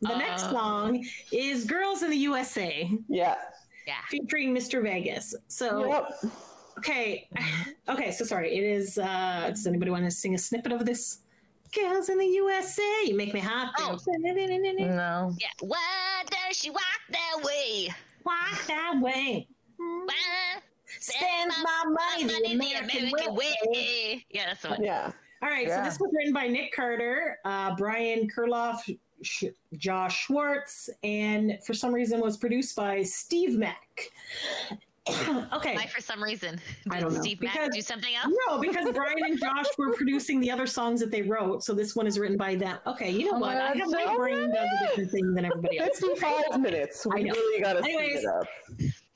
[0.00, 0.50] The next Uh.
[0.50, 3.36] song is "Girls in the USA" yeah.
[3.86, 3.94] Yeah.
[4.08, 4.82] featuring Mr.
[4.82, 5.34] Vegas.
[5.46, 6.32] So Yep.
[6.78, 7.28] okay,
[7.88, 8.10] okay.
[8.10, 8.56] So sorry.
[8.56, 8.98] It is.
[8.98, 11.18] uh Does anybody want to sing a snippet of this?
[11.74, 13.72] Girls in the USA, you make me happy.
[13.78, 13.98] Oh.
[14.78, 15.34] No.
[15.38, 15.46] Yeah.
[15.60, 17.88] Why does she walk that way?
[18.24, 19.46] Walk that way.
[19.76, 20.60] Why
[21.00, 23.54] Spend my money the American, way.
[23.66, 24.26] way.
[24.30, 24.82] Yeah, that's the one.
[24.82, 25.12] Yeah.
[25.42, 25.82] All right, Yeah.
[25.82, 28.78] so this was written by Nick Carter, uh, Brian Kierulf,
[29.22, 29.44] Sh-
[29.76, 34.10] Josh Schwartz, and for some reason was produced by Steve Mac.
[35.52, 35.74] okay.
[35.76, 36.58] Why, for some reason,
[36.90, 38.34] I did don't know, Steve Mac because- do something else?
[38.48, 41.94] No, because Brian and Josh were producing the other songs that they wrote, so this
[41.94, 42.78] one is written by them.
[42.86, 43.54] Okay, you know Oh what?
[43.54, 46.00] my I God, have my brain does a different thing than everybody else.
[46.00, 47.06] 55 minutes.
[47.06, 47.34] I We know.
[47.34, 48.24] really gotta speed Anyways.
[48.24, 48.46] it up.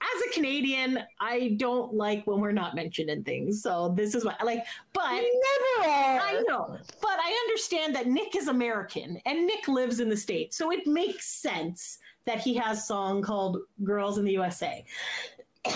[0.01, 4.25] As a Canadian, I don't like when we're not mentioned in things, so this is
[4.25, 4.37] why.
[4.45, 6.21] Like, but never are.
[6.21, 10.57] I know, but I understand that Nick is American and Nick lives in the States.
[10.57, 14.85] So it makes sense that he has a song called Girls in the USA.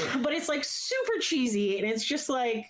[0.22, 2.66] but it's like super cheesy and it's just like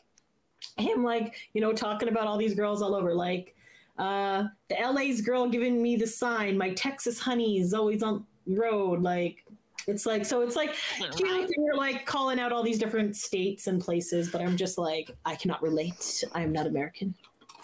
[0.76, 3.54] him like, you know, talking about all these girls all over like
[3.98, 8.56] uh the LA's girl giving me the sign, my Texas honey is always on the
[8.56, 9.44] road like
[9.86, 10.74] it's like so it's like
[11.16, 14.78] cute and you're like calling out all these different states and places, but I'm just
[14.78, 16.24] like I cannot relate.
[16.32, 17.14] I am not American.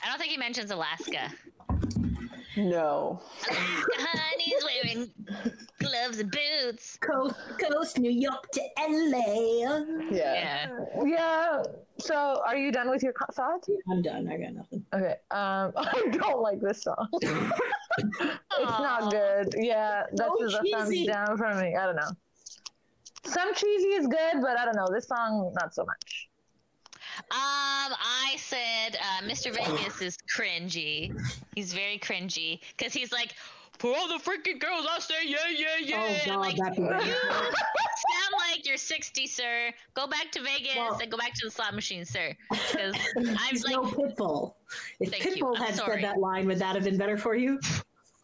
[0.03, 1.31] I don't think he mentions Alaska.
[2.59, 3.21] No.
[3.49, 5.11] Alaska honey's wearing
[5.79, 6.97] gloves and boots.
[7.01, 10.01] Coast coast, New York to LA.
[10.11, 10.11] Yeah.
[10.11, 10.69] Yeah.
[11.05, 11.63] Yeah.
[11.99, 13.69] So, are you done with your co- thoughts?
[13.91, 14.29] I'm done.
[14.29, 14.85] I got nothing.
[14.93, 15.15] Okay.
[15.31, 17.09] Um, I don't like this song.
[17.13, 19.55] it's not good.
[19.57, 21.77] Yeah, that's So just a thumbs down from me.
[21.77, 22.11] I don't know.
[23.25, 24.89] Some cheesy is good, but I don't know.
[24.93, 26.28] This song, not so much.
[27.31, 29.55] Um, I said uh, Mr.
[29.55, 31.13] Vegas is cringy.
[31.55, 33.35] He's very cringy because he's like,
[33.79, 36.19] for all the freaking girls, I say yeah, yeah, yeah.
[36.25, 37.03] Oh, God, like, that'd be you bad.
[37.05, 39.71] sound like you're 60, sir.
[39.95, 42.35] Go back to Vegas Well- and go back to the slot machine, sir.
[42.51, 44.55] Because I'm He's like, no Pitbull.
[45.01, 45.45] If Thank you.
[45.45, 46.01] Pitbull had sorry.
[46.01, 47.61] said that line, would that have been better for you?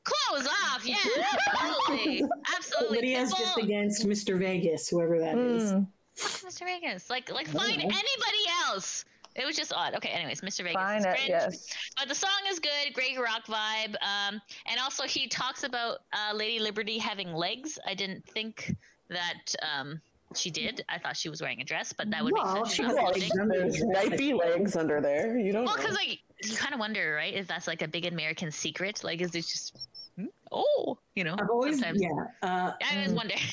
[0.05, 0.85] close off.
[0.87, 0.97] Yeah,
[1.63, 2.25] absolutely,
[2.57, 2.99] absolutely.
[2.99, 4.39] Lydia's Pitbull- just against Mr.
[4.39, 5.73] Vegas, whoever that is.
[6.17, 6.61] Fuck Mr.
[6.65, 7.11] Vegas.
[7.11, 7.85] Like, like find know.
[7.85, 9.05] anybody else.
[9.37, 9.95] It was just odd.
[9.97, 10.59] Okay, anyways, Mr.
[10.59, 10.75] Vegas.
[10.75, 11.29] Fine is it, cringe.
[11.29, 11.67] yes.
[11.99, 13.97] But the song is good, great rock vibe.
[14.01, 17.77] Um, and also he talks about uh, Lady Liberty having legs.
[17.85, 18.73] I didn't think
[19.11, 20.01] that um,
[20.37, 20.85] she did.
[20.89, 22.75] I thought she was wearing a dress, but that would Well, make sense.
[22.77, 23.41] She has not legs sitting.
[23.41, 24.07] under There's the dress.
[24.11, 25.37] might be legs under there.
[25.37, 25.83] You don't Well, know.
[25.83, 27.35] because like you kind of wonder, right?
[27.35, 30.27] If that's like a big American secret, like is it just hmm?
[30.53, 31.35] oh, you know?
[31.41, 32.09] I've always, sometimes- yeah.
[32.41, 33.17] Uh, I always Mm.
[33.17, 33.35] wonder.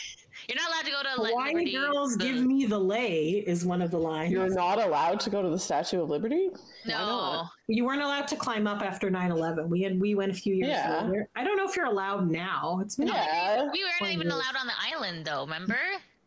[0.48, 1.72] You're not allowed to go to like, Hawaii Liberty.
[1.74, 2.46] girls the- give mm.
[2.48, 4.32] me the lay is one of the lines.
[4.32, 6.50] You're not allowed to go to the Statue of Liberty?
[6.86, 7.46] no.
[7.68, 9.68] You weren't allowed to climb up after 9-11.
[9.70, 11.04] We had we went a few years Yeah.
[11.06, 11.30] later.
[11.36, 12.80] I don't know if you're allowed now.
[12.82, 13.70] It's been Yeah.
[13.72, 14.34] We weren't even years.
[14.34, 15.42] allowed on the island though.
[15.44, 15.78] Remember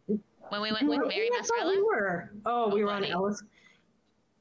[0.07, 1.71] when we went with Mary Yeah, I thought Mascarella?
[1.77, 2.31] we were.
[2.47, 3.12] Oh, we Oh, were on buddy.
[3.12, 3.43] Ellis.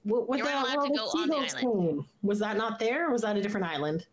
[0.03, 2.05] What, what You weren't allowed to go on the Seagulls came.
[2.24, 3.07] Was that not there?
[3.07, 4.05] Or was that a different island?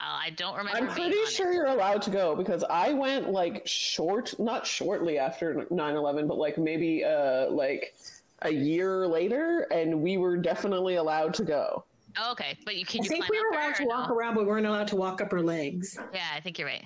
[0.00, 0.78] Uh, I don't remember.
[0.78, 1.54] I'm pretty sure It.
[1.54, 6.58] you're allowed to go because I went like short, not shortly after 9/11, but like
[6.58, 7.94] maybe uh like
[8.42, 11.84] a year later, and we were definitely allowed to go.
[12.18, 14.08] Oh, okay, but you can I you think climb we were allowed to or walk
[14.10, 14.14] no?
[14.14, 15.98] around, but we weren't allowed to walk up her legs.
[16.12, 16.84] Yeah, I think you're right.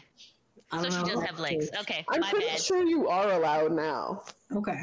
[0.73, 1.05] So she know.
[1.05, 1.69] does have legs.
[1.81, 2.61] Okay, I'm my pretty bad.
[2.61, 4.23] sure you are allowed now.
[4.55, 4.83] Okay.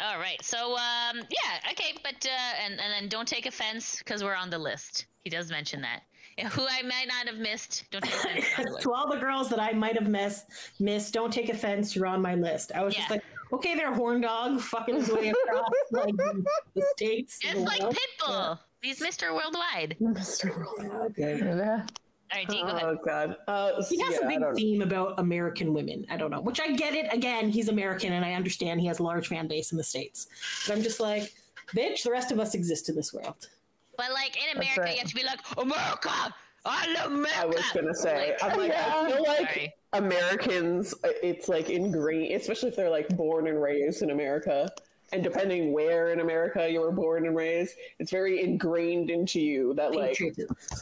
[0.00, 0.40] All right.
[0.44, 4.48] So um yeah, okay, but uh and and then don't take offense because we're on
[4.50, 5.06] the list.
[5.24, 6.02] He does mention that.
[6.38, 8.46] Yeah, Who I might not have missed, don't take offense.
[8.58, 8.82] on the list.
[8.84, 10.46] to all the girls that I might have missed,
[10.80, 11.94] missed, don't take offense.
[11.94, 12.72] You're on my list.
[12.74, 13.22] I was just like,
[13.52, 17.38] okay, there, horn dog, fucking his way across like the states.
[17.38, 17.96] Just the like world.
[18.20, 18.58] Pitbull.
[18.82, 19.34] He's Mr.
[19.34, 19.96] Worldwide.
[20.00, 20.54] Mr.
[20.56, 21.10] Worldwide.
[21.12, 21.38] Okay.
[21.38, 21.86] Yeah.
[22.32, 22.82] All right, D, go ahead.
[22.84, 23.36] Oh god.
[23.46, 26.04] Uh, He has yeah, a I big theme about American women.
[26.10, 27.06] I don't know, which I get it.
[27.12, 30.26] Again, he's American, and I understand he has a large fan base in the states.
[30.66, 31.32] But I'm just like,
[31.76, 33.48] bitch, the rest of us exist in this world.
[33.96, 34.92] But like in America, right.
[34.94, 36.34] you have to be like America.
[36.66, 37.40] I love America.
[37.40, 39.74] I was gonna say, Like, I'm like, I feel like Sorry.
[39.92, 44.70] Americans, uh, it's like ingrained, especially if they're like born and raised in America,
[45.12, 49.74] and depending where in America you were born and raised, it's very ingrained into you
[49.74, 50.18] that like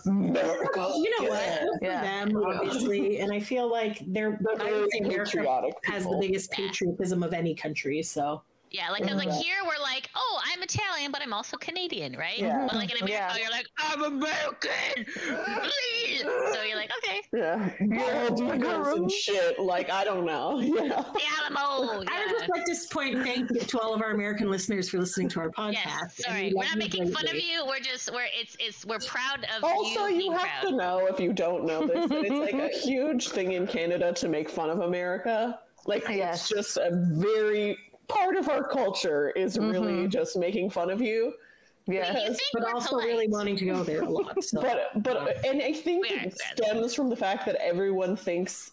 [0.07, 0.93] America.
[0.95, 1.65] You know yeah.
[1.65, 1.81] what?
[1.81, 2.25] Good Yeah.
[2.25, 5.75] For them, obviously, and I feel like they're They're I would say America patriotic.
[5.85, 8.03] has the biggest patriotism of any country.
[8.03, 8.43] So
[8.73, 12.39] Yeah, like 'cause, like here we're like, oh, I'm Italian, but I'm also Canadian, right?
[12.39, 12.67] Yeah.
[12.67, 13.37] But like in America, Yeah.
[13.43, 15.07] you're like, I'm American.
[16.21, 18.99] so you're like, okay, Yeah, Yeah, Bald eagles macaroon.
[19.03, 19.59] and shit.
[19.59, 20.61] Like I don't know.
[20.83, 21.03] Yeah.
[21.03, 22.05] the Alamo.
[22.09, 24.99] I would just like to point thank you to all of our American listeners for
[24.99, 25.73] listening to our podcast.
[25.75, 27.65] Yes, sorry, we we're not making fun of you.
[27.67, 30.13] We're just we're it's it's we're proud of Also, you.
[30.15, 30.71] you being have proud.
[30.71, 34.13] to know if you don't know this that it's like a huge thing in Canada
[34.15, 35.59] to make fun of America.
[35.87, 36.41] Like Yes.
[36.41, 37.77] it's just a very
[38.13, 40.09] part of our culture is really Mhm.
[40.11, 41.35] just making fun of you.
[41.87, 42.29] Yeah.
[42.29, 43.07] You but also polite.
[43.07, 44.43] really wanting to go there a lot.
[44.45, 44.61] So.
[44.67, 48.73] But but and I think We it stems from the fact that everyone thinks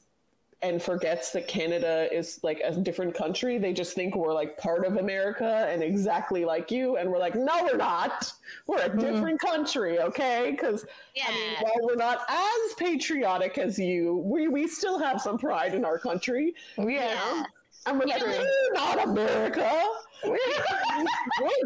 [0.61, 3.57] and forgets that Canada is like a different country.
[3.57, 7.33] They just think we're like part of America and exactly like you, and we're like,
[7.33, 8.29] no, we're not.
[8.67, 10.51] We're a different country, okay?
[10.51, 10.85] Because
[11.15, 11.23] Yeah.
[11.29, 15.73] I mean, while we're not as patriotic as you, we we still have some pride
[15.73, 16.53] in our country.
[16.77, 16.85] Yeah.
[16.89, 17.37] yeah.
[17.37, 17.45] And
[17.87, 19.83] we're like, know- we're not America.
[20.25, 20.37] we're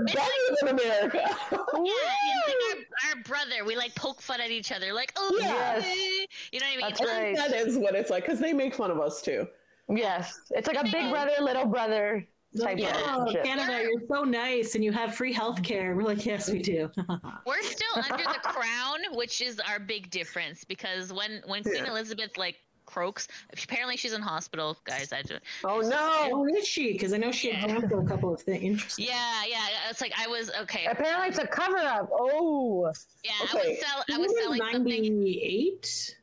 [0.05, 0.21] better
[0.61, 1.21] than America.
[1.21, 3.65] Yeah, it's like our, our brother.
[3.65, 5.83] We like poke fun at each other, like, oh, Yes.
[5.83, 6.27] hey.
[6.51, 6.87] you know what I mean?
[6.89, 7.35] That's right.
[7.35, 9.47] that is what it's like because they make fun of us too.
[9.89, 10.39] Yes.
[10.51, 12.25] It's like a big brother, little brother
[12.61, 13.33] type Like, of oh.
[13.43, 15.95] Canada, you're so nice and you have free health care.
[15.95, 16.89] We're like, yes, we do.
[17.45, 21.89] We're still under the crown, which is our big difference because when when Queen Yeah.
[21.89, 22.57] Elizabeth like
[22.93, 25.11] croaks, apparently she's in hospital, guys.
[25.11, 25.37] I do.
[25.63, 26.29] Oh no!
[26.31, 26.93] oh, is she?
[26.93, 28.63] Because I know she had gone a couple of things.
[28.63, 29.05] Interesting.
[29.05, 29.65] Yeah, yeah.
[29.89, 30.85] It's like I was okay.
[30.85, 32.09] Apparently, it's a cover up.
[32.13, 32.91] Oh,
[33.23, 33.69] Yeah, I Okay.
[33.71, 34.03] was sell.
[34.13, 35.03] I was selling something.
[35.03, 36.17] 98.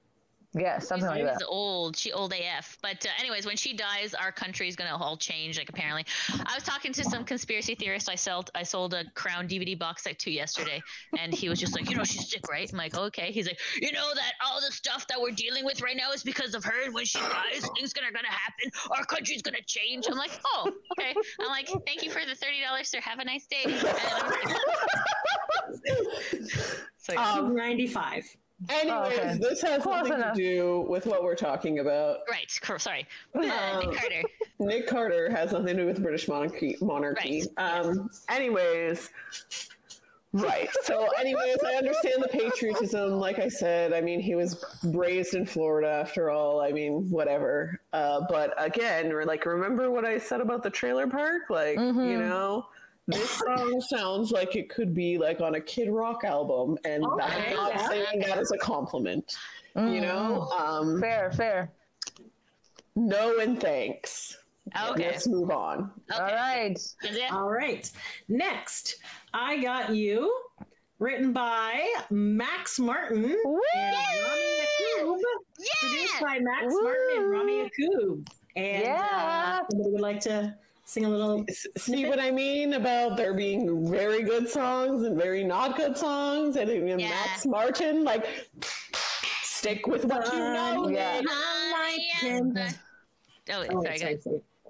[0.53, 1.37] Yeah, something like that.
[1.39, 1.97] She's old.
[1.97, 2.77] She old AF.
[2.83, 5.57] But uh, anyways, when she dies, our country is gonna all change.
[5.59, 6.05] Like apparently,
[6.47, 8.09] I was talking to some conspiracy theorist.
[8.09, 10.83] I sold I sold a Crown DVD box set to yesterday,
[11.19, 12.69] and he was just like, you know, she's sick, right?
[12.71, 13.31] I'm like, okay.
[13.31, 16.23] He's like, you know that all the stuff that we're dealing with right now is
[16.25, 16.83] because of her.
[16.85, 18.71] And when she dies, things gonna gonna happen.
[18.97, 20.07] Our country's gonna change.
[20.11, 21.15] I'm like, oh, okay.
[21.41, 23.01] I'm like, thank you for the thirty dollars, sir.
[23.01, 23.63] Have a nice day.
[23.65, 24.33] And I'm-
[26.99, 27.35] So, yeah.
[27.39, 28.37] Um, 95.
[28.69, 29.39] Anyways, Oh, okay.
[29.41, 30.35] this has Close nothing enough.
[30.37, 32.19] to do with what we're talking about.
[32.31, 32.51] right.
[32.81, 33.07] Sorry.
[33.35, 34.23] Uh, Um, Nick Carter.
[34.59, 36.77] Nick Carter has nothing to do with the British monarchy.
[36.81, 37.45] Monarchy.
[37.57, 38.11] Right, Um.
[38.29, 39.11] Anyways.
[40.33, 40.69] Right.
[40.85, 43.15] So, anyways, I understand the patriotism.
[43.19, 46.61] Like I said, I mean, he was raised in Florida after all.
[46.61, 47.81] I mean, whatever.
[47.93, 51.43] Uh, but again, re- like, remember what I said about the trailer park?
[51.51, 52.19] Like, you Mhm.
[52.29, 52.67] know,
[53.11, 57.25] this song sounds like it could be like on a Kid Rock album, and Okay,
[57.49, 57.89] I'm not yeah.
[57.89, 59.37] saying that as a compliment.
[59.77, 61.73] You know, um, Mm, fair, fair.
[62.97, 64.37] no and thanks.
[64.91, 65.07] Okay.
[65.11, 65.91] Let's move on.
[66.13, 66.21] Okay.
[66.21, 66.79] All right.
[67.33, 67.91] All right.
[68.29, 68.97] Next,
[69.35, 70.33] I got you,
[70.99, 74.43] written by Max Martin and Rami
[75.01, 75.17] Yacoub.
[75.81, 78.29] Produced by Max Martin and Rami Yacoub.
[78.57, 79.61] And Yeah.
[79.63, 80.55] uh, somebody would like to
[80.91, 81.45] sing a little.
[81.49, 85.97] S- See what I mean about there being very good songs and very not good
[85.97, 87.09] songs, and, and Yeah.
[87.11, 88.27] Max Martin like
[89.43, 90.89] stick with what you know.
[90.89, 91.21] Yeah.
[91.29, 92.29] I like Yeah.
[92.29, 92.57] him.
[92.59, 94.27] Oh, Oh, sorry, sorry, guys.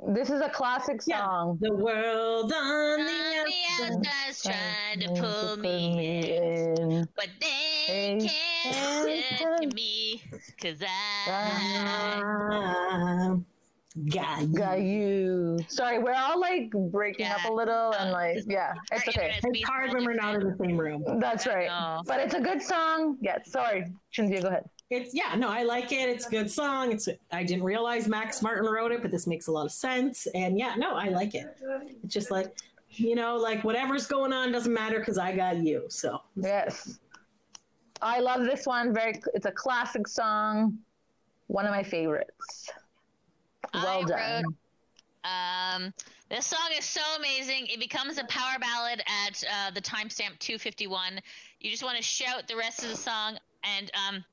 [0.08, 1.20] This is a classic Yeah.
[1.26, 1.58] song.
[1.60, 4.06] The world on the The outside.
[4.06, 7.08] outsiders trying to pull me in, in.
[7.14, 10.22] but they They can't can't touch me,
[10.62, 10.86] cause I.
[12.22, 13.36] Ah,
[14.08, 14.48] Got you.
[14.48, 15.58] Got you.
[15.68, 17.36] Sorry, we're all like breaking Yeah.
[17.36, 19.32] up a little and Uh, like, yeah, it's okay.
[19.34, 21.04] internet It's hard when we're not in the same room.
[21.18, 21.66] That's right.
[21.66, 22.02] know.
[22.06, 23.18] But it's a good song.
[23.20, 23.92] Yeah, sorry.
[24.12, 24.68] Shinzia, go ahead.
[24.90, 26.08] It's yeah, no, I like it.
[26.08, 26.92] It's a good song.
[26.92, 30.26] It's I didn't realize Max Martin wrote it, but this makes a lot of sense.
[30.34, 31.56] And yeah, no, I like it.
[32.02, 32.56] It's just like
[32.92, 35.84] you know, like whatever's going on doesn't matter because I got you.
[35.88, 36.98] So Yes.
[38.02, 38.92] I love this one.
[38.94, 40.78] Very it's a classic song.
[41.48, 42.70] One of my favorites.
[43.74, 44.44] Well I done.
[44.44, 44.54] wrote-
[45.22, 45.94] Um,
[46.30, 47.66] this song is so amazing.
[47.66, 51.20] It becomes a power ballad at uh, the timestamp 251.
[51.60, 53.36] You just want to shout the rest of the song.
[53.62, 54.24] And um,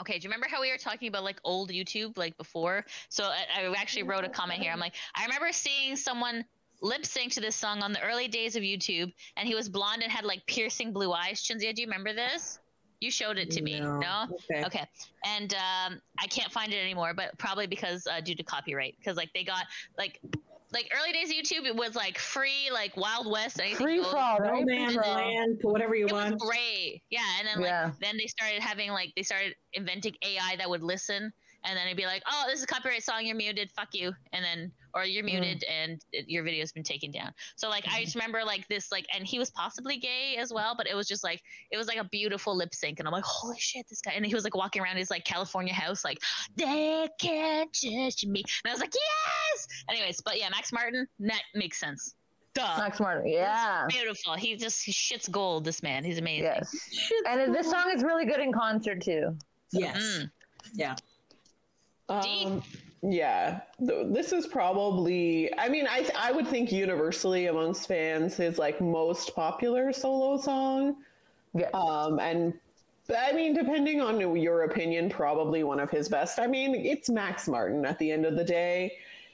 [0.00, 2.84] okay, do you remember how we were talking about like old YouTube like before?
[3.08, 4.72] So I, I actually wrote a comment here.
[4.72, 6.44] I'm like, I remember seeing someone
[6.82, 10.02] lip sync to this song on the early days of YouTube, and he was blonde
[10.02, 11.40] and had like piercing blue eyes.
[11.42, 12.58] Chinzia, do you remember this?
[13.00, 13.80] You showed it to me.
[13.80, 14.26] No.
[14.50, 14.64] Okay.
[14.64, 14.86] Okay,
[15.24, 19.16] and um, I can't find it anymore, but probably because uh, due to copyright, because
[19.16, 19.66] like they got
[19.98, 20.20] like
[20.72, 24.10] like early days of YouTube, it was like free, like Wild West, anything Free goes.
[24.10, 24.66] for all, No right?
[24.66, 25.14] man, Free for all.
[25.14, 26.40] land, put whatever you It was want.
[26.40, 27.38] great, yeah.
[27.38, 27.92] And then like Yeah.
[28.00, 31.32] then they started having like they started inventing AI that would listen,
[31.66, 34.12] and then it'd be like, oh, this is a copyright song, you're muted, fuck you,
[34.32, 35.26] and then or you're Mm.
[35.40, 37.30] muted and it, your video's been taken down.
[37.56, 40.74] So like I just remember like this like, and he was possibly gay as well,
[40.76, 43.24] but it was just like it was like a beautiful lip sync, and I'm like,
[43.24, 46.18] holy shit, this guy, and he was like walking around his like California house, like
[46.56, 49.66] they can't judge me, and I was like, yes.
[49.90, 52.14] Anyways, but yeah, Max Martin, that makes sense.
[52.54, 52.76] Duh.
[52.78, 53.30] Max Martin.
[53.30, 53.84] Yeah.
[53.90, 54.32] Beautiful.
[54.32, 55.64] He just he shits gold.
[55.64, 56.04] This man.
[56.04, 56.44] He's amazing.
[56.44, 56.74] Yes.
[57.28, 59.36] And this song is really good in concert too.
[59.72, 59.98] Yes.
[60.00, 60.30] Mm.
[60.72, 60.94] Yeah.
[62.08, 62.62] Um,
[63.02, 65.50] yeah, Th- this is probably.
[65.58, 70.96] I mean, I I would think universally amongst fans his like most popular solo song.
[71.54, 71.70] Yeah.
[71.74, 72.54] Um, and
[73.16, 76.38] I mean, depending on your opinion, probably one of his best.
[76.38, 78.92] I mean, it's Max Martin at the end of the day.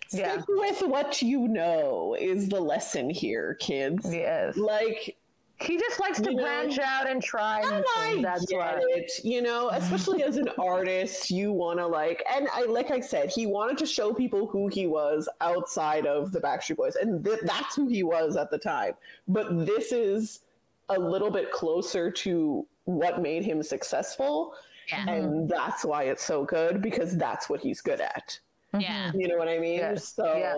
[0.08, 0.42] Stick Yeah.
[0.48, 4.12] with what you know is the lesson here, kids.
[4.14, 4.56] Yes.
[4.56, 5.16] Like
[5.62, 8.20] He just likes to You know, branch out and try new and I.
[8.22, 8.80] That's get why.
[8.80, 9.12] it.
[9.24, 13.30] You know, especially as an artist, you want to like, and I like I said,
[13.30, 17.40] he wanted to show people who he was outside of the Backstreet Boys, and th-
[17.44, 18.94] that's who he was at the time.
[19.28, 20.40] But this is
[20.88, 24.54] a little bit closer to what made him successful,
[24.88, 25.04] Yeah.
[25.08, 25.46] and mm-hmm.
[25.46, 28.38] that's why it's so good because that's what he's good at.
[28.78, 29.12] Yeah.
[29.14, 29.78] You know what I mean?
[29.78, 30.14] Yes.
[30.14, 30.36] So.
[30.36, 30.56] Yeah.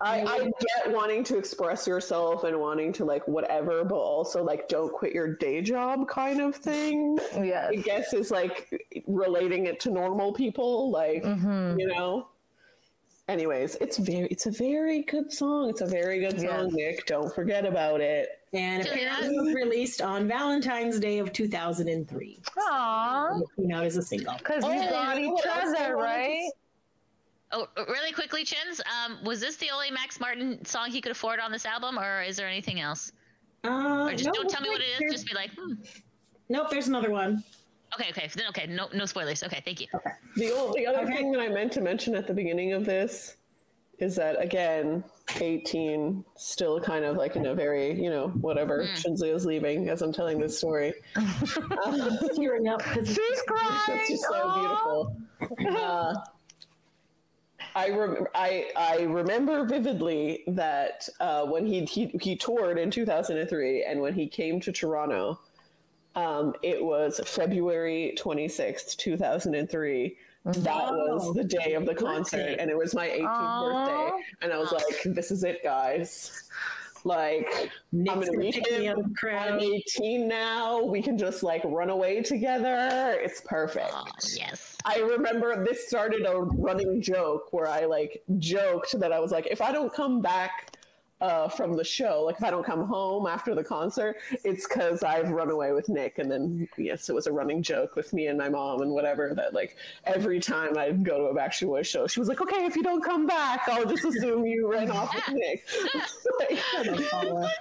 [0.00, 0.38] I, I
[0.84, 5.12] get wanting to express yourself and wanting to like whatever, but also like don't quit
[5.14, 7.18] your day job kind of thing.
[7.36, 8.68] Yeah, I guess is like
[9.06, 11.78] relating it to normal people, like Mhm.
[11.78, 12.28] you know.
[13.26, 15.70] Anyways, it's very it's a very good song.
[15.70, 16.72] It's a very good song, Yes.
[16.72, 17.06] Nick.
[17.06, 18.28] Don't forget about it.
[18.52, 22.38] And apparently was released on Valentine's Day of 2003.
[22.58, 23.40] Aww.
[23.56, 24.34] Came out as a single.
[24.38, 26.50] Because Oh, we you got each what else I other, wanted to right?
[27.56, 28.80] Oh, really quickly, Chins.
[28.80, 32.22] Um, was this the only Max Martin song he could afford on this album, or
[32.22, 33.12] is there anything else?
[33.64, 34.98] Uh, Or just no, don't tell me what it is.
[34.98, 35.74] there's- Just be like, hmm.
[36.48, 37.44] Nope, there's another one.
[37.98, 39.42] okay, okay, then okay, no, no spoilers.
[39.44, 39.86] Okay, thank you.
[39.94, 40.10] Okay.
[40.36, 41.16] The only other Okay.
[41.16, 43.36] thing that I meant to mention at the beginning of this
[44.00, 45.04] is that again,
[45.40, 48.82] 18, still kind of like in a very, you know, whatever.
[48.84, 48.92] Mm.
[49.00, 50.92] Shinsley is leaving as I'm telling this story.
[52.34, 54.00] Tearing up because She's crying.
[54.00, 54.58] It's just so Aw.
[54.58, 55.16] beautiful.
[55.78, 56.14] Uh,
[57.76, 63.84] I, rem- I I remember vividly that uh, when he, he he toured in 2003
[63.84, 65.40] and when he came to Toronto,
[66.14, 70.16] um, it was February 26th, 2003.
[70.44, 73.86] That was the day of the concert, and it was my 18th Aw.
[73.86, 76.43] birthday, and I was like, "This is it, guys!
[77.04, 78.90] Like, Nick's I'm gonna gonna meet pick him.
[78.90, 80.82] out of the I'm 18 now.
[80.82, 83.18] We can just like run away together.
[83.22, 84.76] It's perfect." Oh, yes.
[84.86, 89.46] I remember this started a running joke where I like joked that I was like,
[89.50, 90.76] if I don't come back
[91.20, 95.02] uh, from the show, like if I don't come home after the concert, it's because
[95.02, 96.18] I've run away with Nick.
[96.18, 99.32] And then, yes, it was a running joke with me and my mom and whatever
[99.34, 102.66] that like every time I'd go to a Backstreet Boys show, she was like, okay,
[102.66, 105.66] if you don't come back, I'll just assume you ran off with Nick.
[106.40, 106.60] Like,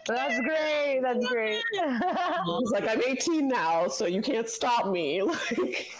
[0.07, 0.99] That's great.
[1.01, 1.61] That's great.
[1.79, 5.21] I was like, I'm 18 now, so you can't stop me.
[5.55, 5.91] Like,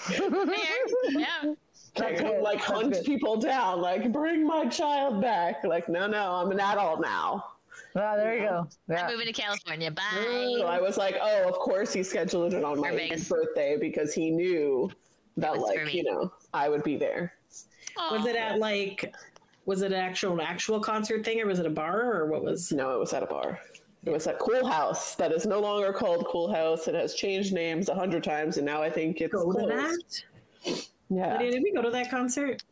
[1.10, 1.54] yeah.
[1.96, 2.42] Can't come, good.
[2.42, 3.06] like That's hunt good.
[3.06, 7.46] people down like bring my child back like no no i'm an adult now
[7.96, 8.68] Ah, there you go.
[8.96, 9.90] I'm moving to California.
[9.90, 10.76] so Bye.
[10.78, 12.92] i was like oh of course he scheduled it on my
[13.30, 14.90] birthday because he knew
[15.38, 17.34] that It like you know i would be there
[18.12, 19.14] Was it at like,
[19.66, 22.72] was it an actual actual concert thing or was it a bar or what was?
[22.72, 23.60] no it was at a bar
[24.06, 27.54] it was at Kool Haus that is no longer called Kool Haus it has changed
[27.54, 30.24] names a hundred times and now i think it's Go to closed.
[31.16, 31.28] That?
[31.28, 32.64] yeah Lydia, did we go to that concert?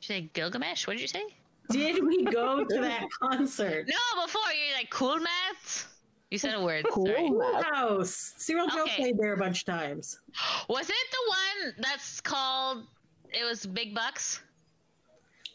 [0.00, 0.86] Did you say Gilgamesh?
[0.86, 1.24] What did you say?
[1.70, 3.88] Did we go to that concert?
[3.88, 5.86] No, before you're like cool maths.
[6.30, 6.84] You said a word.
[6.90, 7.30] cool Sorry.
[7.62, 8.34] House.
[8.36, 10.20] Cyril Joe played there a bunch of times.
[10.68, 12.84] Was it the one that's called?
[13.30, 14.40] It was Big Bucks.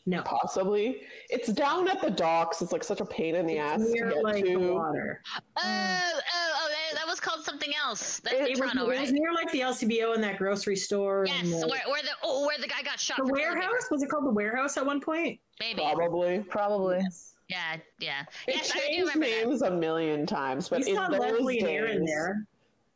[0.08, 0.24] No.
[0.24, 3.94] possibly it's down at the docks it's like such a pain in the ass to
[3.94, 5.22] get like the to water.
[5.58, 6.20] Oh, mm.
[6.34, 6.61] oh, oh!
[6.92, 8.20] That, that was called something else.
[8.20, 11.26] That's in It was, Toronto, it was near like the LCBO and that grocery store.
[11.28, 13.18] Yes, and the, where, where the oh, where the guy got shot.
[13.18, 13.46] the for clothing.
[13.54, 15.40] warehouse was it called the warehouse at one point?
[15.60, 15.82] Maybe.
[15.82, 17.02] probably Probably.
[17.50, 18.22] Yeah, yeah.
[18.48, 19.48] It Yes, I do changed remember that.
[19.48, 22.46] names a million times, but we in saw those Leslie and Aaron there.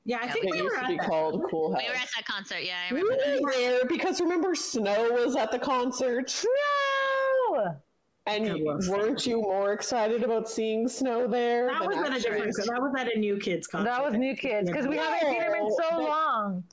[0.05, 1.05] Yeah, I Yeah, think it we used were to at be that.
[1.07, 1.81] called Kool Haus.
[1.83, 2.59] We were at that concert.
[2.63, 3.41] Yeah, I We remember that.
[3.41, 6.45] were there because remember Snow was at the concert,
[7.49, 7.75] No.
[8.27, 11.67] And weren't you more excited about seeing Snow there?
[11.67, 12.55] That than was at a actually- different.
[12.67, 13.85] That was at a New Kids concert.
[13.89, 15.99] That was New Kids because we haven't seen him in so No.
[16.03, 16.63] long.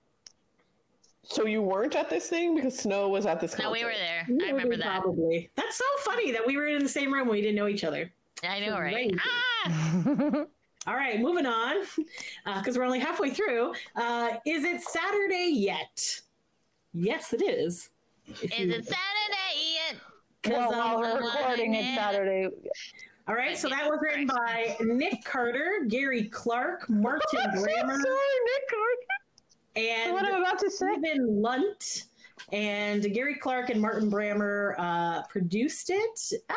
[1.24, 3.57] So you weren't at this thing because Snow was at this.
[3.59, 4.27] No, we were there.
[4.29, 5.03] You I remember would that.
[5.03, 5.51] Probably.
[5.55, 7.29] That's so funny that we were in the same room.
[7.29, 8.11] We didn't know each other.
[8.43, 9.15] I know, right?
[9.20, 10.45] Ah!
[10.89, 11.77] All right, moving on,
[12.57, 13.73] because we're only halfway through.
[13.95, 16.20] Uh, is it Saturday yet?
[16.93, 17.91] Yes, it is.
[18.27, 19.72] Is you- it Saturday yet?
[20.48, 22.48] Well, 'cause, while we're recording, it's Saturday.
[23.28, 28.69] all right, so that was written by Nick Carter, Gary Clark, Martin Sorry, Grammer, Nick
[28.69, 29.06] Carter.
[29.77, 30.86] and What I'm about to say.
[31.01, 32.05] Stephen Lunt.
[32.51, 36.32] And Gary Clark and Martin Brammer uh, produced it.
[36.51, 36.56] Um,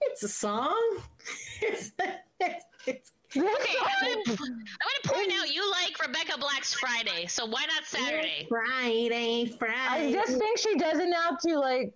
[0.00, 0.98] it's a song.
[1.60, 1.92] it's,
[2.86, 7.64] it's, Okay, I'm gonna, I'm gonna point out you like Rebecca Black's Friday, so why
[7.66, 8.46] not Saturday?
[8.48, 10.08] Friday, Friday.
[10.08, 11.94] I just think she does it now to like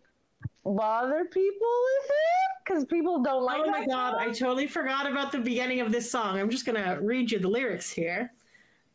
[0.65, 1.67] bother people
[2.01, 3.63] with it because people don't like.
[3.65, 4.21] Oh my god, song.
[4.21, 6.39] I totally forgot about the beginning of this song.
[6.39, 8.33] I'm just gonna read you the lyrics here.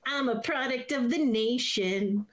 [0.05, 2.25] I'm a product of the nation.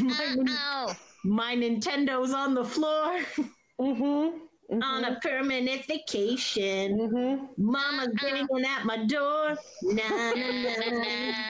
[0.00, 0.94] my, Oh,
[1.24, 3.20] my Nintendo's on the floor
[3.80, 4.82] Mm-hmm.
[4.82, 6.98] on a permanent vacation.
[6.98, 7.44] Mm-hmm.
[7.62, 8.30] Mama's Uh-uh.
[8.30, 9.56] banging at my door.
[9.82, 11.04] Nah, nah, na, na, nah.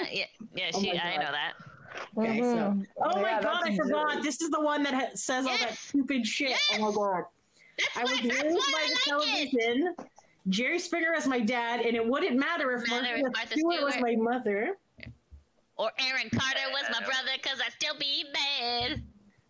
[0.12, 0.24] yeah,
[0.54, 1.52] yeah, Oh she, my I know that.
[2.18, 2.86] Okay, so Mhm.
[3.00, 4.14] oh my god, I forgot.
[4.16, 4.22] good.
[4.22, 6.50] This is the one that ha- says all that stupid shit.
[6.50, 6.60] Yes.
[6.74, 7.24] Oh my god.
[7.78, 9.50] That's I was why, raised why by the I like it.
[9.50, 9.94] television.
[10.48, 13.96] Jerry Springer as my dad, and it wouldn't matter if Matter Martha, Martha Stewart, was
[14.00, 14.76] my mother.
[15.78, 19.02] Or Aaron Carter was my brother because I still be bad.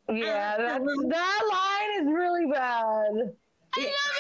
[0.09, 3.35] Yeah, that's, that line is really bad.
[3.75, 4.12] I It- love it.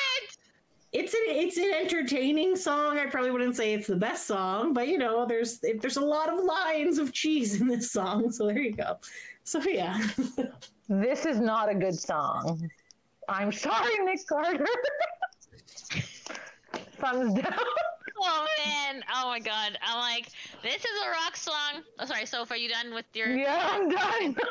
[1.02, 2.96] It's an it's an entertaining song.
[2.96, 6.28] I probably wouldn't say it's the best song, but you know, there's there's a lot
[6.32, 8.30] of lines of cheese in this song.
[8.30, 8.98] So there you go.
[9.42, 10.00] So yeah,
[10.88, 12.70] This is not a good song.
[13.28, 14.66] I'm sorry, Nick Carter.
[17.00, 17.54] Thumbs down.
[18.24, 19.78] Oh man, oh my god.
[19.82, 20.28] I'm like,
[20.62, 21.82] this is a rock song.
[21.98, 23.36] Oh, sorry, Soph, are you done with your?
[23.36, 24.36] yeah, I'm done.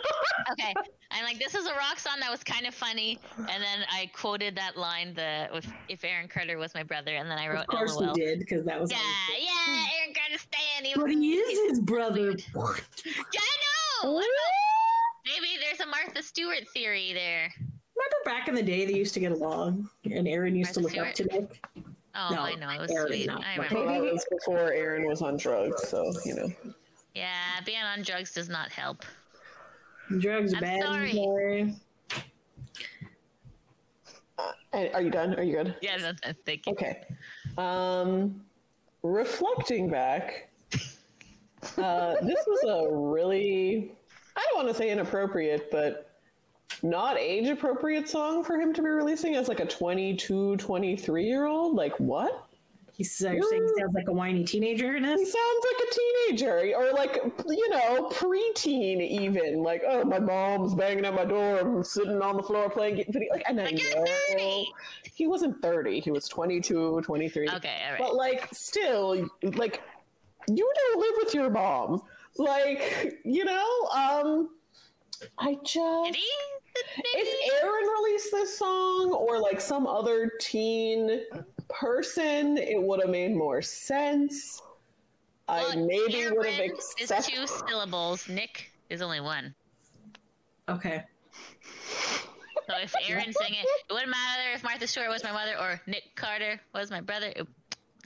[0.52, 0.73] Okay.
[1.11, 4.10] I'm like, this is a rock song that was kind of funny, and then I
[4.14, 7.61] quoted that line, the if, if Aaron Carter was my brother, and then I wrote
[7.61, 8.14] of course LOL.
[8.14, 8.91] we did because that was.
[8.91, 8.98] Yeah,
[9.39, 10.85] yeah, Aaron Carter stan.
[10.85, 12.31] He But he is his brother.
[12.56, 14.22] yeah, I know.
[15.26, 17.53] Maybe there's a Martha Stewart theory there.
[17.95, 20.95] Remember back in the day, they used to get along, and Aaron used to look
[20.95, 21.64] Martha up to Nick.
[22.16, 22.70] Oh, No, I know.
[22.70, 23.28] It was Aaron, sweet.
[23.28, 23.86] not I remember.
[23.86, 26.50] Well, that was before Aaron was on drugs, so you know.
[27.16, 27.30] Yeah,
[27.66, 29.06] being on drugs does not help.
[30.20, 30.82] Drugs are I'm bad.
[30.84, 31.12] sorry.
[31.14, 31.76] sorry.
[34.74, 35.36] And are you done?
[35.36, 35.76] Are you good?
[35.82, 36.74] Yeah, no, no, thank you.
[36.74, 37.04] Okay.
[37.58, 38.42] Um,
[39.04, 40.50] reflecting back,
[41.78, 43.92] uh, this was a really,
[44.36, 46.11] I don't want to say inappropriate, but
[46.84, 51.45] not age appropriate song for him to be releasing as like a 22, 23 year
[51.45, 51.76] old.
[51.76, 52.48] Like, what?
[52.94, 55.94] He's uh, you're saying he sounds like a whiny teenager in He sounds like a
[55.95, 59.64] teenager or like, you know, preteen even.
[59.64, 61.60] Like, oh, my mom's banging at my door.
[61.60, 63.32] I'm sitting on the floor playing video.
[63.32, 64.72] Like, and I Like, you're know 30.
[65.16, 65.99] he wasn't 30.
[66.02, 67.49] He was 22, 23.
[67.49, 67.99] Okay, all right.
[67.99, 69.82] But like, still, like,
[70.48, 72.02] you don't live with your mom.
[72.38, 74.49] Like, you know, um,
[75.38, 76.24] I just he?
[76.98, 81.22] If Aaron released this song or like some other teen
[81.70, 84.62] person, it would have made more sense.
[85.48, 88.28] I maybe would have Aaron is two syllables.
[88.30, 89.53] Nick is only one.
[90.70, 91.03] Okay.
[92.68, 95.82] So if Aaron sang it, it wouldn't matter if Martha Stewart was my mother or
[95.88, 97.34] Nick Carter was my brother.
[97.36, 97.48] It, it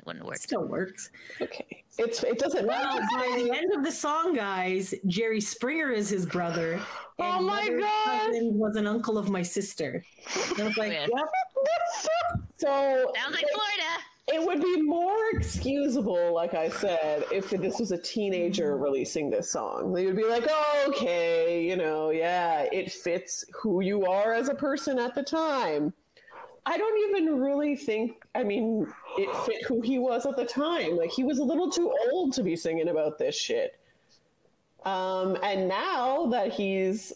[0.05, 0.37] wouldn't work.
[0.37, 1.09] Still works.
[1.41, 3.05] Okay, it's it doesn't Well, matter.
[3.13, 6.79] by the end of the song, guys, Jerry Springer is his brother.
[7.17, 8.29] Oh my God.
[8.57, 10.03] Was an uncle of my sister.
[10.49, 11.09] And I was like, yep.
[12.57, 12.67] So
[13.15, 14.03] Sounds like Florida.
[14.33, 19.49] it would be more excusable, like I said, if this was a teenager releasing this
[19.49, 19.93] song.
[19.93, 24.49] They would be like, oh, okay, you know, yeah, it fits who you are as
[24.49, 25.93] a person at the time.
[26.65, 28.87] I don't even really think, I mean,
[29.17, 30.97] it fit who he was at the time.
[30.97, 33.79] Like, he was a little too old to be singing about this shit.
[34.83, 37.13] Um, and now that he's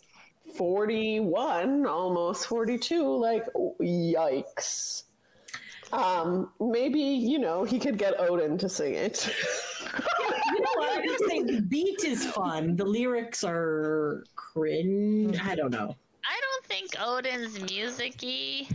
[0.56, 3.46] 41, almost 42, like,
[3.82, 5.04] yikes.
[5.92, 9.30] Um, maybe, you know, he could get Odin to sing it.
[10.52, 11.00] You know what?
[11.00, 12.76] I gotta say, the beat is fun.
[12.76, 15.40] The lyrics are cringe.
[15.44, 15.96] I don't know.
[16.26, 18.68] I don't think Odin's music-y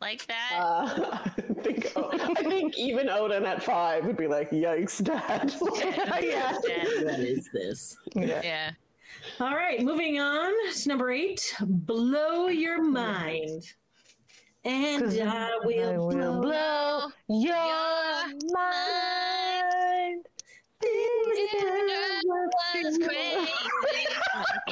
[0.00, 0.50] like that.
[0.54, 1.28] Uh, I
[1.62, 5.54] think I think even Odin at five would be like, "Yikes, Dad!"
[6.22, 6.56] yeah.
[6.66, 7.04] Yeah.
[7.04, 7.96] What is this?
[8.14, 8.40] yeah.
[8.42, 8.70] yeah.
[9.40, 11.54] All right, moving on to number eight.
[11.60, 13.62] Blow your mind.
[14.64, 16.40] And 'Cause I I will, will blow.
[16.40, 20.26] blow your Your mind.
[20.82, 23.52] It was crazy.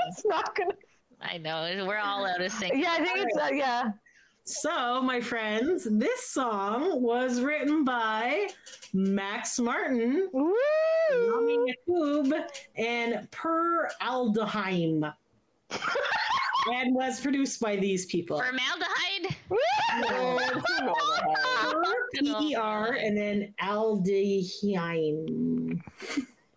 [0.09, 0.73] It's not not gonna.
[1.21, 2.75] I know we're all out of sync.
[2.77, 3.93] Yeah, I think it's uh, yeah.
[4.47, 8.49] So, my friends, this song was written by
[8.93, 10.55] Max Martin, Woo!
[11.11, 12.45] Rami Yacoub,
[12.77, 15.11] and Per Aldeheim.
[16.75, 18.37] and was produced by these people.
[18.39, 19.35] Formaldehyde.
[19.49, 19.57] Per,
[22.23, 25.01] E and then Aldeheim.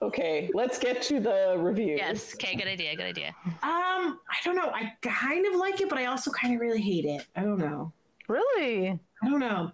[0.01, 1.95] Okay, let's get to the review.
[1.97, 2.33] Yes.
[2.35, 2.55] Okay.
[2.55, 2.95] Good idea.
[2.95, 3.35] Good idea.
[3.45, 4.69] Um, I don't know.
[4.73, 7.25] I kind of like it, but I also kind of really hate it.
[7.35, 7.91] I don't know.
[8.27, 8.99] Really?
[9.23, 9.71] I don't know.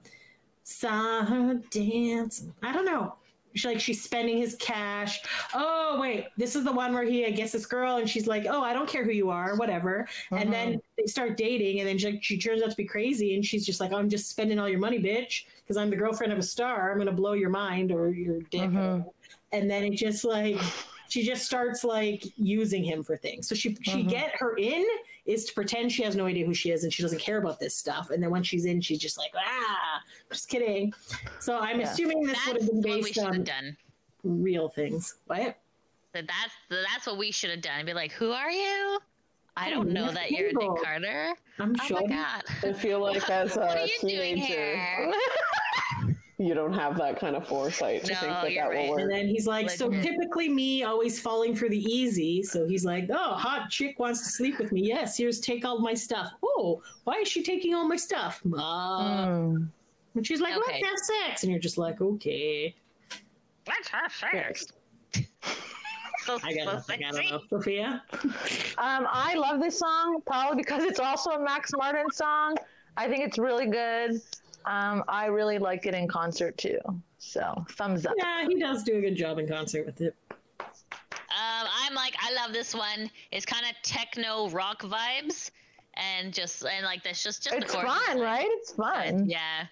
[0.63, 2.45] Saw her dance.
[2.61, 3.15] I don't know.
[3.55, 5.21] She, like she's spending his cash.
[5.53, 8.63] Oh wait, this is the one where he gets this girl and she's like, "Oh,
[8.63, 12.19] I don't care who you are, whatever." And then they start dating, and then she,
[12.21, 14.79] she turns out to be crazy, and she's just like, "I'm just spending all your
[14.79, 16.91] money, bitch, because I'm the girlfriend of a star.
[16.91, 18.73] I'm gonna blow your mind or your dick." or Mhm.
[18.73, 19.05] whatever."
[19.53, 20.59] And then it just like
[21.07, 23.47] she just starts like using him for things.
[23.47, 24.09] So she she Mhm.
[24.09, 24.83] get her in
[25.25, 27.59] is to pretend she has no idea who she is and she doesn't care about
[27.59, 28.09] this stuff.
[28.09, 30.91] And then when she's in, she's just like, ah, just kidding.
[31.39, 31.91] So I'm Yeah.
[31.91, 33.77] assuming this would have been based on done.
[34.23, 35.15] real things.
[35.27, 35.57] What?
[36.13, 37.85] That that's that's what we should have done.
[37.85, 38.99] Be like, who are you?
[39.55, 40.73] I don't know that you're Cable.
[40.73, 41.33] Nick Carter.
[41.59, 42.01] I'm Oh sure.
[42.01, 42.43] my god.
[42.63, 45.13] I feel like as what a are you doing teenager, here?
[46.45, 48.89] you don't have that kind of foresight to No, think that you're that right.
[48.89, 52.43] will And then he's like, so typically me always falling for the easy.
[52.43, 54.81] So he's like, oh, hot chick wants to sleep with me.
[54.81, 56.31] Yes, here's take all my stuff.
[56.43, 58.41] Oh, why is she taking all my stuff?
[58.45, 58.57] Uh,
[59.27, 59.67] Mm.
[60.15, 60.81] and she's like, Okay.
[60.83, 61.43] let's have sex.
[61.43, 62.75] And you're just like, okay.
[63.67, 64.67] Let's have sex.
[66.25, 67.03] So, I got so nothing.
[67.03, 67.41] I don't know.
[67.49, 68.01] Sophia?
[68.77, 72.55] Um, I love this song probably because it's also a Max Martin song.
[72.95, 74.21] I think it's really good.
[74.65, 76.79] Um, I really liked it in concert too.
[77.17, 78.13] So thumbs up.
[78.17, 80.15] Yeah, he does do a good job in concert with it.
[81.33, 83.09] Um, I'm like, I love this one.
[83.31, 85.51] It's kind of techno rock vibes,
[85.95, 88.47] and just and like that's just just It's the fun, right?
[88.47, 89.29] It's fun.
[89.29, 89.65] Yeah.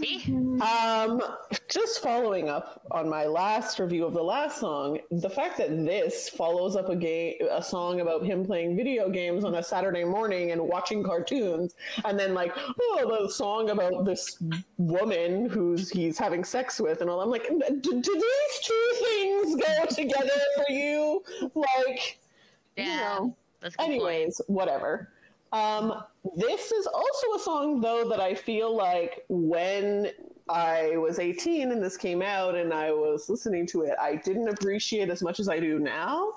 [0.00, 0.22] See?
[0.60, 1.20] Um,
[1.68, 6.28] just following up on my last review of the last song, the fact that this
[6.28, 10.52] follows up a game, a song about him playing video games on a Saturday morning
[10.52, 11.74] and watching cartoons,
[12.04, 14.42] and then like, oh, the song about this
[14.78, 17.20] woman who's he's having sex with, and all.
[17.20, 17.48] I'm like,
[17.80, 21.22] do, these two things go together for you?
[21.54, 22.18] Like,
[22.76, 22.84] Yeah.
[22.84, 23.36] you know.
[23.60, 23.90] That's a point.
[23.92, 25.10] Anyways, whatever.
[25.52, 26.04] Um,
[26.36, 30.10] this is also a song though that I feel like when
[30.48, 34.48] I was 18 and this came out and I was listening to it, I didn't
[34.48, 36.34] appreciate as much as I do now.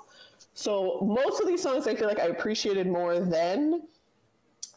[0.54, 3.82] So most of these songs I feel like I appreciated more then.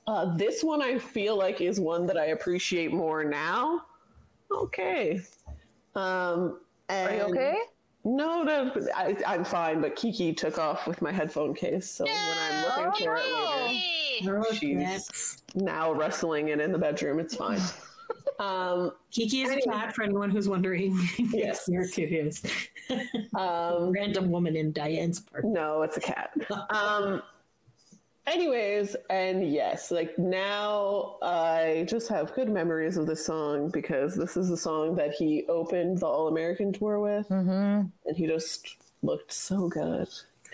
[0.06, 3.84] Uh, this one I feel like is one that I appreciate more now.
[4.52, 5.20] Okay.
[5.96, 6.60] Um,
[6.90, 7.58] Are you okay?
[8.06, 9.82] no, no, I, I'm fine.
[9.82, 13.97] But Kiki took off with my headphone case, so when I'm looking for it later!
[14.54, 17.20] She's- now wrestling it in the bedroom.
[17.20, 17.60] It's fine.
[18.40, 20.96] Um, Kiki is a cat for anyone who's wondering.
[21.18, 21.66] Yes.
[21.66, 22.44] Here it is.
[23.36, 25.44] um, Random woman in Diane's part.
[25.44, 26.30] no, it's a cat.
[26.70, 27.24] Um,
[28.28, 34.38] anyways, and yes, like now I just have good memories of this song because this
[34.38, 37.88] is the song that he opened the All American tour with, Mm-hmm.
[38.06, 38.68] and he just
[39.02, 40.10] looked so good.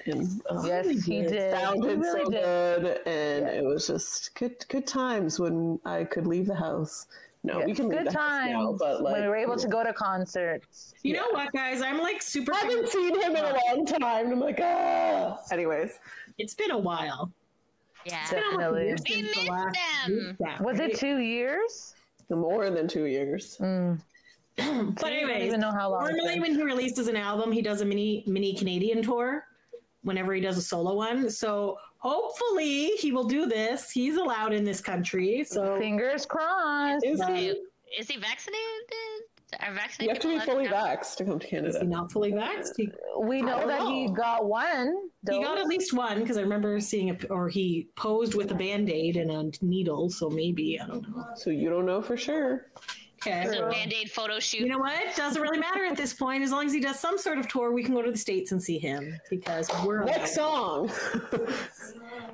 [0.05, 1.31] And uh, Yes, he did.
[1.31, 2.41] He sounded really so did.
[2.43, 3.51] good, and Yeah.
[3.59, 7.07] it was just good good times when I could leave the house.
[7.45, 9.35] No, we Yes, can leave good the house times now, but like when we were
[9.35, 10.93] able to go to concerts.
[11.03, 11.81] You know what, guys?
[11.81, 12.53] I'm like super.
[12.53, 14.31] I haven't seen him in a long time.
[14.31, 15.39] I'm like, ah.
[15.51, 15.99] Anyways,
[16.37, 17.31] It's been a while.
[18.05, 18.19] Yeah.
[18.21, 18.85] It's been a year Definitely.
[18.85, 20.07] We missed them.
[20.07, 21.95] group chat, Was it two years?
[22.29, 23.57] more than two years.
[23.59, 23.99] Mm.
[24.57, 26.03] But I don't anyways, know how long.
[26.05, 29.45] normally when he releases an album, he does a mini mini Canadian tour.
[30.03, 33.89] Whenever he does a solo one, so hopefully he will do this.
[33.89, 37.05] He's allowed in this country, so Fingers crossed.
[37.05, 37.99] Is Hey, he?
[37.99, 38.59] Is he vaccinated?
[39.59, 41.83] Are You have to be fully allowed vaxxed to come to is he Canada.
[41.85, 42.71] not fully vaxxed?
[42.77, 42.89] He,
[43.19, 45.09] We know don't that he got one.
[45.29, 48.55] he got at least one because I remember seeing a, or he posed with a
[48.55, 50.09] band aid and a needle.
[50.09, 51.23] So maybe I don't know.
[51.35, 52.67] So you don't know for sure.
[53.25, 54.61] Okay, It's a band-aid photo shoot.
[54.61, 55.15] You know what?
[55.15, 56.43] Doesn't really matter at this point.
[56.43, 58.51] As long as he does some sort of tour, we can go to the States
[58.51, 60.91] and see him because we're Next song.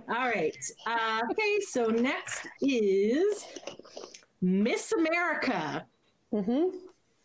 [0.09, 0.57] All right.
[0.87, 3.45] Uh, okay, so next is
[4.41, 5.85] Miss America.
[6.31, 6.69] hmm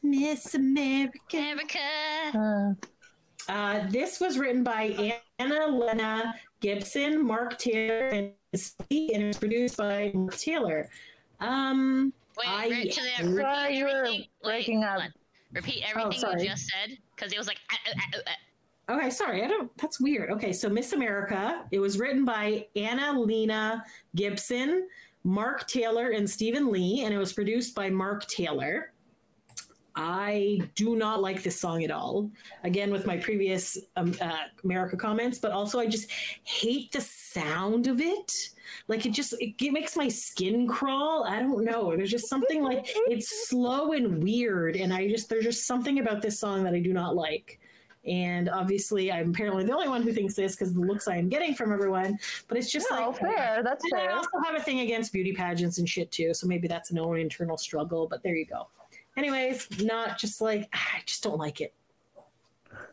[0.03, 1.19] Miss America.
[1.33, 2.77] America.
[3.49, 9.39] Uh, this was written by Anna Lena Gibson, Mark Taylor, and Steve, and it was
[9.39, 10.91] produced by Mark Taylor.
[11.41, 15.11] Um, Wait, I- re- to that, repeat you were everything- wait, breaking hold up.
[15.53, 16.43] Repeat everything sorry.
[16.43, 17.59] you just said because it was like.
[17.71, 18.31] Uh, uh, uh, uh,
[18.87, 19.75] Okay, sorry, I don't.
[19.79, 20.31] That's weird.
[20.31, 21.65] Okay, so Miss America.
[21.71, 23.83] It was written by Anna Lena
[24.15, 24.89] Gibson,
[25.23, 28.93] Mark Taylor, and Stephen Lee, and it was produced by Mark Taylor.
[29.97, 32.31] I do not like this song at all.
[32.65, 36.11] Again, with my previous um, uh, America comments, but also I just
[36.43, 38.33] hate the sound of it.
[38.89, 41.25] Like it just it, it makes my skin crawl.
[41.25, 41.95] I don't know.
[41.97, 46.23] There's just something like it's slow and weird, and I just there's just something about
[46.23, 47.61] this song that I do not like.
[48.07, 51.29] And obviously, I'm apparently the only one who thinks this because the looks I am
[51.29, 52.19] getting from everyone.
[52.49, 53.63] But it's just No, like fair.
[53.63, 56.69] That's and I also have a thing against beauty pageants and shit too, so maybe
[56.69, 58.07] that's an own internal struggle.
[58.07, 58.69] But there you go.
[59.17, 61.75] Anyways, not just like I just don't like it.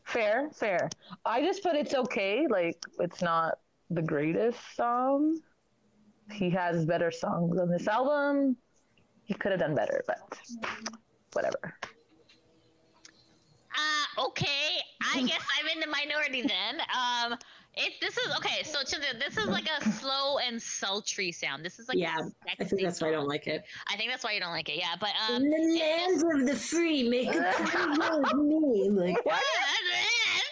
[0.03, 0.89] Fair, fair.
[1.25, 2.47] I just put it's okay.
[2.49, 5.39] Like it's not the greatest song.
[6.31, 8.55] He has better songs on this album.
[9.23, 10.17] He could have done better, but
[11.33, 11.75] whatever.
[13.73, 14.77] Uh, okay.
[15.13, 16.81] I guess I'm in the minority then.
[16.91, 17.37] Um,
[17.75, 18.63] it this is okay.
[18.63, 21.63] So the, this is like a slow and sultry sound.
[21.63, 22.17] This is like Yeah,
[22.59, 23.63] I think that's why I don't like it.
[23.87, 24.77] I think that's why you don't like it.
[24.77, 27.39] Yeah, but um, In the it of the free, make a
[28.19, 28.89] with me.
[28.89, 29.37] Like, Yeah,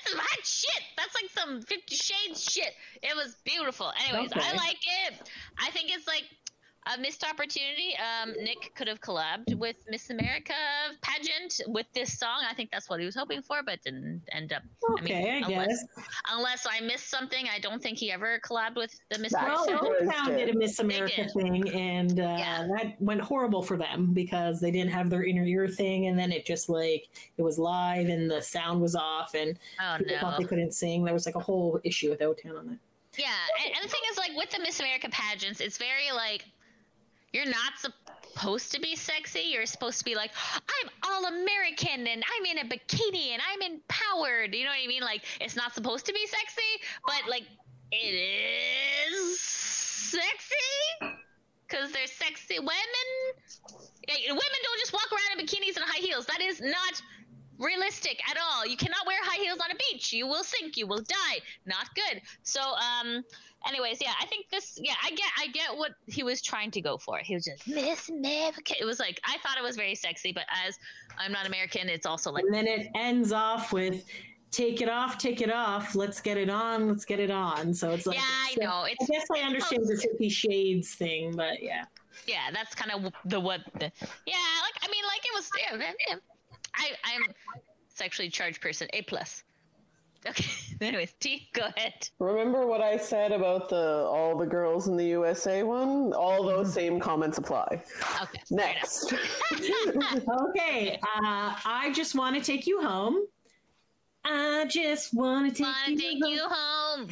[0.05, 0.83] that's, hot shit.
[0.97, 2.73] That's like some Fifty Shades shit.
[3.03, 3.91] It was beautiful.
[4.07, 5.29] Anyways, I like it.
[5.59, 6.23] I think it's like
[6.95, 7.94] a missed opportunity.
[7.98, 10.53] Um, Nick could have collabed with Miss America
[11.02, 12.41] pageant with this song.
[12.49, 14.64] I think that's what he was hoping for, but didn't end up.
[14.99, 16.06] okay, I, unless, guess.
[16.32, 19.86] unless I missed something, I don't think he ever collabed with the Miss Well, America.
[19.86, 20.07] true.
[20.07, 22.68] O Town did a Miss America thing, and uh, Yeah.
[22.78, 26.32] that went horrible for them because they didn't have their inner ear thing, and then
[26.32, 27.07] it just like
[27.38, 30.22] it was live and the sound was off, and Oh people no.
[30.22, 31.03] thought they couldn't sing.
[31.03, 32.78] There was like a whole issue with O Town on that.
[33.18, 33.28] Yeah,
[33.66, 36.45] and, and the thing is, like with the Miss America pageants, it's very like
[37.34, 39.41] you're not supposed to be sexy.
[39.51, 43.72] You're supposed to be like, I'm all American and I'm in a bikini and I'm
[43.72, 44.56] empowered.
[44.56, 45.01] You know what I mean?
[45.01, 47.43] Like it's not supposed to be sexy, but like
[47.91, 51.18] it is sexy
[51.68, 53.07] because they're sexy women.
[54.07, 56.26] Women don't just walk around in bikinis and high heels.
[56.26, 57.01] That is not
[57.60, 58.65] realistic at all.
[58.65, 60.14] You cannot wear high heels on a beach.
[60.14, 60.77] You will sink.
[60.77, 61.39] You will die.
[61.65, 62.22] Not good.
[62.41, 63.23] So, um,
[63.68, 64.77] anyways, yeah, I think this.
[64.81, 67.18] Yeah, I get, I get what he was trying to go for.
[67.19, 68.73] He was just Miss America.
[68.80, 70.77] It was like I thought it was very sexy, but as
[71.18, 74.06] I'm not American, it's also like And then it ends off with
[74.52, 75.95] "Take it off, take it off.
[75.95, 78.72] Let's get it on, let's get it on." So it's like, yeah, I so- know.
[78.72, 81.86] I It's guess I understand the Fifty Shades thing, but yeah.
[82.27, 83.61] yeah, that's kind of the what.
[83.76, 83.91] The,
[84.26, 85.49] yeah, like I mean, like it was.
[85.57, 86.15] Yeah, yeah, yeah.
[86.76, 87.23] I I'm
[87.88, 88.88] sexually charged person.
[88.94, 89.44] A plus.
[90.27, 90.45] Okay.
[90.81, 92.09] Anyways, T, go ahead.
[92.19, 96.13] Remember what I said about the all the girls in the USA one?
[96.13, 97.67] All those same comments apply.
[98.21, 98.41] Okay.
[98.47, 98.57] fair.
[98.57, 99.13] Next.
[100.49, 103.25] Okay, uh, I just want to take you home.
[104.25, 106.33] I just want to take, Wanna you, take home.
[106.33, 107.09] you home?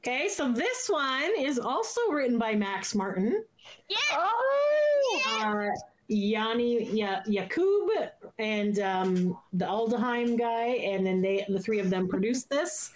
[0.00, 3.44] Okay, so this one is also written by Max Martin,
[3.88, 3.96] Yeah.
[4.12, 5.66] Oh, uh,
[6.08, 12.08] Yanni ya- Yacoub, and um, the Aldeheim guy, and then they the three of them
[12.08, 12.92] produced this.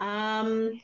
[0.00, 0.80] Um,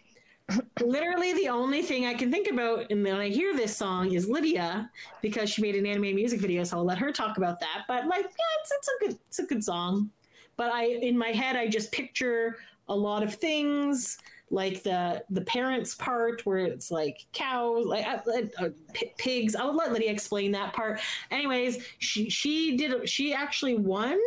[0.80, 4.28] literally, the only thing I can think about and when I hear this song is
[4.28, 4.90] Lydia
[5.22, 7.84] because she made an anime music video, so I'll let her talk about that.
[7.86, 10.10] But like, yeah, it's, it's a good it's a good song.
[10.56, 12.56] But I in my head I just picture
[12.88, 14.18] a lot of things
[14.50, 18.18] like the the parents part where it's like cows like uh,
[18.58, 21.00] uh, p- pigs i'll let lydia explain that part
[21.30, 24.18] anyways she she did she actually won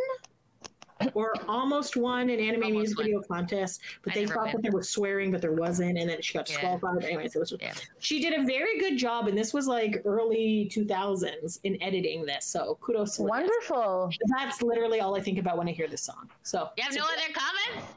[1.12, 3.06] or almost won an anime Almost music won.
[3.06, 4.52] video contest but I they thought win.
[4.52, 6.56] that there was swearing but there wasn't and then she got Yeah.
[6.56, 7.74] disqualified anyways it was Yeah.
[7.98, 12.46] she did a very good job and this was like early 2000s in editing this
[12.46, 14.10] so kudos to wonderful.
[14.38, 17.02] that's literally all i think about when i hear this song so You have no
[17.02, 17.92] other comments?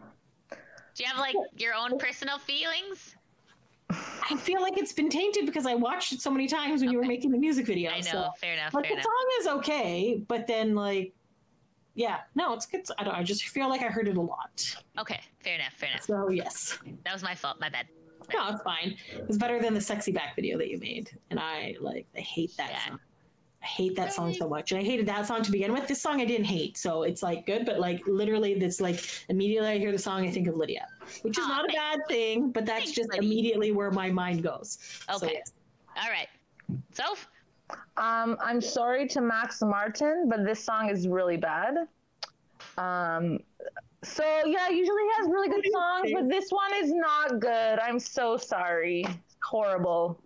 [0.98, 3.16] Do you have like your own personal feelings?
[3.92, 6.98] I feel like it's been tainted because I watched it so many times when you
[6.98, 7.92] were making the music video.
[7.92, 8.12] I know.
[8.12, 8.74] So, fair enough.
[8.74, 9.04] like Fair the enough.
[9.06, 11.14] song is okay, but then like,
[11.94, 12.82] yeah, no, it's good.
[12.98, 13.14] I don't.
[13.14, 14.76] I just feel like I heard it a lot.
[14.98, 15.22] Okay.
[15.44, 15.74] Fair enough.
[15.74, 16.04] Fair enough.
[16.04, 17.60] So yes, That was my fault.
[17.62, 17.88] My bad.
[18.34, 18.98] no, it's fine.
[19.30, 22.08] It's better than the sexy back video that you made, and I like.
[22.18, 22.88] I hate that Yeah.
[22.90, 23.00] song.
[23.68, 25.88] I hate that song so much, and I hated that song to begin with.
[25.90, 29.68] This song I didn't hate, so it's like good, but like literally, that's like immediately
[29.68, 30.88] I hear the song, I think of Lydia,
[31.22, 33.28] which is Aw, not a bad thing, but that's Thanks, just Lydia.
[33.28, 34.78] immediately where my mind goes.
[35.10, 35.34] So, Okay.
[35.34, 35.52] yes.
[36.02, 36.30] All right.
[36.94, 37.04] So
[37.98, 41.76] Um, I'm sorry to Max Martin, but this song is really bad.
[42.78, 43.40] Um,
[44.04, 47.80] so yeah, usually he has really good songs, but this one is not good.
[47.80, 49.06] I'm so sorry.
[49.44, 50.22] Horrible.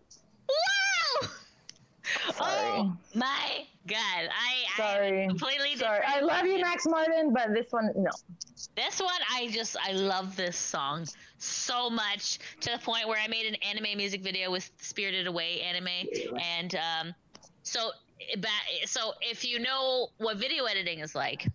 [2.39, 3.97] Oh my god!
[3.97, 5.23] I I Sorry.
[5.23, 6.01] am completely Sorry.
[6.05, 8.11] I love you, Max Martin, but this one, no.
[8.75, 11.07] This one, I just I love this song
[11.37, 15.61] so much to the point where I made an anime music video with Spirited Away
[15.61, 16.07] anime,
[16.39, 17.15] and um,
[17.63, 17.91] so
[18.85, 21.47] so if you know what video editing is like,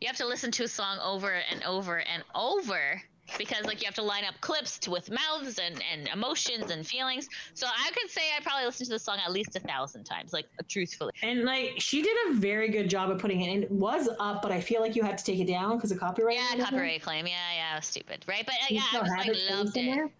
[0.00, 3.02] you have to listen to a song over and over and over
[3.38, 6.86] because like you have to line up clips to, with mouths and, and emotions and
[6.86, 7.28] feelings.
[7.54, 10.32] So I could say I probably listened to the song at least a thousand times,
[10.32, 11.12] like truthfully.
[11.22, 13.62] And like she did a very good job of putting it in.
[13.64, 15.98] It was up, but I feel like you had to take it down because of
[15.98, 16.36] copyright.
[16.36, 17.26] Yeah, copyright claim.
[17.26, 18.44] Yeah, yeah, stupid, right?
[18.46, 20.10] But uh, yeah, I was like it loved it.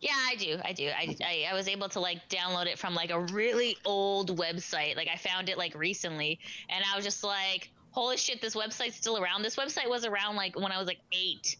[0.00, 0.58] Yeah, I do.
[0.64, 0.88] I do.
[0.88, 4.96] I, I I was able to like download it from like a really old website.
[4.96, 6.38] Like I found it like recently,
[6.68, 10.36] and I was just like, "Holy shit, this website's still around." This website was around
[10.36, 11.56] like when I was like eight.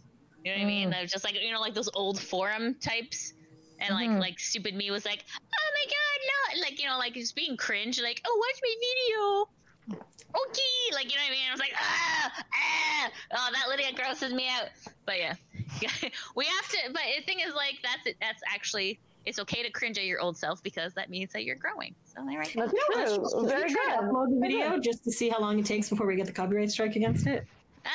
[0.49, 0.91] You know what I mean?
[0.91, 0.97] Mm.
[0.97, 3.35] I was just like you know like those old forum types,
[3.81, 4.19] and like Mhm.
[4.19, 7.57] like stupid me was like, "Oh my god, no!" Like you know like just being
[7.59, 8.01] cringe.
[8.01, 10.01] Like, "Oh, watch my video."
[10.35, 11.49] Okay, like you know what I mean.
[11.49, 14.69] I was like, ah, ah, oh, that literally grosses me out.
[15.07, 15.35] But yeah,
[16.37, 16.79] we have to.
[16.93, 18.17] But the thing is, like, that's it.
[18.21, 21.57] that's actually it's okay to cringe at your old self because that means that you're
[21.57, 21.95] growing.
[22.05, 22.53] So there, right.
[22.57, 23.29] That's Yeah, true.
[23.31, 23.93] Should we Very good.
[23.99, 26.71] upload the video just to see how long it takes before we get the copyright
[26.71, 27.47] strike against it.
[27.85, 27.91] Uh,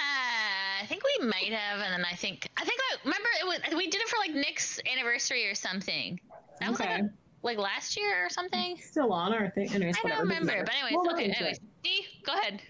[0.84, 3.60] I think we might have, and then I think I think I remember it was
[3.77, 6.19] we did it for like Nick's anniversary or something.
[6.60, 7.01] That was Okay.
[7.03, 7.11] like,
[7.41, 8.77] like last year or something.
[8.81, 9.73] Still on our thing.
[9.73, 10.23] Anyways, I whatever.
[10.26, 11.26] don't doesn't remember, but anyways, We'll look okay.
[11.26, 12.05] into Anyways, it.
[12.26, 12.61] Go ahead.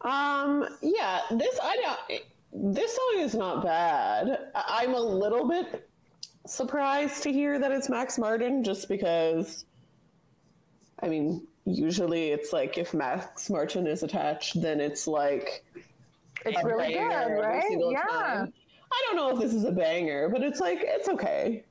[0.00, 1.76] Um, yeah, this I
[2.08, 2.74] don't.
[2.74, 4.48] This song is not bad.
[4.56, 5.88] I'm a little bit
[6.46, 9.66] surprised to hear that it's Max Martin, just because.
[11.02, 15.64] I mean, usually it's like if Max Martin is attached, then it's like
[16.46, 17.64] It's really good, right?
[17.70, 18.02] Yeah.
[18.02, 18.52] time.
[18.92, 21.64] I don't know if this is a banger, but it's like it's okay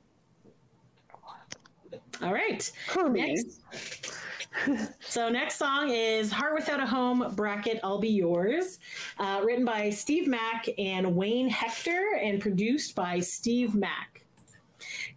[2.22, 2.70] All right.
[2.96, 3.60] Next.
[5.00, 8.80] So next song is "Heart Without a Home" bracket "I'll Be Yours,"
[9.18, 14.22] uh, written by Steve Mac and Wayne Hector, and produced by Steve Mac.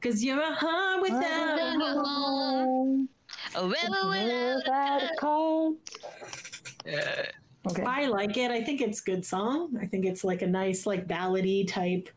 [0.02, 3.10] Cause you're a heart without a home.
[3.56, 5.76] A rebel without Without a call.
[7.70, 7.84] Okay.
[7.84, 8.52] I like it.
[8.52, 9.78] I think it's good song.
[9.82, 12.10] I think it's like a nice, like ballady type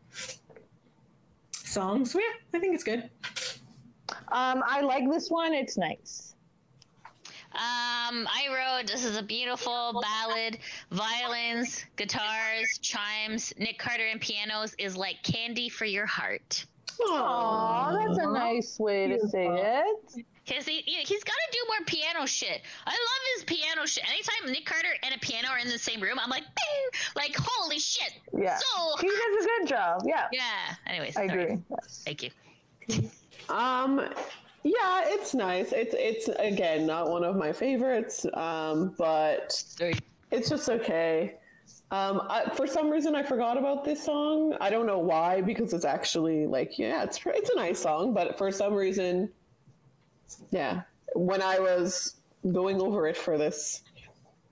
[1.51, 2.05] song.
[2.05, 3.09] So yeah, I think it's good.
[4.29, 5.53] Um, I like this one.
[5.53, 6.35] It's nice.
[7.53, 10.59] Um, I wrote this is a beautiful ballad.
[10.91, 16.65] Violins, guitars, chimes, Nick Carter and pianos is like candy for your heart.
[17.01, 20.25] Aw, that's a nice way to say it.
[20.49, 22.61] Cause he yeah, he's got to do more piano shit.
[22.85, 24.03] I love his piano shit.
[24.09, 27.35] Anytime Nick Carter and a piano are in the same room, I'm like, bing, like
[27.37, 28.13] holy shit.
[28.37, 28.57] Yeah.
[28.57, 30.03] So He does a good job.
[30.05, 30.27] Yeah.
[30.31, 30.75] yeah.
[30.85, 31.43] Anyways, I sorry.
[31.43, 31.57] agree.
[31.69, 32.01] Yes.
[32.05, 32.29] Thank you.
[33.49, 33.99] Um,
[34.63, 35.71] yeah, it's nice.
[35.73, 39.63] It's it's again not one of my favorites, um, but
[40.31, 41.35] it's just okay.
[41.89, 44.55] Um, I, for some reason, I forgot about this song.
[44.59, 48.37] I don't know why, because it's actually like, yeah, it's it's a nice song, but
[48.37, 49.29] for some reason,
[50.51, 50.81] yeah,
[51.15, 52.15] when I was
[52.51, 53.83] going over it for this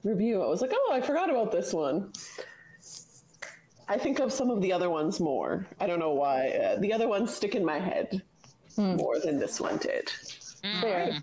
[0.03, 2.11] review, I was like, oh, I forgot about this one.
[3.87, 5.67] I think of some of the other ones more.
[5.79, 6.49] I don't know why.
[6.49, 8.23] Uh, the other ones stick in my head
[8.77, 10.09] more than this one did.
[10.81, 11.19] Fair.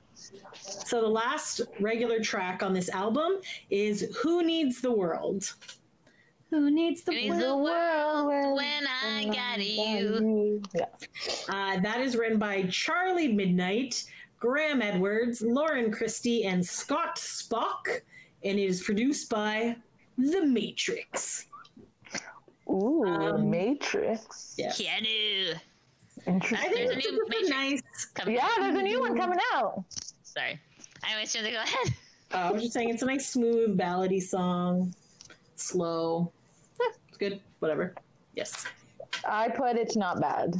[0.60, 5.52] So the last regular track on this album is "Who Needs the World."
[6.50, 7.42] Who needs the needs world?
[7.42, 10.62] the world when- When I got you.
[10.74, 10.84] Yeah.
[11.48, 14.04] Uh, that is written by Charlie Midnight,
[14.46, 18.00] Graham Edwards, Lauren Christy, and Scott Spock,
[18.42, 19.76] and it is produced by
[20.18, 21.46] The Matrix.
[22.68, 24.56] Ooh, Um, Matrix.
[24.58, 24.80] Yes.
[24.82, 25.54] Keanu.
[26.26, 26.58] Interesting.
[26.58, 27.50] I think There's a new a Matrix.
[27.50, 28.04] nice.
[28.14, 28.34] Coming.
[28.34, 29.84] Yeah, there's a new one coming out.
[30.24, 30.58] Sorry.
[31.08, 31.94] Anyways, Jim, go ahead.
[32.34, 34.92] Uh, I was just saying it's a nice, smooth, ballady song.
[35.54, 36.32] Slow.
[36.80, 37.40] Eh, it's good.
[37.60, 37.94] Whatever.
[38.34, 38.66] Yes.
[39.24, 40.56] I put it's not bad.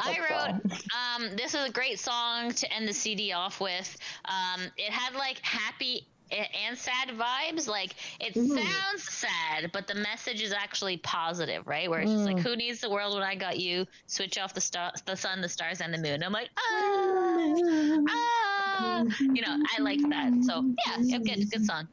[0.00, 0.60] I wrote,
[0.94, 3.96] um, this is a great song to end the CD off with.
[4.24, 7.66] Um, it had like happy and sad vibes.
[7.68, 11.88] Like it sounds sad, but the message is actually positive, right?
[11.90, 13.86] Where it's just like, who needs the world when I got you?
[14.06, 16.22] Switch off the star, the sun, the stars, and the moon.
[16.22, 19.04] I'm like, ah, ah.
[19.20, 20.32] You know, I like that.
[20.42, 21.88] So yeah, yeah, good, good song.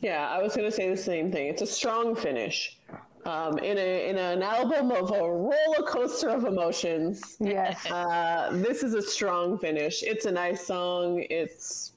[0.00, 1.48] Yeah, I was going to say the same thing.
[1.48, 2.78] It's a strong finish.
[3.24, 7.84] Um, in a in an album of a roller coaster of emotions, Yes.
[7.90, 10.02] uh, this is a strong finish.
[10.02, 11.24] It's a nice song.
[11.28, 11.92] It's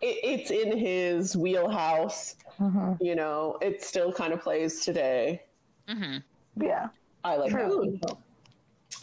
[0.00, 2.36] it, it's in his wheelhouse.
[2.60, 2.98] Mhm.
[3.00, 5.42] You know, it still kind of plays today.
[5.88, 6.16] hmm
[6.56, 6.88] Yeah.
[7.24, 7.58] I like that.
[7.68, 7.78] True.
[7.78, 8.00] one.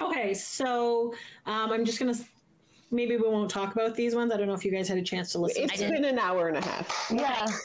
[0.10, 1.14] Okay, so
[1.46, 2.26] um, I'm just gonna s-
[2.92, 4.32] maybe we won't talk about these ones.
[4.32, 5.64] I don't know if you guys had a chance to listen.
[5.64, 7.12] It's to been an hour and a half.
[7.14, 7.46] Yeah.
[7.46, 7.56] So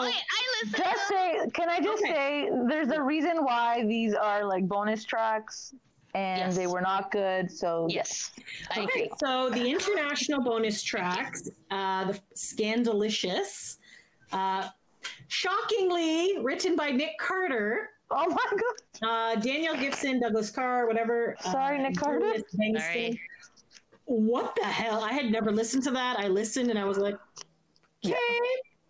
[0.00, 0.78] Okay, I listen.
[0.84, 2.12] Just say, can I just Okay.
[2.12, 5.74] say, there's a reason why these are like bonus tracks,
[6.14, 6.56] and Yes.
[6.56, 7.50] they were not good.
[7.50, 8.30] So yes,
[8.70, 13.76] I Okay, so the international bonus tracks, uh, the Scandalicious,
[14.32, 14.68] uh,
[15.28, 18.36] shockingly written by Nick Carter, Oh my
[19.02, 19.36] god.
[19.36, 21.36] uh, Daniel Gibson, Douglas Carr, whatever.
[21.40, 22.32] Sorry, uh, Nick Carter.
[22.78, 23.20] Sorry.
[24.06, 25.02] What the hell?
[25.02, 26.18] I had never listened to that.
[26.18, 27.16] I listened and I was like,
[28.04, 28.16] okay,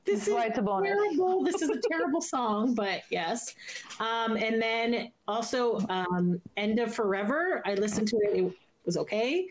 [0.04, 0.90] this That's is why a bonus.
[0.90, 1.42] terrible.
[1.42, 3.54] This is a terrible song, but yes.
[3.98, 7.62] Um, and then also um, End of Forever.
[7.66, 8.38] I listened to it.
[8.38, 8.52] It
[8.84, 9.48] was okay.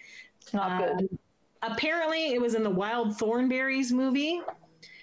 [0.54, 1.10] Not good.
[1.12, 1.20] Um,
[1.64, 4.42] apparently, it was in the Wild Thornberrys movie.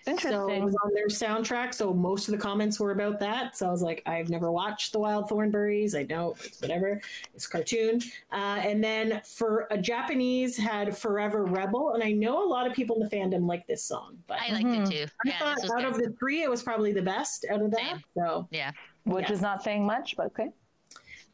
[0.04, 1.72] So it was on their soundtrack.
[1.74, 3.56] So most of the comments were about that.
[3.56, 5.94] So I was like, I've never watched the Wild Thornberrys.
[5.96, 7.00] I know it's whatever.
[7.34, 8.00] It's a cartoon.
[8.32, 12.72] Uh, and then for a Japanese had Forever Rebel, and I know a lot of
[12.72, 14.86] people in the fandom like this song, but I liked Mhm.
[14.86, 15.12] it too.
[15.24, 15.84] I Yeah, thought out good.
[15.84, 17.80] of the three, it was probably the best out of that.
[17.80, 18.04] Same.
[18.16, 18.72] So, yeah.
[19.04, 19.36] Which yes.
[19.36, 20.50] is not saying much, but okay.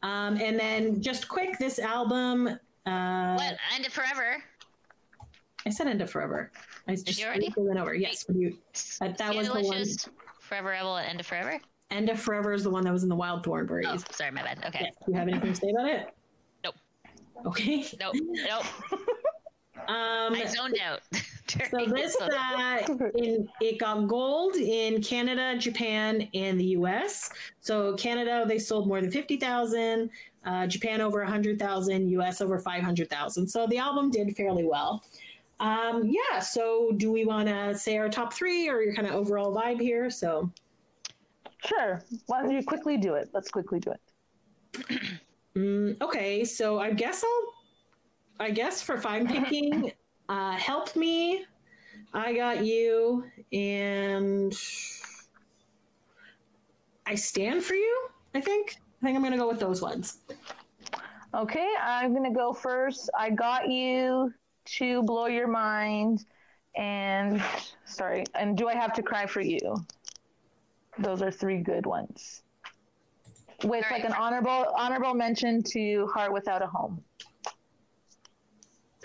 [0.03, 2.47] um, and then just quick, this album.
[2.85, 3.57] Uh, What?
[3.75, 4.43] End of forever.
[5.65, 6.51] I said End of Forever.
[6.89, 7.53] I just you already?
[7.55, 7.93] went over.
[7.93, 8.57] Yes, you,
[9.01, 9.85] Uh, that was the one-
[10.39, 11.59] Forever Rebel and End of Forever.
[11.91, 13.85] End of Forever is the one that was in the Wild Thornberrys.
[13.87, 14.63] Oh, sorry, my bad.
[14.65, 14.79] Okay.
[14.85, 14.95] Yes.
[15.05, 16.13] Do you have anything to say about it?
[16.63, 16.75] Nope.
[17.45, 17.85] Okay.
[17.99, 18.15] Nope.
[18.15, 18.65] Nope.
[19.87, 20.99] Um, I zoned out.
[21.71, 22.81] so this uh,
[23.15, 27.31] in it got gold in Canada, Japan, and the U.S.
[27.61, 30.11] So Canada they sold more than fifty thousand,
[30.45, 32.39] uh, Japan over hundred thousand, U.S.
[32.41, 33.47] over five hundred thousand.
[33.47, 35.03] So the album did fairly well.
[35.59, 36.39] Um, yeah.
[36.39, 39.81] So do we want to say our top three or your kind of overall vibe
[39.81, 40.09] here?
[40.09, 40.51] So
[41.65, 42.01] Sure.
[42.27, 43.29] Why don't you quickly do it?
[43.33, 45.01] Let's quickly do it.
[45.55, 47.53] Mm, okay, so I guess I'll.
[48.39, 49.91] I guess for fine picking,
[50.29, 51.43] uh, help me.
[52.13, 54.53] I got you, and
[57.07, 58.07] I stand for you.
[58.35, 58.77] I think.
[59.01, 60.19] I think I'm gonna go with those ones.
[61.33, 63.09] Okay, I'm gonna go first.
[63.17, 64.31] I got you
[64.77, 66.25] to blow your mind,
[66.75, 67.41] and
[67.85, 68.25] sorry.
[68.35, 69.85] And do I have to cry for you?
[70.97, 72.43] Those are three good ones.
[73.63, 77.03] With All like an honorable honorable mention to Heart Without a Home.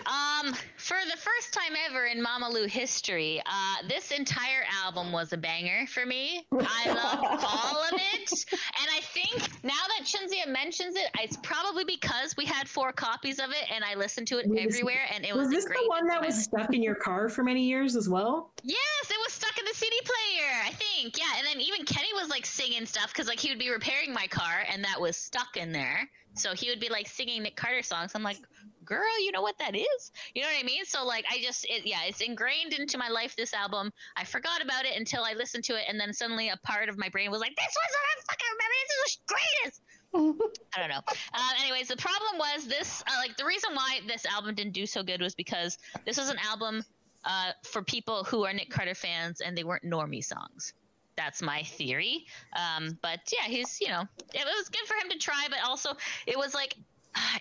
[0.05, 5.33] Um, for the first time ever in Mama Lou history, uh, this entire album was
[5.33, 6.45] a banger for me.
[6.53, 11.83] I loved all of it, and I think now that Chunzia mentions it, it's probably
[11.85, 15.25] because we had four copies of it, and I listened to it Was- everywhere, and
[15.25, 17.95] it was, Was this the one that was stuck in your car for many years
[17.95, 18.51] as well?
[18.63, 18.77] Yes,
[19.09, 20.51] it was stuck in the CD player.
[20.65, 21.25] I think, yeah.
[21.37, 24.27] And then even Kenny was like singing stuff because like he would be repairing my
[24.27, 26.07] car, and that was stuck in there.
[26.33, 28.11] So he would be like singing Nick Carter songs.
[28.13, 28.37] I'm like,
[28.85, 30.11] girl, you know what that is?
[30.33, 30.85] You know what I mean?
[30.85, 33.35] So like, I just, it, yeah, it's ingrained into my life.
[33.35, 36.57] This album, I forgot about it until I listened to it, and then suddenly a
[36.57, 38.75] part of my brain was like, this was what I fucking remember.
[38.81, 39.81] This is the greatest.
[40.75, 41.01] I don't know.
[41.33, 43.03] Uh, anyways, the problem was this.
[43.07, 46.29] Uh, like the reason why this album didn't do so good was because this was
[46.29, 46.83] an album
[47.25, 50.73] uh, for people who are Nick Carter fans, and they weren't normie songs.
[51.17, 52.25] That's my theory.
[52.55, 54.03] Um, but yeah, he's you know
[54.33, 55.91] it was good for him to try, but also
[56.27, 56.75] it was like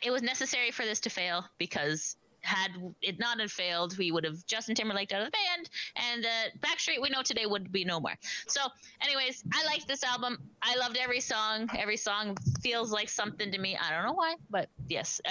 [0.03, 2.71] it was necessary for this to fail because had
[3.01, 6.29] it not have failed, we would have Justin Timberlake out of the band, and uh,
[6.61, 8.15] Backstreet we know today would be no more.
[8.47, 8.61] So,
[9.01, 10.39] anyways, I liked this album.
[10.63, 11.69] I loved every song.
[11.77, 13.79] Every song feels like something to me.
[13.81, 15.31] I don't know why, but yes, uh,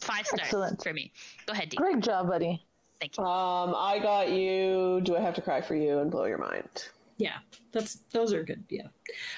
[0.00, 0.82] five stars Excellent.
[0.82, 1.12] for me.
[1.46, 1.76] Go ahead, Dee.
[1.76, 2.62] Great job, buddy.
[3.00, 3.24] Thank you.
[3.24, 5.00] Um, I got you.
[5.02, 6.88] Do I have to cry for you and blow your mind?
[7.18, 7.38] Yeah,
[7.72, 8.62] that's those are good.
[8.68, 8.88] Yeah,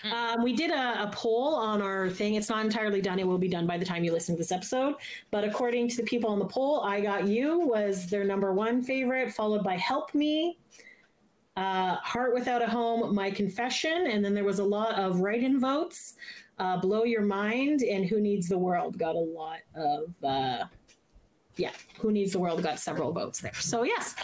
[0.05, 0.13] Mm.
[0.13, 2.35] um, we did a, a poll on our thing.
[2.35, 3.19] It's not entirely done.
[3.21, 4.95] It will be done by the time you listen to this episode.
[5.31, 8.83] But according to the people on the poll, "I Got You" was their number one
[8.83, 10.59] favorite, followed by "Help Me,"
[11.57, 15.61] uh, "Heart Without a Home," "My Confession," and then there was a lot of write-in
[15.61, 16.17] votes.
[16.59, 20.13] Uh, "Blow Your Mind" and "Who Needs the World" got a lot of.
[20.25, 20.65] Uh,
[21.59, 23.55] yeah, Who Needs the World got several votes there.
[23.55, 24.15] So, yes.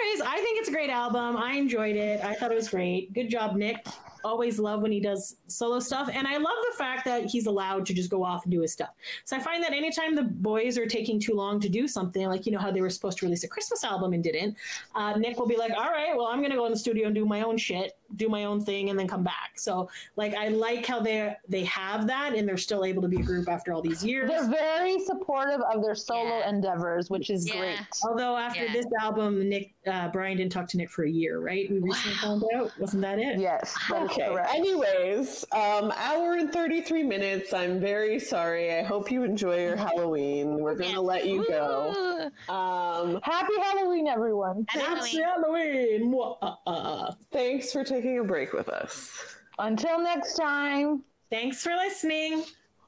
[0.00, 1.36] Anyways, I think it's a great album.
[1.36, 2.24] I enjoyed it.
[2.24, 3.12] I thought it was great.
[3.12, 3.86] Good job, Nick.
[4.24, 6.08] Always love when he does solo stuff.
[6.12, 8.72] And I love the fact that he's allowed to just go off and do his
[8.72, 8.90] stuff.
[9.24, 12.46] So I find that anytime the boys are taking too long to do something, like,
[12.46, 14.56] you know, how they were supposed to release a Christmas album and didn't,
[14.94, 17.06] uh, Nick will be like, all right, well, I'm going to go in the studio
[17.06, 19.52] and do my own shit do my own thing and then come back.
[19.56, 23.20] So like I like how they they have that and they're still able to be
[23.20, 24.28] a group after all these years.
[24.30, 26.48] They're very supportive of their solo Yeah.
[26.50, 27.58] endeavors, which is Yeah.
[27.60, 27.78] great.
[28.04, 28.72] Although after Yeah.
[28.72, 31.68] this album, Nick uh, Brian didn't talk to Nick for a year, right?
[31.70, 32.38] We recently Wow.
[32.40, 32.72] found out.
[32.78, 33.38] Wasn't that it?
[33.40, 34.36] Yes, that is Okay.
[34.54, 37.52] Anyways, um, hour and 33 minutes.
[37.52, 38.72] I'm very sorry.
[38.72, 40.58] I hope you enjoy your Halloween.
[40.60, 42.30] We're going to let you go.
[42.48, 44.64] Um, Happy Halloween, everyone.
[44.68, 46.12] Happy Happy Halloween.
[46.12, 47.16] Halloween.
[47.32, 49.36] Thanks for taking a break with us.
[49.58, 51.04] Until next time.
[51.30, 52.42] Thanks for listening.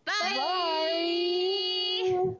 [0.05, 0.13] Bye.
[0.35, 2.21] Bye.